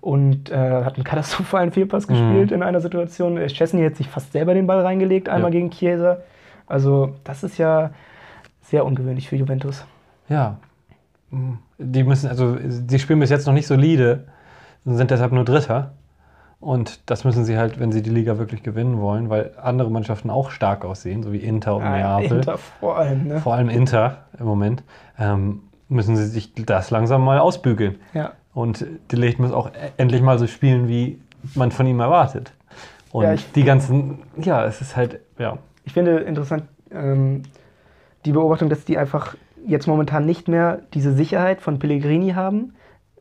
[0.00, 3.38] und äh, hat einen katastrophalen Fehlpass gespielt in einer Situation.
[3.38, 5.60] Äh, Szczesny hat sich fast selber den Ball reingelegt, einmal Ja.
[5.60, 6.18] gegen Chiesa.
[6.66, 7.90] Also das ist ja
[8.62, 9.84] sehr ungewöhnlich für Juventus.
[10.28, 10.58] Ja.
[11.78, 14.24] Die müssen, also die spielen bis jetzt noch nicht solide
[14.84, 15.92] und sind deshalb nur Dritter.
[16.60, 20.28] Und das müssen sie halt, wenn sie die Liga wirklich gewinnen wollen, weil andere Mannschaften
[20.28, 22.38] auch stark aussehen, so wie Inter und Ah, Neapel.
[22.38, 23.40] Inter vor allem, ne?
[23.40, 24.82] Vor allem Inter im Moment.
[25.18, 27.96] Ähm, müssen sie sich das langsam mal ausbügeln.
[28.12, 28.32] Ja.
[28.54, 31.20] Und die Licht muss auch endlich mal so spielen, wie
[31.54, 32.52] man von ihm erwartet.
[33.12, 35.58] Und Ja, die ganzen, ja, es ist halt, ja.
[35.84, 37.44] Ich finde interessant ähm,
[38.24, 42.74] die Beobachtung, dass die einfach jetzt momentan nicht mehr diese Sicherheit von Pellegrini haben.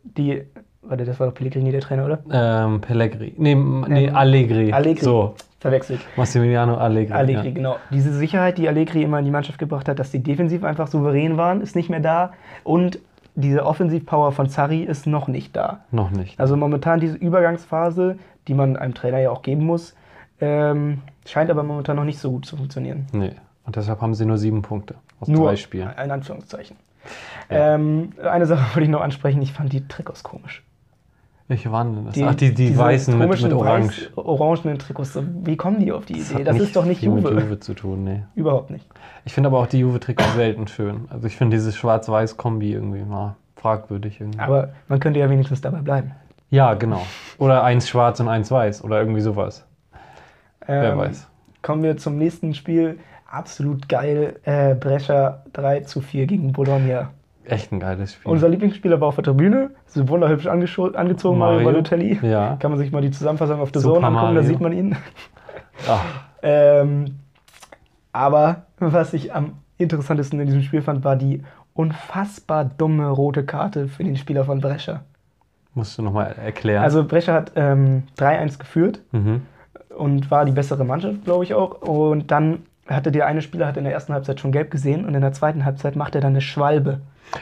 [0.03, 0.43] Die,
[0.81, 2.19] warte, das war doch Pellegrini der Trainer, oder?
[2.31, 3.33] Ähm, Pellegrini.
[3.37, 4.71] Nee, m- nee Ähm, Allegri.
[4.71, 5.03] Allegri.
[5.03, 5.99] So, Verwechselt.
[6.15, 7.13] Massimiliano Allegri.
[7.13, 7.53] Allegri, ja.
[7.53, 7.75] genau.
[7.91, 11.35] Diese Sicherheit, die Allegri immer in die Mannschaft gebracht hat, dass die defensiv einfach souverän
[11.37, 12.31] waren, ist nicht mehr da.
[12.63, 12.99] Und
[13.35, 15.81] diese Offensivpower von Sarri ist noch nicht da.
[15.91, 16.39] Noch nicht.
[16.39, 18.17] Also momentan diese Übergangsphase,
[18.47, 19.95] die man einem Trainer ja auch geben muss,
[20.39, 23.07] ähm, scheint aber momentan noch nicht so gut zu funktionieren.
[23.11, 23.31] Nee.
[23.65, 25.89] Und deshalb haben sie nur sieben Punkte aus Nur drei Spielen.
[26.03, 26.77] in Anführungszeichen.
[27.49, 30.63] Ähm, eine Sache wollte ich noch ansprechen, ich fand die Trikots komisch.
[31.49, 32.17] Welche waren denn das?
[32.21, 34.09] Ach, die, die weißen mit, mit Orange.
[34.13, 36.35] Weiß, orangenen Trikots, wie kommen die auf die Idee?
[36.35, 37.31] hat Das ist doch nicht viel Juve.
[37.31, 38.23] mit Juve zu tun, nee.
[38.35, 38.85] Überhaupt nicht.
[39.23, 41.05] Ich finde aber auch die Juve-Trikots selten schön.
[41.09, 44.39] Also ich finde dieses Schwarz-Weiß-Kombi irgendwie mal fragwürdig irgendwie.
[44.41, 46.11] Aber man könnte ja wenigstens dabei bleiben.
[46.49, 47.01] ja, genau.
[47.37, 49.65] Oder eins schwarz und eins weiß oder irgendwie sowas.
[50.65, 51.29] Wer Ähm, weiß.
[51.61, 52.99] Kommen wir zum nächsten Spiel.
[53.29, 54.39] Absolut geil.
[54.43, 57.09] Äh, Brescia 3 zu 4 gegen Bologna.
[57.45, 58.31] Echt ein geiles Spiel.
[58.31, 59.71] Unser Lieblingsspieler war auf der Tribüne.
[59.85, 61.63] So wunderhübsch angezogen, Mario.
[61.63, 62.19] Balotelli.
[62.21, 62.57] Ja.
[62.59, 64.95] Kann man sich mal die Zusammenfassung auf der Super Zone angucken, da sieht man ihn.
[65.87, 66.03] Ach,
[66.41, 67.19] Ähm,
[68.13, 73.87] aber was ich am interessantesten in diesem Spiel fand, war die unfassbar dumme rote Karte
[73.87, 75.01] für den Spieler von Brescia.
[75.73, 76.83] musst du nochmal erklären.
[76.83, 79.41] Also Brescia hat ähm, 3-1 geführt mhm.
[79.95, 81.81] und war die bessere Mannschaft, glaube ich auch.
[81.81, 85.13] Und dann hatte der eine Spieler hat in der ersten Halbzeit schon gelb gesehen und
[85.15, 86.99] in der zweiten Halbzeit macht er dann eine Schwalbe.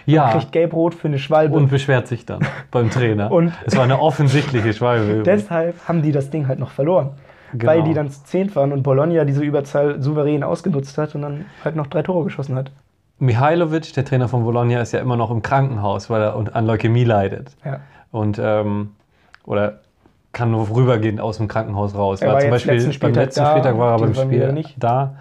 [0.07, 1.55] Ja, Kriegt gelb-rot für eine Schwalbe.
[1.55, 2.39] und beschwert sich dann
[2.71, 3.31] beim Trainer.
[3.31, 5.21] Und- es war eine offensichtliche Schwalbe.
[5.23, 7.11] Deshalb haben die das Ding halt noch verloren.
[7.53, 7.71] Genau.
[7.71, 11.45] Weil die dann zu zehnt waren und Bologna diese Überzahl souverän ausgenutzt hat und dann
[11.63, 12.71] halt noch drei Tore geschossen hat.
[13.19, 17.05] Mihailovic, der Trainer von Bologna, ist ja immer noch im Krankenhaus, weil er an Leukämie
[17.05, 17.55] leidet.
[17.63, 17.79] Ja.
[18.11, 18.91] Und, ähm,
[19.45, 19.79] oder
[20.35, 22.21] kann nur vorübergehend aus dem Krankenhaus raus.
[22.21, 24.75] Er War war zum Beispiel letzten beim letzten da, Spieltag war er beim Spiel nicht.
[24.77, 25.15] da.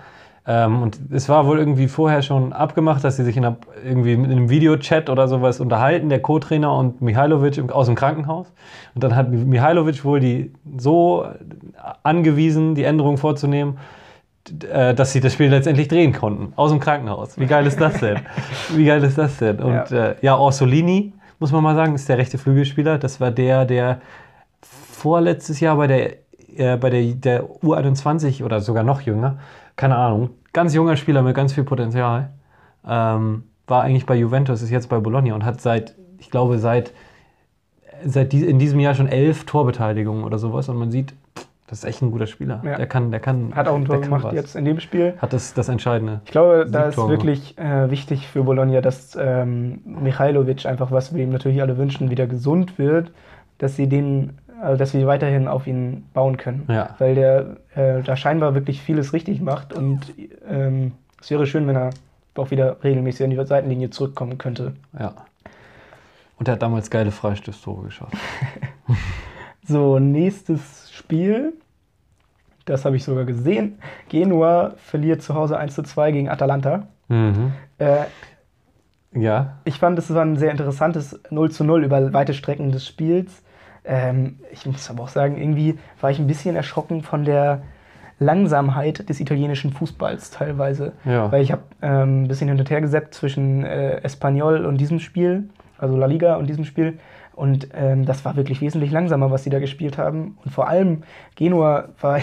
[0.47, 4.12] Ähm, und es war wohl irgendwie vorher schon abgemacht, dass sie sich in einer, irgendwie
[4.12, 8.53] in einem Videochat oder sowas unterhalten, der Co-Trainer und Mihailovic im, aus dem Krankenhaus.
[8.95, 11.27] Und dann hat Mihailovic wohl die so
[12.03, 13.79] angewiesen, die Änderung vorzunehmen,
[14.71, 16.53] äh, dass sie das Spiel letztendlich drehen konnten.
[16.57, 17.39] Aus dem Krankenhaus.
[17.39, 18.19] Wie geil ist das denn?
[18.75, 19.61] Wie geil ist das denn?
[19.61, 22.99] Und ja, äh, ja Orsolini, muss man mal sagen, ist der rechte Flügelspieler.
[22.99, 24.01] Das war der, der
[25.05, 26.13] vorletztes Jahr bei der,
[26.57, 29.37] äh, bei der, der U21 oder sogar noch jünger,
[29.77, 32.31] keine Ahnung, ganz junger Spieler mit ganz viel Potenzial,
[32.89, 36.95] ähm, war eigentlich bei Juventus, ist jetzt bei Bologna und hat seit, ich glaube, seit,
[38.03, 41.13] seit die, in diesem Jahr schon elf Torbeteiligungen oder sowas und man sieht,
[41.67, 42.63] das ist echt ein guter Spieler.
[42.65, 42.77] Ja.
[42.77, 43.55] Der kann, der kann.
[43.55, 44.33] Hat auch ein Tor gemacht was.
[44.33, 45.15] jetzt in dem Spiel.
[45.19, 46.23] Hat das, das Entscheidende.
[46.25, 51.23] Ich glaube, da ist wirklich äh, wichtig für Bologna, dass ähm, Michailovic einfach, was wir
[51.23, 53.13] ihm natürlich alle wünschen, wieder gesund wird,
[53.59, 56.65] dass sie den, also dass wir weiterhin auf ihn bauen können.
[56.69, 56.95] Ja.
[56.99, 60.01] Weil der äh, da scheinbar wirklich vieles richtig macht und
[60.49, 61.91] ähm, es wäre schön, wenn er
[62.35, 64.75] auch wieder regelmäßig an die Seitenlinie zurückkommen könnte.
[64.99, 65.15] Ja.
[66.39, 68.19] Und er hat damals geile Freistoßtore geschossen.
[69.67, 71.55] So, nächstes Spiel.
[72.67, 73.79] Das habe ich sogar gesehen.
[74.11, 76.87] Genua verliert zu Hause 1 zu 2 gegen Atalanta.
[77.09, 77.53] Mhm.
[77.79, 78.05] Äh,
[79.15, 79.57] Ja.
[79.65, 83.43] ich fand, es war ein sehr interessantes 0 zu 0 über weite Strecken des Spiels.
[83.85, 87.62] Ähm, ich muss aber auch sagen, irgendwie war ich ein bisschen erschrocken von der
[88.18, 90.93] Langsamkeit des italienischen Fußballs teilweise.
[91.05, 91.30] Ja.
[91.30, 95.01] Weil ich habe ähm, ein bisschen hin und her gesäppt zwischen äh, Espanyol und diesem
[95.01, 96.99] Spiel, also La Liga und diesem Spiel.
[97.35, 100.39] Und ähm, das war wirklich wesentlich langsamer, was sie da gespielt haben.
[100.45, 101.03] Und vor allem
[101.35, 102.20] Genua war,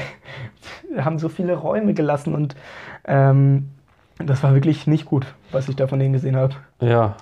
[0.97, 2.55] haben so viele Räume gelassen und
[3.05, 3.69] ähm,
[4.17, 6.55] das war wirklich nicht gut, was ich da von denen gesehen habe.
[6.79, 7.15] Ja.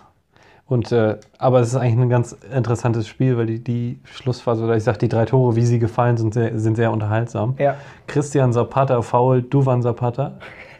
[0.69, 4.77] Und, äh, aber es ist eigentlich ein ganz interessantes Spiel, weil die, die Schlussphase, oder
[4.77, 7.55] ich sag, die drei Tore, wie sie gefallen sind, sehr, sind sehr unterhaltsam.
[7.57, 10.37] Ja, Christian Zapata faul Duvan Zapata.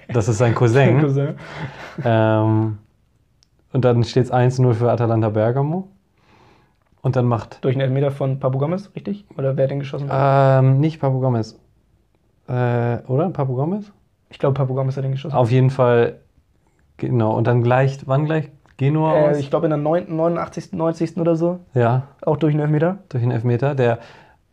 [0.07, 0.99] Das ist sein Cousin.
[1.01, 1.35] Cousin.
[2.05, 2.77] ähm,
[3.73, 5.87] und dann steht es 1-0 für Atalanta Bergamo.
[7.01, 9.25] Und dann macht Durch einen Elfmeter von Papu Gomez, richtig?
[9.37, 10.07] Oder wer hat den geschossen?
[10.11, 11.57] ähm, nicht Papu Gomez.
[12.47, 13.29] Äh, oder?
[13.31, 13.91] Papu Gomez?
[14.29, 15.35] Ich glaube, Papu Gomez hat den geschossen.
[15.35, 16.19] Auf jeden Fall
[16.99, 18.49] Genau, und dann gleich, wann gleich?
[18.79, 19.37] Genua aus?
[19.37, 21.17] Äh, ich glaube in der 9., 89., 90.
[21.17, 21.59] oder so.
[21.75, 22.97] ja, Auch durch einen Elfmeter.
[23.09, 23.99] durch einen Elfmeter, der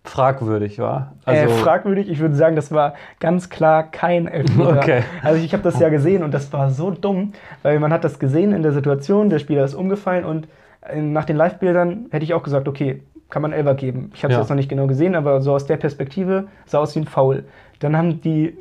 [0.05, 1.15] fragwürdig war.
[1.25, 4.77] Also, äh, fragwürdig, ich würde sagen, das war ganz klar kein Elfmeter.
[4.77, 5.03] Okay.
[5.23, 8.19] Also ich habe das ja gesehen und das war so dumm, weil man hat das
[8.19, 10.49] gesehen in der Situation, der Spieler ist umgefallen und
[10.83, 14.13] äh, nach den Live-Bildern hätte ich auch gesagt, okay, kann man Elfer geben.
[14.15, 14.43] Ich habe es Ja.
[14.43, 17.45] jetzt noch nicht genau gesehen, aber so aus der Perspektive sah aus wie ein Foul.
[17.81, 18.57] Dann haben die,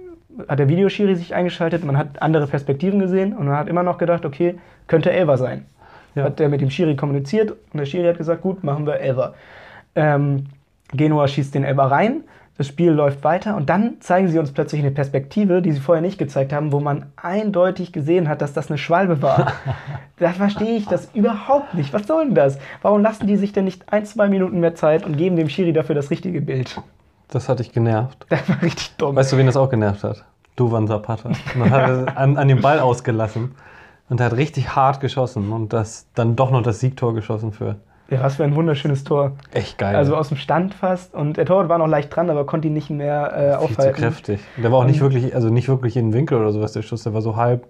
[0.48, 3.98] hat der Videoschiri sich eingeschaltet, man hat andere Perspektiven gesehen und man hat immer noch
[3.98, 4.56] gedacht, okay,
[4.88, 5.66] könnte Elfer sein.
[6.16, 6.26] Ja.
[6.26, 9.34] Hat der mit dem Schiri kommuniziert und der Schiri hat gesagt, gut, machen wir Elfer.
[9.96, 10.46] Ähm,
[10.94, 12.24] Genua schießt den Elber rein,
[12.58, 16.02] das Spiel läuft weiter und dann zeigen sie uns plötzlich eine Perspektive, die sie vorher
[16.02, 19.54] nicht gezeigt haben, wo man eindeutig gesehen hat, dass das eine Schwalbe war.
[20.20, 21.92] da verstehe ich das überhaupt nicht.
[21.92, 22.58] Was soll denn das?
[22.82, 25.74] Warum lassen die sich denn nicht ein, zwei Minuten mehr Zeit und geben dem Schiri
[25.74, 26.82] dafür das richtige Bild?
[27.30, 28.26] Das hat dich genervt.
[28.30, 29.16] Das war richtig dumm.
[29.16, 30.24] Weißt du, wen das auch genervt hat?
[30.56, 31.32] Duvan Zapata.
[31.56, 33.56] Man hat er an, an den Ball ausgelassen
[34.10, 37.76] und er hat richtig hart geschossen und das dann doch noch das Siegtor geschossen für.
[38.10, 39.32] Ja, was für ein wunderschönes Tor.
[39.52, 39.96] Echt geil.
[39.96, 42.74] Also aus dem Stand fast und der Torwart war noch leicht dran, aber konnte ihn
[42.76, 44.00] nicht mehr äh, Viel zu aufhalten.
[44.00, 44.40] kräftig.
[44.62, 47.02] Der war auch nicht wirklich, also nicht wirklich in den Winkel oder sowas, der Schuss,
[47.04, 47.66] der war so halb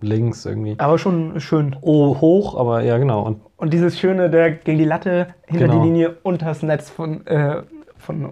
[0.00, 0.74] links irgendwie.
[0.78, 1.76] Aber schon schön.
[1.82, 3.20] Oh, hoch, aber ja, genau.
[3.22, 5.80] Und Und dieses Schöne, der gegen die Latte, hinter Genau.
[5.82, 7.62] die Linie, unters Netz von, äh,
[7.98, 8.30] von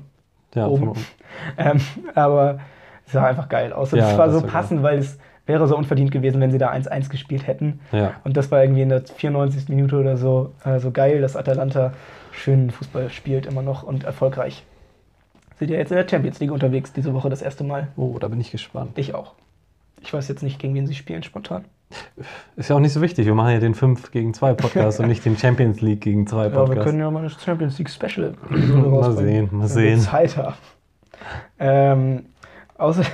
[0.54, 0.92] ja, Oben.
[1.58, 1.80] ähm,
[2.14, 2.60] aber
[3.06, 3.92] es sah einfach geil aus.
[3.92, 4.50] Und Ja, es war so war geil.
[4.50, 7.80] passend, weil es wäre so unverdient gewesen, wenn sie da 1-1 gespielt hätten.
[7.92, 8.12] ja.
[8.24, 9.68] Und das war irgendwie in der 94.
[9.68, 11.92] Minute oder so so geil, dass Atalanta
[12.32, 14.64] schönen Fußball spielt immer noch und erfolgreich.
[15.58, 17.88] Sind ja jetzt in der Champions League unterwegs, diese Woche das erste Mal.
[17.96, 18.96] Oh, da bin ich gespannt.
[18.96, 19.34] Ich auch.
[20.00, 21.64] Ich weiß jetzt nicht, gegen wen sie spielen spontan.
[22.56, 23.26] Ist ja auch nicht so wichtig.
[23.26, 26.44] Wir machen ja den 5 gegen 2 Podcast und nicht den Champions League gegen 2
[26.44, 26.76] Ja, Podcast.
[26.76, 30.00] wir können ja mal eine Champions League Special Mal sehen, mal sehen.
[30.00, 30.54] Zeit haben.
[31.58, 32.24] Ähm,
[32.78, 33.02] außer.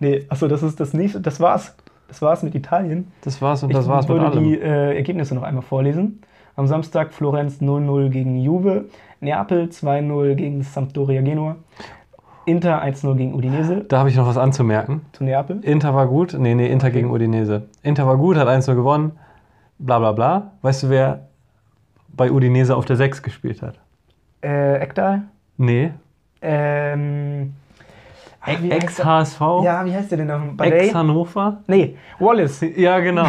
[0.00, 1.20] Nee, achso, das ist das nächste.
[1.20, 1.74] Das war's.
[2.06, 3.10] Das war's mit Italien.
[3.22, 4.44] das war's und das ich war's mit würde allem.
[4.44, 6.22] die äh, Ergebnisse noch einmal vorlesen.
[6.54, 8.84] Am Samstag Florenz 0-0 gegen Juve,
[9.20, 11.56] Neapel 2-0 gegen Sampdoria Genua,
[12.48, 15.02] Inter 1-0 gegen Udinese Da habe ich noch was anzumerken.
[15.12, 15.60] zu Neapel.
[15.62, 16.34] Inter war gut.
[16.38, 17.68] Nee, nee, Inter gegen Udinese.
[17.82, 19.12] Inter war gut, hat 1-0 gewonnen.
[19.78, 20.52] Bla bla bla.
[20.62, 21.28] Weißt du, wer
[22.08, 23.78] bei Udinese auf der 6 gespielt hat?
[24.42, 25.22] Äh, Ekdal.
[25.58, 25.92] Nee.
[26.40, 27.52] Ähm?
[28.46, 29.40] Ex-HSV?
[29.62, 30.64] Ja, wie heißt der denn noch?
[30.64, 31.58] Ex-Hannover?
[31.66, 32.64] Nee, Wallace.
[32.76, 33.26] Ja, genau.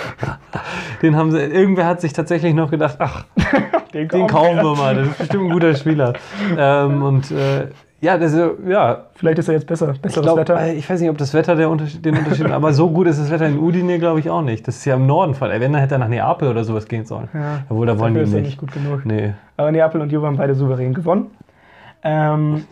[1.02, 3.24] Den haben sie, irgendwer hat sich tatsächlich noch gedacht, ach,
[3.92, 6.14] den kaufen wir mal, das ist bestimmt ein guter Spieler.
[6.56, 7.68] ähm, und äh,
[8.02, 9.92] ja, das, ist, ja, Vielleicht ist er jetzt besser.
[9.92, 10.60] ich, Besseres glaub, Wetter.
[10.60, 13.06] äh, ich weiß nicht, ob das Wetter der Unterschied, den Unterschied macht, aber so gut
[13.06, 14.66] ist das Wetter in Udine, glaube ich, auch nicht.
[14.66, 15.48] Das ist ja im Norden Fall.
[15.60, 17.28] Wenn, dann hätte er nach Neapel oder sowas gehen sollen.
[17.32, 18.46] Ja, Jawohl, da wollen die ist er nicht.
[18.46, 19.06] nicht gut genug.
[19.06, 19.34] Nee.
[19.56, 21.30] Aber Neapel und Juve haben beide souverän gewonnen.
[22.02, 22.64] Ähm,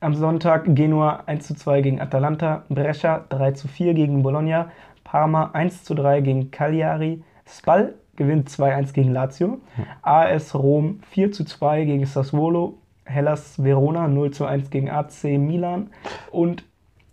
[0.00, 4.70] am Sonntag Genua 1 zu 2 gegen Atalanta, Brescia 3 zu 4 gegen Bologna,
[5.04, 9.58] Parma 1 zu 3 gegen Cagliari, Spal gewinnt 2-1 gegen Lazio,
[10.02, 12.74] AS Rom 4 zu 2 gegen Sassuolo,
[13.10, 15.90] Hellas Verona 0 zu 1 gegen AC Milan
[16.30, 16.64] und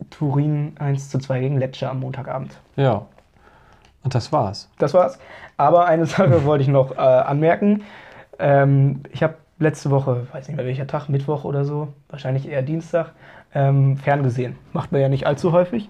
[0.10, 2.60] Turin 1 zu 2 gegen Lecce am Montagabend.
[2.76, 3.06] Ja.
[4.04, 4.70] Und das war's.
[4.78, 5.20] Das war's.
[5.58, 7.84] Aber eine Sache wollte ich noch äh, anmerken.
[8.40, 12.62] Ähm, ich habe letzte Woche, weiß nicht mehr welcher Tag, Mittwoch oder so, wahrscheinlich eher
[12.62, 13.12] Dienstag,
[13.54, 14.56] ähm, ferngesehen.
[14.74, 15.90] Macht man ja nicht allzu häufig.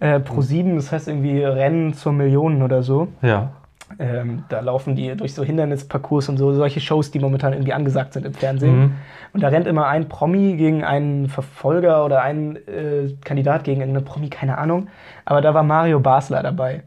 [0.00, 3.08] Äh, Pro 7, das heißt irgendwie Rennen zur Millionen oder so.
[3.22, 3.50] Ja.
[3.98, 8.12] Ähm, da laufen die durch so Hindernisparcours und so, solche Shows, die momentan irgendwie angesagt
[8.12, 8.78] sind im Fernsehen.
[8.78, 8.92] Mhm.
[9.32, 14.04] Und da rennt immer ein Promi gegen einen Verfolger oder ein äh, Kandidat gegen irgendeine
[14.04, 14.88] Promi, keine Ahnung.
[15.24, 16.82] Aber da war Mario Basler dabei.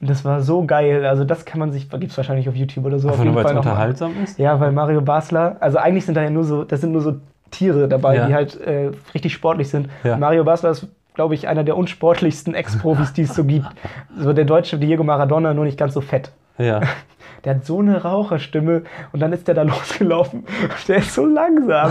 [0.00, 1.04] Und das war so geil.
[1.06, 3.08] Also das kann man sich, gibt es wahrscheinlich auf YouTube oder so.
[3.08, 3.56] Auf noch mal.
[3.56, 4.38] unterhaltsam ist?
[4.38, 7.16] Ja, weil Mario Basler, also eigentlich sind da ja nur so, das sind nur so
[7.50, 8.26] Tiere dabei, Ja.
[8.26, 9.88] die halt äh, richtig sportlich sind.
[10.04, 10.16] Ja.
[10.16, 10.86] Mario Basler ist,
[11.16, 13.66] glaube ich, einer der unsportlichsten Ex-Profis, die es so gibt.
[14.18, 16.30] So der deutsche Diego Maradona, nur nicht ganz so fett.
[16.58, 16.80] Ja.
[17.46, 18.82] Der hat so eine Raucherstimme
[19.12, 20.44] und dann ist der da losgelaufen.
[20.88, 21.90] Der ist so langsam.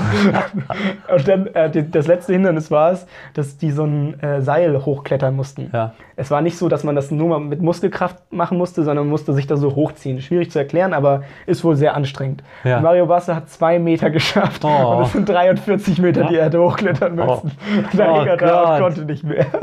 [1.13, 4.85] und dann, äh, die- das letzte Hindernis war es, dass die so ein äh, Seil
[4.85, 5.69] hochklettern mussten.
[5.73, 5.93] Ja.
[6.17, 9.11] Es war nicht so, dass man das nur mal mit Muskelkraft machen musste, sondern man
[9.11, 10.21] musste sich da so hochziehen.
[10.21, 12.43] Schwierig zu erklären, aber ist wohl sehr anstrengend.
[12.63, 12.79] Ja.
[12.79, 14.95] Mario Basler hat zwei Meter geschafft Oh.
[14.97, 17.51] und es sind 43 Meter, die er hätte hochklettern müssen.
[17.51, 17.97] Oh.
[17.97, 19.45] Da Oh hing er da und konnte nicht mehr.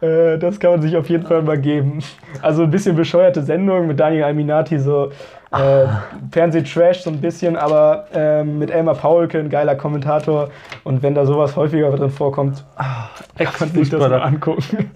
[0.00, 2.00] Äh, das kann man sich auf jeden Fall mal geben.
[2.42, 5.10] Also ein bisschen bescheuerte Sendung mit Daniel Alminati, so
[5.52, 5.86] äh,
[6.30, 10.50] Fernseh-Trash so ein bisschen, aber ähm, mit Elmar Paulke, ein geiler Kommentator.
[10.84, 14.24] Und wenn da sowas häufiger drin vorkommt, kann man sich das mal Ex-Fußballer.
[14.24, 14.90] angucken.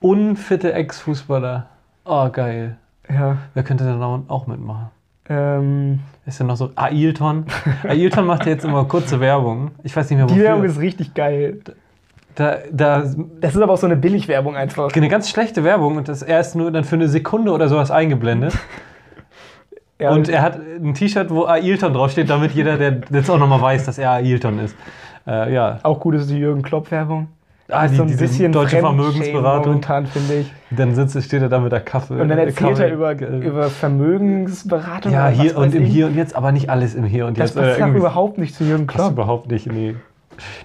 [0.00, 1.66] Unfitte Ex-Fußballer.
[2.04, 2.76] Oh, geil.
[3.08, 4.90] Ja, Wer könnte denn da auch mitmachen?
[5.28, 7.46] ähm, Ist ja noch so Ailton.
[7.88, 9.70] Ailton macht ja jetzt immer kurze Werbung.
[9.84, 10.44] Ich weiß nicht mehr, die wofür.
[10.46, 11.60] Werbung ist richtig geil.
[12.34, 13.02] Da, da
[13.40, 14.90] Das ist aber auch so eine Billigwerbung einfach.
[14.94, 17.90] eine ganz schlechte Werbung und das er ist nur dann für eine Sekunde oder sowas
[17.90, 18.54] eingeblendet.
[20.00, 23.60] Ja, und er hat ein T-Shirt, wo Ailton draufsteht, damit jeder, der jetzt auch nochmal
[23.60, 24.76] weiß, dass er Ailton ist.
[25.26, 25.78] Äh, ja.
[25.84, 27.28] auch gut ist die Jürgen Klopp-Werbung.
[27.68, 29.66] Ah, so ein bisschen deutsche Vermögensberatung.
[29.68, 30.52] momentan, finde ich.
[30.72, 32.20] Dann sitzt, steht er da mit der Kaffee.
[32.20, 35.12] Und dann äh, erzählt er über, Kaffee- über Vermögensberatung.
[35.12, 35.92] Ja, hier und im ich.
[35.92, 37.62] Hier und Jetzt, aber nicht alles im Hier und Das Jetzt.
[37.64, 39.12] passt Äh, überhaupt nicht zu Jürgen Klopp.
[39.12, 39.94] überhaupt nicht, nee.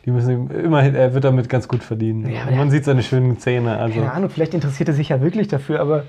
[0.06, 2.28] Die müssen immerhin, er wird damit ganz gut verdienen.
[2.30, 3.78] Ja, man sieht seine schönen Zähne.
[3.78, 6.04] Also Keine Ahnung, vielleicht interessiert er sich ja wirklich dafür, aber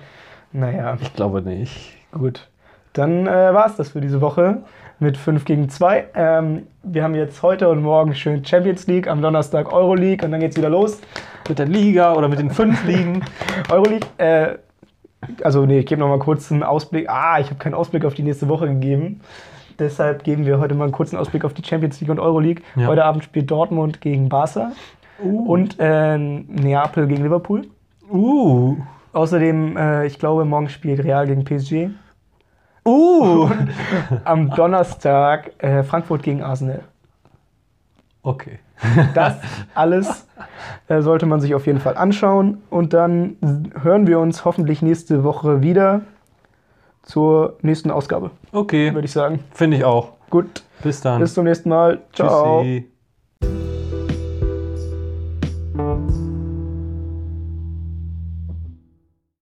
[0.52, 1.96] naja, ich glaube nicht.
[2.12, 2.48] gut.
[2.92, 4.62] Dann äh, war es das für diese Woche
[4.98, 6.06] mit 5 gegen 2.
[6.14, 10.40] Ähm, wir haben jetzt heute und morgen schön Champions League, am Donnerstag Euroleague und dann
[10.40, 11.00] geht's wieder los.
[11.48, 13.22] Mit der Liga oder mit den fünf Ligen.
[13.70, 14.56] Euroleague, äh,
[15.42, 17.08] also nee, ich gebe noch mal kurz einen Ausblick.
[17.08, 19.20] Ah, ich habe keinen Ausblick auf die nächste Woche gegeben.
[19.78, 22.62] Deshalb geben wir heute mal einen kurzen Ausblick auf die Champions League und Euroleague.
[22.74, 22.88] Ja.
[22.88, 24.72] Heute Abend spielt Dortmund gegen Barca
[25.22, 27.66] und äh, Neapel gegen Liverpool.
[28.10, 28.76] Uh.
[29.12, 31.90] Außerdem, äh, ich glaube, morgen spielt Real gegen PSG.
[32.88, 33.50] Uh.
[34.24, 36.80] Am Donnerstag äh, Frankfurt gegen Arsenal.
[38.22, 38.58] Okay.
[39.14, 39.36] Das
[39.74, 40.26] alles
[40.88, 42.62] äh, sollte man sich auf jeden Fall anschauen.
[42.70, 43.36] Und dann
[43.82, 46.02] hören wir uns hoffentlich nächste Woche wieder
[47.02, 48.92] zur nächsten Ausgabe, Okay.
[48.94, 49.40] würde ich sagen.
[49.52, 50.12] Finde ich auch.
[50.30, 51.20] Gut, Bis dann.
[51.20, 52.00] bis zum nächsten Mal.
[52.12, 52.62] Ciao.
[52.62, 53.97] Tschüssi.